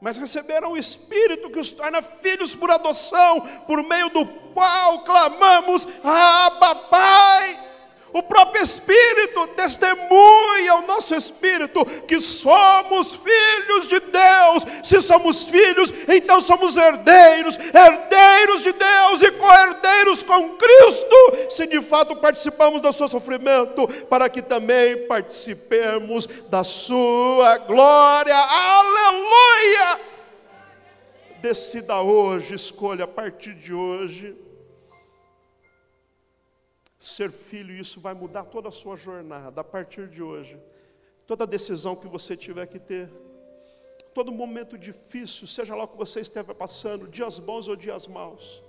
mas 0.00 0.16
receberam 0.16 0.72
o 0.72 0.76
Espírito 0.76 1.50
que 1.50 1.58
os 1.58 1.70
torna 1.70 2.02
filhos 2.02 2.54
por 2.54 2.70
adoção, 2.70 3.40
por 3.66 3.82
meio 3.82 4.10
do 4.10 4.26
qual 4.52 5.02
clamamos: 5.04 5.86
Abba, 6.02 6.74
Pai. 6.74 7.73
O 8.14 8.22
próprio 8.22 8.62
Espírito 8.62 9.48
testemunha 9.48 10.70
ao 10.70 10.82
nosso 10.82 11.16
Espírito 11.16 11.84
que 12.06 12.20
somos 12.20 13.16
filhos 13.16 13.88
de 13.88 13.98
Deus. 13.98 14.64
Se 14.84 15.02
somos 15.02 15.42
filhos, 15.42 15.92
então 16.06 16.40
somos 16.40 16.76
herdeiros, 16.76 17.58
herdeiros 17.58 18.62
de 18.62 18.72
Deus 18.72 19.20
e 19.20 19.32
co-herdeiros 19.32 20.22
com 20.22 20.50
Cristo, 20.50 21.50
se 21.50 21.66
de 21.66 21.82
fato 21.82 22.14
participamos 22.14 22.80
do 22.80 22.92
seu 22.92 23.08
sofrimento, 23.08 23.88
para 24.08 24.28
que 24.28 24.40
também 24.40 25.08
participemos 25.08 26.28
da 26.48 26.62
sua 26.62 27.58
glória. 27.58 28.36
Aleluia! 28.36 30.00
Decida 31.42 32.00
hoje, 32.00 32.54
escolha 32.54 33.06
a 33.06 33.08
partir 33.08 33.54
de 33.54 33.74
hoje. 33.74 34.43
Ser 37.06 37.30
filho, 37.30 37.74
isso 37.74 38.00
vai 38.00 38.14
mudar 38.14 38.44
toda 38.44 38.68
a 38.68 38.72
sua 38.72 38.96
jornada 38.96 39.60
a 39.60 39.64
partir 39.64 40.08
de 40.08 40.22
hoje. 40.22 40.58
Toda 41.26 41.46
decisão 41.46 41.94
que 41.94 42.08
você 42.08 42.36
tiver 42.36 42.66
que 42.66 42.78
ter, 42.78 43.10
todo 44.14 44.32
momento 44.32 44.78
difícil, 44.78 45.46
seja 45.46 45.74
lá 45.74 45.84
o 45.84 45.88
que 45.88 45.96
você 45.96 46.20
esteja 46.20 46.54
passando, 46.54 47.06
dias 47.06 47.38
bons 47.38 47.68
ou 47.68 47.76
dias 47.76 48.06
maus. 48.06 48.62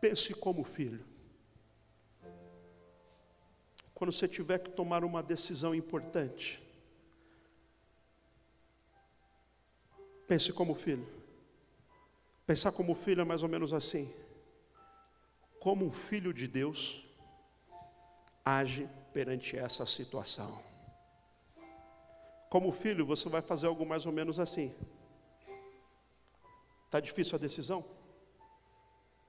Pense 0.00 0.34
como 0.34 0.62
filho. 0.62 1.04
Quando 3.94 4.12
você 4.12 4.28
tiver 4.28 4.58
que 4.58 4.70
tomar 4.70 5.04
uma 5.04 5.22
decisão 5.22 5.74
importante, 5.74 6.62
Pense 10.26 10.52
como 10.52 10.74
filho. 10.74 11.06
Pensar 12.46 12.72
como 12.72 12.94
filho 12.94 13.20
é 13.20 13.24
mais 13.24 13.42
ou 13.42 13.48
menos 13.48 13.72
assim. 13.72 14.12
Como 15.64 15.86
um 15.86 15.90
filho 15.90 16.30
de 16.34 16.46
Deus 16.46 17.02
age 18.44 18.86
perante 19.14 19.56
essa 19.56 19.86
situação. 19.86 20.60
Como 22.50 22.70
filho, 22.70 23.06
você 23.06 23.30
vai 23.30 23.40
fazer 23.40 23.66
algo 23.66 23.86
mais 23.86 24.04
ou 24.04 24.12
menos 24.12 24.38
assim. 24.38 24.70
Está 26.84 27.00
difícil 27.00 27.36
a 27.36 27.38
decisão? 27.38 27.82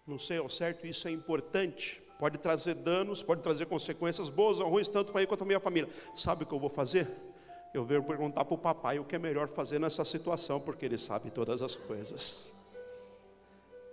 Não 0.06 0.20
sei 0.20 0.40
ao 0.40 0.50
certo, 0.50 0.86
isso 0.86 1.08
é 1.08 1.12
importante. 1.12 2.04
Pode 2.20 2.38
trazer 2.38 2.74
danos, 2.74 3.24
pode 3.24 3.42
trazer 3.42 3.68
consequências 3.68 4.28
boas 4.28 4.60
ou 4.60 4.68
ruins, 4.68 4.90
tanto 4.90 5.14
para 5.14 5.22
mim 5.22 5.28
quanto 5.28 5.38
para 5.38 5.46
a 5.46 5.48
minha 5.48 5.60
família. 5.62 5.90
Sabe 6.18 6.44
o 6.44 6.46
que 6.46 6.54
eu 6.54 6.60
vou 6.60 6.70
fazer? 6.70 7.08
eu 7.74 7.86
venho 7.86 8.04
perguntar 8.04 8.44
para 8.44 8.56
o 8.56 8.58
papai 8.58 9.00
o 9.00 9.06
que 9.06 9.16
é 9.16 9.20
melhor 9.20 9.48
fazer 9.48 9.80
nessa 9.80 10.04
situação, 10.04 10.60
porque 10.60 10.86
ele 10.86 10.98
sabe 10.98 11.30
todas 11.30 11.62
as 11.62 11.78
coisas. 11.78 12.55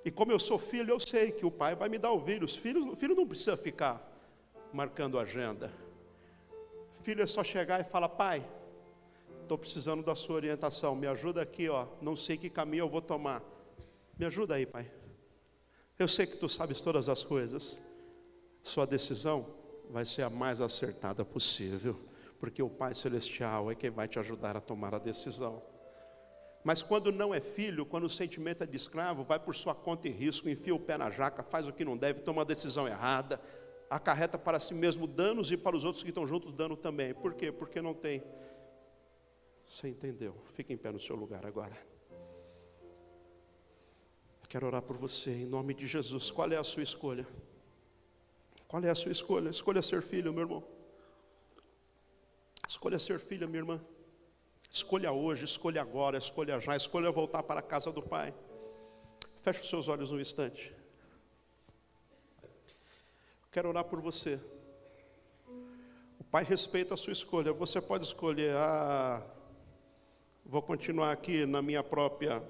E 0.05 0.11
como 0.11 0.33
eu 0.33 0.39
sou 0.39 0.59
filho, 0.59 0.91
eu 0.91 1.01
sei 1.01 1.31
que 1.31 1.47
o 1.47 1.51
pai 1.51 1.75
vai 1.75 1.89
me 1.89 1.99
dar 1.99 2.11
ouvidos. 2.11 2.57
Filho, 2.57 2.95
filho 2.97 3.15
não 3.15 3.27
precisa 3.27 3.57
ficar 3.57 4.01
marcando 4.73 5.19
agenda. 5.19 5.73
Filho 7.03 7.23
é 7.23 7.27
só 7.27 7.43
chegar 7.45 7.81
e 7.81 7.85
falar, 7.85 8.09
pai, 8.09 8.47
estou 9.43 9.59
precisando 9.59 10.03
da 10.03 10.15
sua 10.15 10.37
orientação, 10.37 10.95
me 10.95 11.07
ajuda 11.07 11.43
aqui, 11.43 11.69
ó. 11.69 11.87
Não 12.01 12.17
sei 12.17 12.37
que 12.37 12.51
caminho 12.51 12.83
eu 12.83 12.89
vou 12.89 13.03
tomar. 13.03 13.43
Me 14.19 14.27
ajuda 14.27 14.55
aí, 14.55 14.67
pai. 14.67 14.91
Eu 15.99 16.09
sei 16.09 16.27
que 16.27 16.37
tu 16.37 16.49
sabes 16.49 16.81
todas 16.81 17.09
as 17.09 17.23
coisas. 17.23 17.81
Sua 18.63 18.87
decisão 18.87 19.47
vai 19.91 20.05
ser 20.05 20.23
a 20.23 20.31
mais 20.31 20.61
acertada 20.61 21.25
possível 21.25 21.97
porque 22.43 22.61
o 22.61 22.69
Pai 22.69 22.93
Celestial 22.93 23.71
é 23.71 23.75
quem 23.77 23.89
vai 23.89 24.09
te 24.09 24.19
ajudar 24.19 24.57
a 24.57 24.61
tomar 24.61 24.93
a 24.97 24.99
decisão. 24.99 25.63
Mas 26.65 26.81
quando 26.81 27.11
não 27.11 27.35
é 27.35 27.41
filho, 27.41 27.85
quando 27.85 28.05
o 28.05 28.09
sentimento 28.09 28.63
é 28.63 28.67
de 28.67 28.77
escravo, 28.77 29.25
vai 29.25 29.39
por 29.39 29.55
sua 29.55 29.75
conta 29.75 30.07
e 30.09 30.11
risco, 30.11 30.49
enfia 30.49 30.75
o 30.75 30.79
pé 30.79 30.97
na 30.97 31.11
jaca, 31.11 31.43
faz 31.43 31.67
o 31.67 31.73
que 31.73 31.85
não 31.85 31.97
deve, 31.97 32.21
toma 32.21 32.43
a 32.43 32.45
decisão 32.45 32.87
errada, 32.87 33.41
acarreta 33.91 34.39
para 34.39 34.61
si 34.61 34.73
mesmo 34.73 35.07
danos 35.07 35.51
e 35.51 35.57
para 35.57 35.77
os 35.77 35.85
outros 35.85 36.03
que 36.03 36.11
estão 36.11 36.27
juntos 36.27 36.53
dano 36.53 36.77
também. 36.77 37.13
Por 37.13 37.35
quê? 37.35 37.51
Porque 37.51 37.83
não 37.83 37.95
tem. 37.95 38.23
Você 39.65 39.89
entendeu? 39.89 40.37
Fique 40.55 40.73
em 40.73 40.77
pé 40.77 40.93
no 40.93 41.01
seu 41.01 41.17
lugar 41.17 41.45
agora. 41.45 41.77
Quero 44.49 44.67
orar 44.67 44.83
por 44.83 44.99
você 44.99 45.31
em 45.31 45.47
nome 45.47 45.73
de 45.73 45.87
Jesus. 45.87 46.31
Qual 46.31 46.51
é 46.53 46.57
a 46.57 46.65
sua 46.65 46.83
escolha? 46.83 47.27
Qual 48.69 48.83
é 48.85 48.91
a 48.91 48.95
sua 48.95 49.11
escolha? 49.11 49.49
Escolha 49.49 49.81
ser 49.83 50.03
filho, 50.03 50.33
meu 50.33 50.43
irmão. 50.43 50.63
Escolha 52.69 52.99
ser 52.99 53.19
filha, 53.19 53.47
minha 53.47 53.61
irmã. 53.61 53.81
Escolha 54.73 55.13
hoje, 55.13 55.45
escolha 55.45 55.83
agora, 55.83 56.17
escolha 56.17 56.59
já, 56.59 56.75
escolha 56.75 57.13
voltar 57.13 57.43
para 57.43 57.61
a 57.61 57.63
casa 57.63 57.93
do 57.93 58.01
Pai. 58.01 58.33
Feche 59.43 59.61
os 59.61 59.69
seus 59.69 59.87
olhos 59.87 60.11
um 60.11 60.19
instante. 60.19 60.75
Quero 63.51 63.69
orar 63.69 63.85
por 63.85 64.01
você. 64.01 64.41
O 66.19 66.25
Pai 66.25 66.43
respeita 66.43 66.95
a 66.95 66.97
sua 66.97 67.13
escolha. 67.13 67.53
Você 67.53 67.83
pode 67.83 68.07
escolher, 68.07 68.57
ah, 68.57 69.23
vou 70.43 70.63
continuar 70.63 71.13
aqui 71.13 71.45
na 71.45 71.61
minha 71.61 71.83
própria 71.83 72.43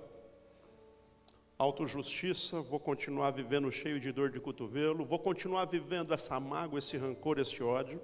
autojustiça, 1.59 2.61
vou 2.61 2.79
continuar 2.79 3.33
vivendo 3.33 3.69
cheio 3.73 3.99
de 3.99 4.13
dor 4.13 4.31
de 4.31 4.39
cotovelo, 4.39 5.05
vou 5.05 5.19
continuar 5.19 5.65
vivendo 5.65 6.15
essa 6.15 6.39
mágoa, 6.39 6.79
esse 6.79 6.97
rancor, 6.97 7.41
esse 7.41 7.61
ódio. 7.65 8.01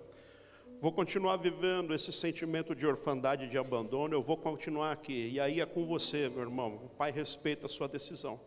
Vou 0.81 0.93
continuar 0.93 1.37
vivendo 1.39 1.93
esse 1.93 2.13
sentimento 2.13 2.73
de 2.73 2.87
orfandade, 2.87 3.49
de 3.49 3.59
abandono, 3.59 4.15
eu 4.15 4.23
vou 4.23 4.37
continuar 4.37 4.93
aqui. 4.93 5.29
E 5.29 5.41
aí 5.41 5.61
é 5.61 5.67
com 5.67 5.85
você, 5.85 6.29
meu 6.29 6.43
irmão. 6.43 6.77
O 6.85 6.89
Pai 6.91 7.11
respeita 7.11 7.67
a 7.67 7.69
sua 7.69 7.89
decisão. 7.89 8.39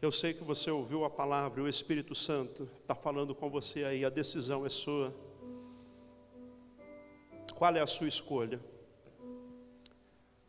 Eu 0.00 0.10
sei 0.10 0.32
que 0.32 0.42
você 0.42 0.70
ouviu 0.70 1.04
a 1.04 1.10
palavra, 1.10 1.62
o 1.62 1.68
Espírito 1.68 2.14
Santo 2.14 2.66
está 2.80 2.94
falando 2.94 3.34
com 3.34 3.50
você 3.50 3.84
aí, 3.84 4.06
a 4.06 4.08
decisão 4.08 4.64
é 4.64 4.70
sua. 4.70 5.14
Qual 7.54 7.76
é 7.76 7.80
a 7.80 7.86
sua 7.86 8.08
escolha? 8.08 8.58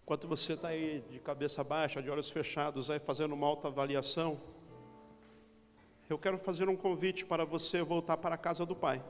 Enquanto 0.03 0.29
você 0.29 0.53
está 0.53 0.69
aí 0.69 1.03
de 1.09 1.19
cabeça 1.19 1.61
baixa, 1.61 2.01
de 2.01 2.09
olhos 2.09 2.29
fechados, 2.29 2.89
aí 2.89 2.99
fazendo 2.99 3.33
uma 3.33 3.47
autoavaliação, 3.47 4.39
eu 6.09 6.17
quero 6.17 6.37
fazer 6.37 6.69
um 6.69 6.75
convite 6.77 7.25
para 7.25 7.43
você 7.43 7.83
voltar 7.83 8.15
para 8.15 8.35
a 8.35 8.37
casa 8.37 8.65
do 8.65 8.75
Pai. 8.75 9.03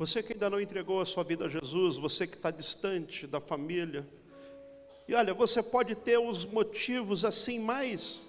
Você 0.00 0.22
que 0.22 0.32
ainda 0.32 0.48
não 0.48 0.58
entregou 0.58 0.98
a 0.98 1.04
sua 1.04 1.22
vida 1.22 1.44
a 1.44 1.48
Jesus, 1.48 1.98
você 1.98 2.26
que 2.26 2.34
está 2.34 2.50
distante 2.50 3.26
da 3.26 3.38
família, 3.38 4.08
e 5.06 5.14
olha, 5.14 5.34
você 5.34 5.62
pode 5.62 5.94
ter 5.94 6.16
os 6.18 6.46
motivos 6.46 7.22
assim 7.22 7.58
mais 7.58 8.26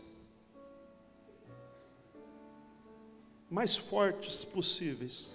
mais 3.49 3.77
fortes 3.77 4.43
possíveis 4.43 5.33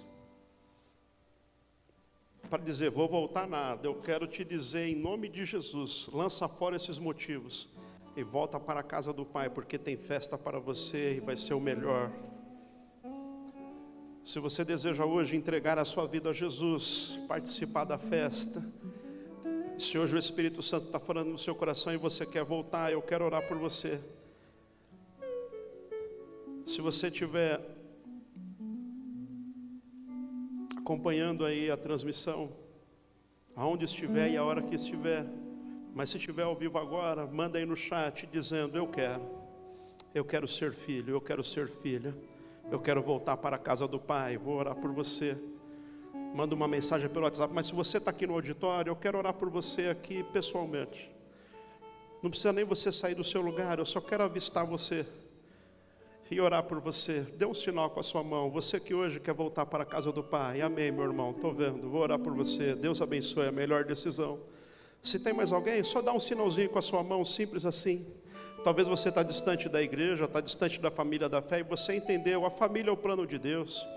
para 2.47 2.63
dizer, 2.63 2.91
vou 2.91 3.09
voltar 3.09 3.47
nada. 3.47 3.87
Eu 3.87 3.95
quero 3.95 4.27
te 4.27 4.45
dizer 4.45 4.89
em 4.89 4.95
nome 4.95 5.27
de 5.29 5.43
Jesus, 5.43 6.07
lança 6.13 6.47
fora 6.47 6.75
esses 6.75 6.99
motivos 6.99 7.67
e 8.15 8.21
volta 8.21 8.59
para 8.59 8.81
a 8.81 8.83
casa 8.83 9.11
do 9.11 9.25
Pai, 9.25 9.49
porque 9.49 9.79
tem 9.79 9.97
festa 9.97 10.37
para 10.37 10.59
você 10.59 11.15
e 11.15 11.19
vai 11.19 11.35
ser 11.35 11.55
o 11.55 11.59
melhor. 11.59 12.11
Se 14.27 14.39
você 14.39 14.65
deseja 14.65 15.05
hoje 15.05 15.37
entregar 15.37 15.79
a 15.79 15.85
sua 15.85 16.05
vida 16.05 16.31
a 16.31 16.33
Jesus, 16.33 17.17
participar 17.29 17.85
da 17.85 17.97
festa, 17.97 18.61
se 19.79 19.97
hoje 19.97 20.17
o 20.17 20.19
Espírito 20.19 20.61
Santo 20.61 20.87
está 20.87 20.99
falando 20.99 21.29
no 21.29 21.37
seu 21.37 21.55
coração 21.55 21.93
e 21.93 21.97
você 21.97 22.25
quer 22.25 22.43
voltar, 22.43 22.91
eu 22.91 23.01
quero 23.01 23.23
orar 23.23 23.47
por 23.47 23.57
você. 23.57 24.01
Se 26.65 26.81
você 26.81 27.07
estiver 27.07 27.61
acompanhando 30.75 31.45
aí 31.45 31.71
a 31.71 31.77
transmissão, 31.77 32.49
aonde 33.55 33.85
estiver 33.85 34.29
e 34.29 34.35
a 34.35 34.43
hora 34.43 34.61
que 34.61 34.75
estiver, 34.75 35.25
mas 35.95 36.09
se 36.09 36.17
estiver 36.17 36.43
ao 36.43 36.53
vivo 36.53 36.77
agora, 36.77 37.25
manda 37.25 37.59
aí 37.59 37.65
no 37.65 37.77
chat 37.77 38.27
dizendo: 38.27 38.77
Eu 38.77 38.89
quero, 38.89 39.25
eu 40.13 40.25
quero 40.25 40.49
ser 40.49 40.73
filho, 40.73 41.11
eu 41.11 41.21
quero 41.21 41.45
ser 41.45 41.69
filha. 41.69 42.13
Eu 42.69 42.79
quero 42.81 43.01
voltar 43.01 43.37
para 43.37 43.55
a 43.55 43.59
casa 43.59 43.87
do 43.87 43.97
Pai, 43.97 44.37
vou 44.37 44.57
orar 44.57 44.75
por 44.75 44.91
você. 44.91 45.37
Manda 46.35 46.53
uma 46.53 46.67
mensagem 46.67 47.09
pelo 47.09 47.23
WhatsApp, 47.23 47.53
mas 47.53 47.67
se 47.67 47.73
você 47.73 47.97
está 47.97 48.11
aqui 48.11 48.27
no 48.27 48.33
auditório, 48.33 48.91
eu 48.91 48.95
quero 48.95 49.17
orar 49.17 49.33
por 49.33 49.49
você 49.49 49.87
aqui 49.87 50.21
pessoalmente. 50.33 51.09
Não 52.21 52.29
precisa 52.29 52.51
nem 52.51 52.65
você 52.65 52.91
sair 52.91 53.15
do 53.15 53.23
seu 53.23 53.41
lugar, 53.41 53.79
eu 53.79 53.85
só 53.85 54.01
quero 54.01 54.21
avistar 54.21 54.65
você 54.65 55.05
e 56.29 56.41
orar 56.41 56.63
por 56.63 56.81
você. 56.81 57.21
Dê 57.37 57.45
um 57.45 57.53
sinal 57.53 57.89
com 57.89 58.01
a 58.01 58.03
sua 58.03 58.21
mão. 58.21 58.49
Você 58.51 58.81
que 58.81 58.93
hoje 58.93 59.17
quer 59.17 59.33
voltar 59.33 59.65
para 59.65 59.83
a 59.83 59.85
casa 59.85 60.11
do 60.11 60.21
Pai. 60.21 60.59
Amém, 60.59 60.91
meu 60.91 61.05
irmão. 61.05 61.31
Estou 61.31 61.53
vendo. 61.53 61.89
Vou 61.89 62.01
orar 62.01 62.19
por 62.19 62.33
você. 62.33 62.75
Deus 62.75 63.01
abençoe 63.01 63.47
a 63.47 63.51
melhor 63.51 63.85
decisão. 63.85 64.41
Se 65.01 65.19
tem 65.19 65.31
mais 65.31 65.53
alguém, 65.53 65.85
só 65.85 66.01
dá 66.01 66.11
um 66.11 66.19
sinalzinho 66.19 66.69
com 66.69 66.79
a 66.79 66.81
sua 66.81 67.01
mão, 67.01 67.23
simples 67.23 67.65
assim. 67.65 68.05
Talvez 68.63 68.87
você 68.87 69.09
está 69.09 69.23
distante 69.23 69.69
da 69.69 69.81
igreja, 69.81 70.25
está 70.25 70.41
distante 70.41 70.79
da 70.79 70.91
família 70.91 71.29
da 71.29 71.41
fé, 71.41 71.59
e 71.59 71.63
você 71.63 71.95
entendeu, 71.95 72.45
a 72.45 72.49
família 72.49 72.89
é 72.89 72.93
o 72.93 72.97
plano 72.97 73.25
de 73.25 73.37
Deus. 73.37 73.87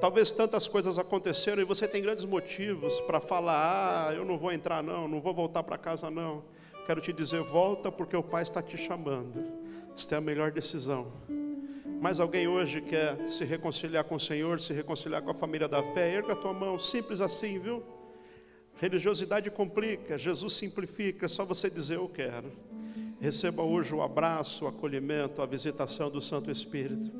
Talvez 0.00 0.32
tantas 0.32 0.66
coisas 0.66 0.98
aconteceram 0.98 1.60
e 1.60 1.64
você 1.64 1.86
tem 1.86 2.02
grandes 2.02 2.24
motivos 2.24 2.98
para 3.00 3.20
falar: 3.20 4.08
ah, 4.08 4.14
eu 4.14 4.24
não 4.24 4.38
vou 4.38 4.50
entrar, 4.50 4.82
não, 4.82 5.06
não 5.06 5.20
vou 5.20 5.34
voltar 5.34 5.62
para 5.62 5.76
casa, 5.76 6.10
não. 6.10 6.42
Quero 6.86 7.00
te 7.00 7.12
dizer: 7.12 7.42
volta, 7.42 7.92
porque 7.92 8.16
o 8.16 8.22
Pai 8.22 8.42
está 8.42 8.62
te 8.62 8.78
chamando. 8.78 9.44
Esta 9.94 10.14
é 10.14 10.18
a 10.18 10.20
melhor 10.20 10.50
decisão. 10.50 11.12
Mais 12.00 12.18
alguém 12.18 12.48
hoje 12.48 12.80
quer 12.80 13.26
se 13.28 13.44
reconciliar 13.44 14.04
com 14.04 14.14
o 14.14 14.20
Senhor, 14.20 14.58
se 14.58 14.72
reconciliar 14.72 15.20
com 15.20 15.30
a 15.30 15.34
família 15.34 15.68
da 15.68 15.82
fé? 15.92 16.14
Erga 16.14 16.32
a 16.32 16.36
tua 16.36 16.54
mão, 16.54 16.78
simples 16.78 17.20
assim, 17.20 17.58
viu? 17.58 17.82
Religiosidade 18.80 19.50
complica, 19.50 20.16
Jesus 20.16 20.54
simplifica, 20.54 21.26
é 21.26 21.28
só 21.28 21.44
você 21.44 21.68
dizer 21.68 21.96
eu 21.96 22.08
quero. 22.08 22.50
Receba 23.20 23.62
hoje 23.62 23.94
o 23.94 24.00
abraço, 24.00 24.64
o 24.64 24.68
acolhimento, 24.68 25.42
a 25.42 25.46
visitação 25.46 26.10
do 26.10 26.22
Santo 26.22 26.50
Espírito. 26.50 27.12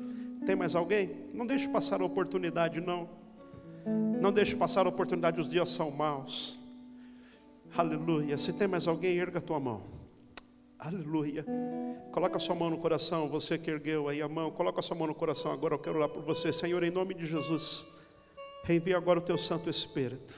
Tem 0.45 0.55
mais 0.55 0.75
alguém? 0.75 1.27
Não 1.31 1.45
deixe 1.45 1.69
passar 1.69 2.01
a 2.01 2.05
oportunidade, 2.05 2.81
não. 2.81 3.07
Não 4.19 4.31
deixe 4.31 4.55
passar 4.55 4.87
a 4.87 4.89
oportunidade, 4.89 5.39
os 5.39 5.47
dias 5.47 5.69
são 5.69 5.91
maus. 5.91 6.59
Aleluia. 7.77 8.35
Se 8.35 8.51
tem 8.51 8.67
mais 8.67 8.87
alguém, 8.87 9.17
erga 9.17 9.37
a 9.37 9.41
tua 9.41 9.59
mão. 9.59 9.83
Aleluia. 10.79 11.45
Coloca 12.11 12.37
a 12.37 12.39
sua 12.39 12.55
mão 12.55 12.71
no 12.71 12.79
coração, 12.79 13.29
você 13.29 13.55
que 13.55 13.69
ergueu 13.69 14.09
aí 14.09 14.23
a 14.23 14.27
mão, 14.27 14.49
coloca 14.49 14.79
a 14.79 14.83
sua 14.83 14.97
mão 14.97 15.05
no 15.05 15.13
coração 15.13 15.51
agora, 15.51 15.75
eu 15.75 15.79
quero 15.79 15.97
orar 15.97 16.09
por 16.09 16.23
você. 16.23 16.51
Senhor, 16.51 16.81
em 16.83 16.89
nome 16.89 17.13
de 17.13 17.27
Jesus, 17.27 17.85
envia 18.67 18.97
agora 18.97 19.19
o 19.19 19.21
teu 19.21 19.37
Santo 19.37 19.69
Espírito. 19.69 20.35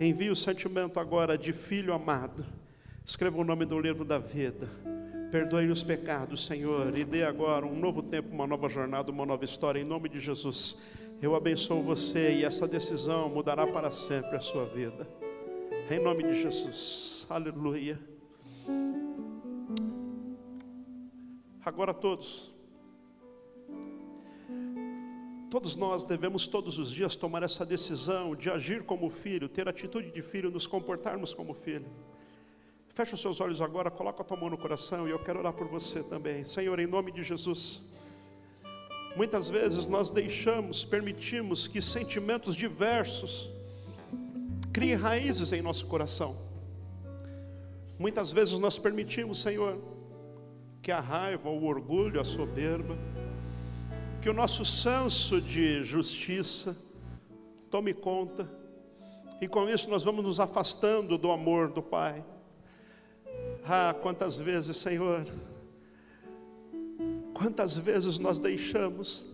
Envia 0.00 0.32
o 0.32 0.36
sentimento 0.36 0.98
agora 0.98 1.38
de 1.38 1.52
filho 1.52 1.94
amado. 1.94 2.44
Escreva 3.04 3.38
o 3.38 3.44
nome 3.44 3.64
do 3.64 3.78
livro 3.78 4.04
da 4.04 4.18
vida. 4.18 4.68
Perdoe 5.30 5.68
os 5.70 5.82
pecados, 5.82 6.46
Senhor, 6.46 6.96
e 6.96 7.04
dê 7.04 7.24
agora 7.24 7.66
um 7.66 7.76
novo 7.78 8.02
tempo, 8.02 8.32
uma 8.32 8.46
nova 8.46 8.68
jornada, 8.68 9.10
uma 9.10 9.26
nova 9.26 9.44
história, 9.44 9.80
em 9.80 9.84
nome 9.84 10.08
de 10.08 10.20
Jesus. 10.20 10.76
Eu 11.20 11.34
abençoo 11.34 11.82
você 11.82 12.36
e 12.36 12.44
essa 12.44 12.68
decisão 12.68 13.28
mudará 13.28 13.66
para 13.66 13.90
sempre 13.90 14.36
a 14.36 14.40
sua 14.40 14.64
vida. 14.66 15.08
Em 15.90 15.98
nome 15.98 16.22
de 16.22 16.40
Jesus. 16.40 17.26
Aleluia. 17.28 17.98
Agora 21.64 21.92
todos. 21.92 22.54
Todos 25.50 25.74
nós 25.74 26.04
devemos 26.04 26.46
todos 26.46 26.78
os 26.78 26.90
dias 26.92 27.16
tomar 27.16 27.42
essa 27.42 27.66
decisão 27.66 28.36
de 28.36 28.48
agir 28.48 28.84
como 28.84 29.10
filho, 29.10 29.48
ter 29.48 29.68
atitude 29.68 30.12
de 30.12 30.22
filho, 30.22 30.50
nos 30.50 30.66
comportarmos 30.66 31.34
como 31.34 31.54
filho. 31.54 31.86
Fecha 32.96 33.14
os 33.14 33.20
seus 33.20 33.42
olhos 33.42 33.60
agora, 33.60 33.90
coloca 33.90 34.22
a 34.22 34.24
tua 34.24 34.38
mão 34.38 34.48
no 34.48 34.56
coração 34.56 35.06
e 35.06 35.10
eu 35.10 35.18
quero 35.18 35.38
orar 35.38 35.52
por 35.52 35.68
você 35.68 36.02
também. 36.02 36.44
Senhor, 36.44 36.80
em 36.80 36.86
nome 36.86 37.12
de 37.12 37.22
Jesus. 37.22 37.82
Muitas 39.14 39.50
vezes 39.50 39.86
nós 39.86 40.10
deixamos, 40.10 40.82
permitimos 40.82 41.68
que 41.68 41.82
sentimentos 41.82 42.56
diversos 42.56 43.50
criem 44.72 44.94
raízes 44.94 45.52
em 45.52 45.60
nosso 45.60 45.84
coração. 45.84 46.38
Muitas 47.98 48.32
vezes 48.32 48.58
nós 48.58 48.78
permitimos, 48.78 49.42
Senhor, 49.42 49.78
que 50.80 50.90
a 50.90 50.98
raiva, 50.98 51.50
o 51.50 51.66
orgulho, 51.66 52.18
a 52.18 52.24
soberba, 52.24 52.96
que 54.22 54.30
o 54.30 54.32
nosso 54.32 54.64
senso 54.64 55.38
de 55.38 55.82
justiça 55.82 56.74
tome 57.70 57.92
conta, 57.92 58.50
e 59.38 59.46
com 59.46 59.68
isso 59.68 59.90
nós 59.90 60.02
vamos 60.02 60.24
nos 60.24 60.40
afastando 60.40 61.18
do 61.18 61.30
amor 61.30 61.68
do 61.68 61.82
Pai. 61.82 62.24
Ah, 63.68 63.94
quantas 64.00 64.40
vezes, 64.40 64.76
Senhor, 64.76 65.26
Quantas 67.38 67.76
vezes 67.76 68.18
nós 68.18 68.38
deixamos 68.38 69.26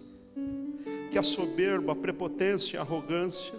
que 1.12 1.16
a 1.16 1.22
soberba, 1.22 1.92
a 1.92 1.94
prepotência, 1.94 2.80
a 2.80 2.82
arrogância, 2.82 3.54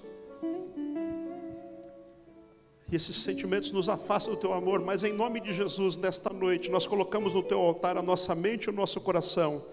e 2.91 2.95
esses 2.95 3.15
sentimentos 3.15 3.71
nos 3.71 3.87
afastam 3.87 4.33
do 4.33 4.39
teu 4.39 4.51
amor, 4.51 4.81
mas 4.81 5.01
em 5.05 5.13
nome 5.13 5.39
de 5.39 5.53
Jesus, 5.53 5.95
nesta 5.95 6.29
noite, 6.29 6.69
nós 6.69 6.85
colocamos 6.85 7.33
no 7.33 7.41
teu 7.41 7.57
altar 7.57 7.97
a 7.97 8.01
nossa 8.01 8.35
mente 8.35 8.65
e 8.65 8.69
o 8.69 8.73
nosso 8.73 8.99
coração. 8.99 9.63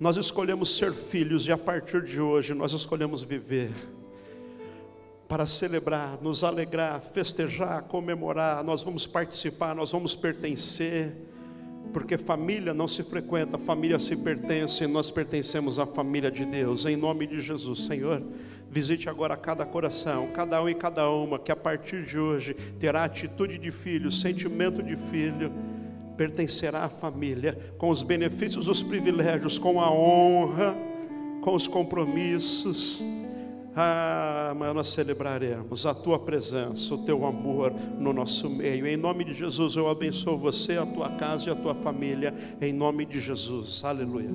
Nós 0.00 0.16
escolhemos 0.16 0.78
ser 0.78 0.94
filhos 0.94 1.46
e 1.46 1.52
a 1.52 1.58
partir 1.58 2.02
de 2.02 2.18
hoje 2.18 2.54
nós 2.54 2.72
escolhemos 2.72 3.22
viver 3.22 3.70
para 5.28 5.44
celebrar, 5.44 6.18
nos 6.22 6.42
alegrar, 6.42 7.00
festejar, 7.02 7.82
comemorar. 7.82 8.64
Nós 8.64 8.82
vamos 8.82 9.06
participar, 9.06 9.74
nós 9.74 9.92
vamos 9.92 10.14
pertencer 10.14 11.14
porque 11.92 12.18
família 12.18 12.74
não 12.74 12.86
se 12.86 13.02
frequenta, 13.02 13.56
família 13.58 13.98
se 13.98 14.16
pertence, 14.16 14.86
nós 14.86 15.10
pertencemos 15.10 15.78
à 15.78 15.86
família 15.86 16.30
de 16.30 16.44
Deus, 16.44 16.84
em 16.84 16.96
nome 16.96 17.26
de 17.26 17.40
Jesus, 17.40 17.86
Senhor. 17.86 18.22
Visite 18.70 19.08
agora 19.08 19.36
cada 19.36 19.64
coração, 19.64 20.28
cada 20.32 20.62
um 20.62 20.68
e 20.68 20.74
cada 20.74 21.10
uma, 21.10 21.38
que 21.38 21.50
a 21.50 21.56
partir 21.56 22.04
de 22.04 22.18
hoje 22.18 22.54
terá 22.78 23.04
atitude 23.04 23.58
de 23.58 23.70
filho, 23.70 24.10
sentimento 24.12 24.82
de 24.82 24.96
filho, 24.96 25.50
pertencerá 26.16 26.84
à 26.84 26.88
família, 26.88 27.58
com 27.78 27.88
os 27.88 28.02
benefícios, 28.02 28.68
os 28.68 28.82
privilégios, 28.82 29.58
com 29.58 29.80
a 29.80 29.90
honra, 29.90 30.76
com 31.40 31.54
os 31.54 31.66
compromissos 31.66 33.02
ah, 33.74 34.54
nós 34.74 34.88
celebraremos 34.88 35.86
a 35.86 35.94
tua 35.94 36.18
presença, 36.18 36.94
o 36.94 37.04
teu 37.04 37.24
amor 37.26 37.72
no 37.98 38.12
nosso 38.12 38.48
meio. 38.48 38.86
Em 38.86 38.96
nome 38.96 39.24
de 39.24 39.32
Jesus, 39.32 39.76
eu 39.76 39.88
abençoo 39.88 40.36
você, 40.36 40.76
a 40.76 40.86
tua 40.86 41.10
casa 41.10 41.48
e 41.48 41.52
a 41.52 41.56
tua 41.56 41.74
família. 41.74 42.34
Em 42.60 42.72
nome 42.72 43.04
de 43.04 43.20
Jesus. 43.20 43.84
Aleluia. 43.84 44.28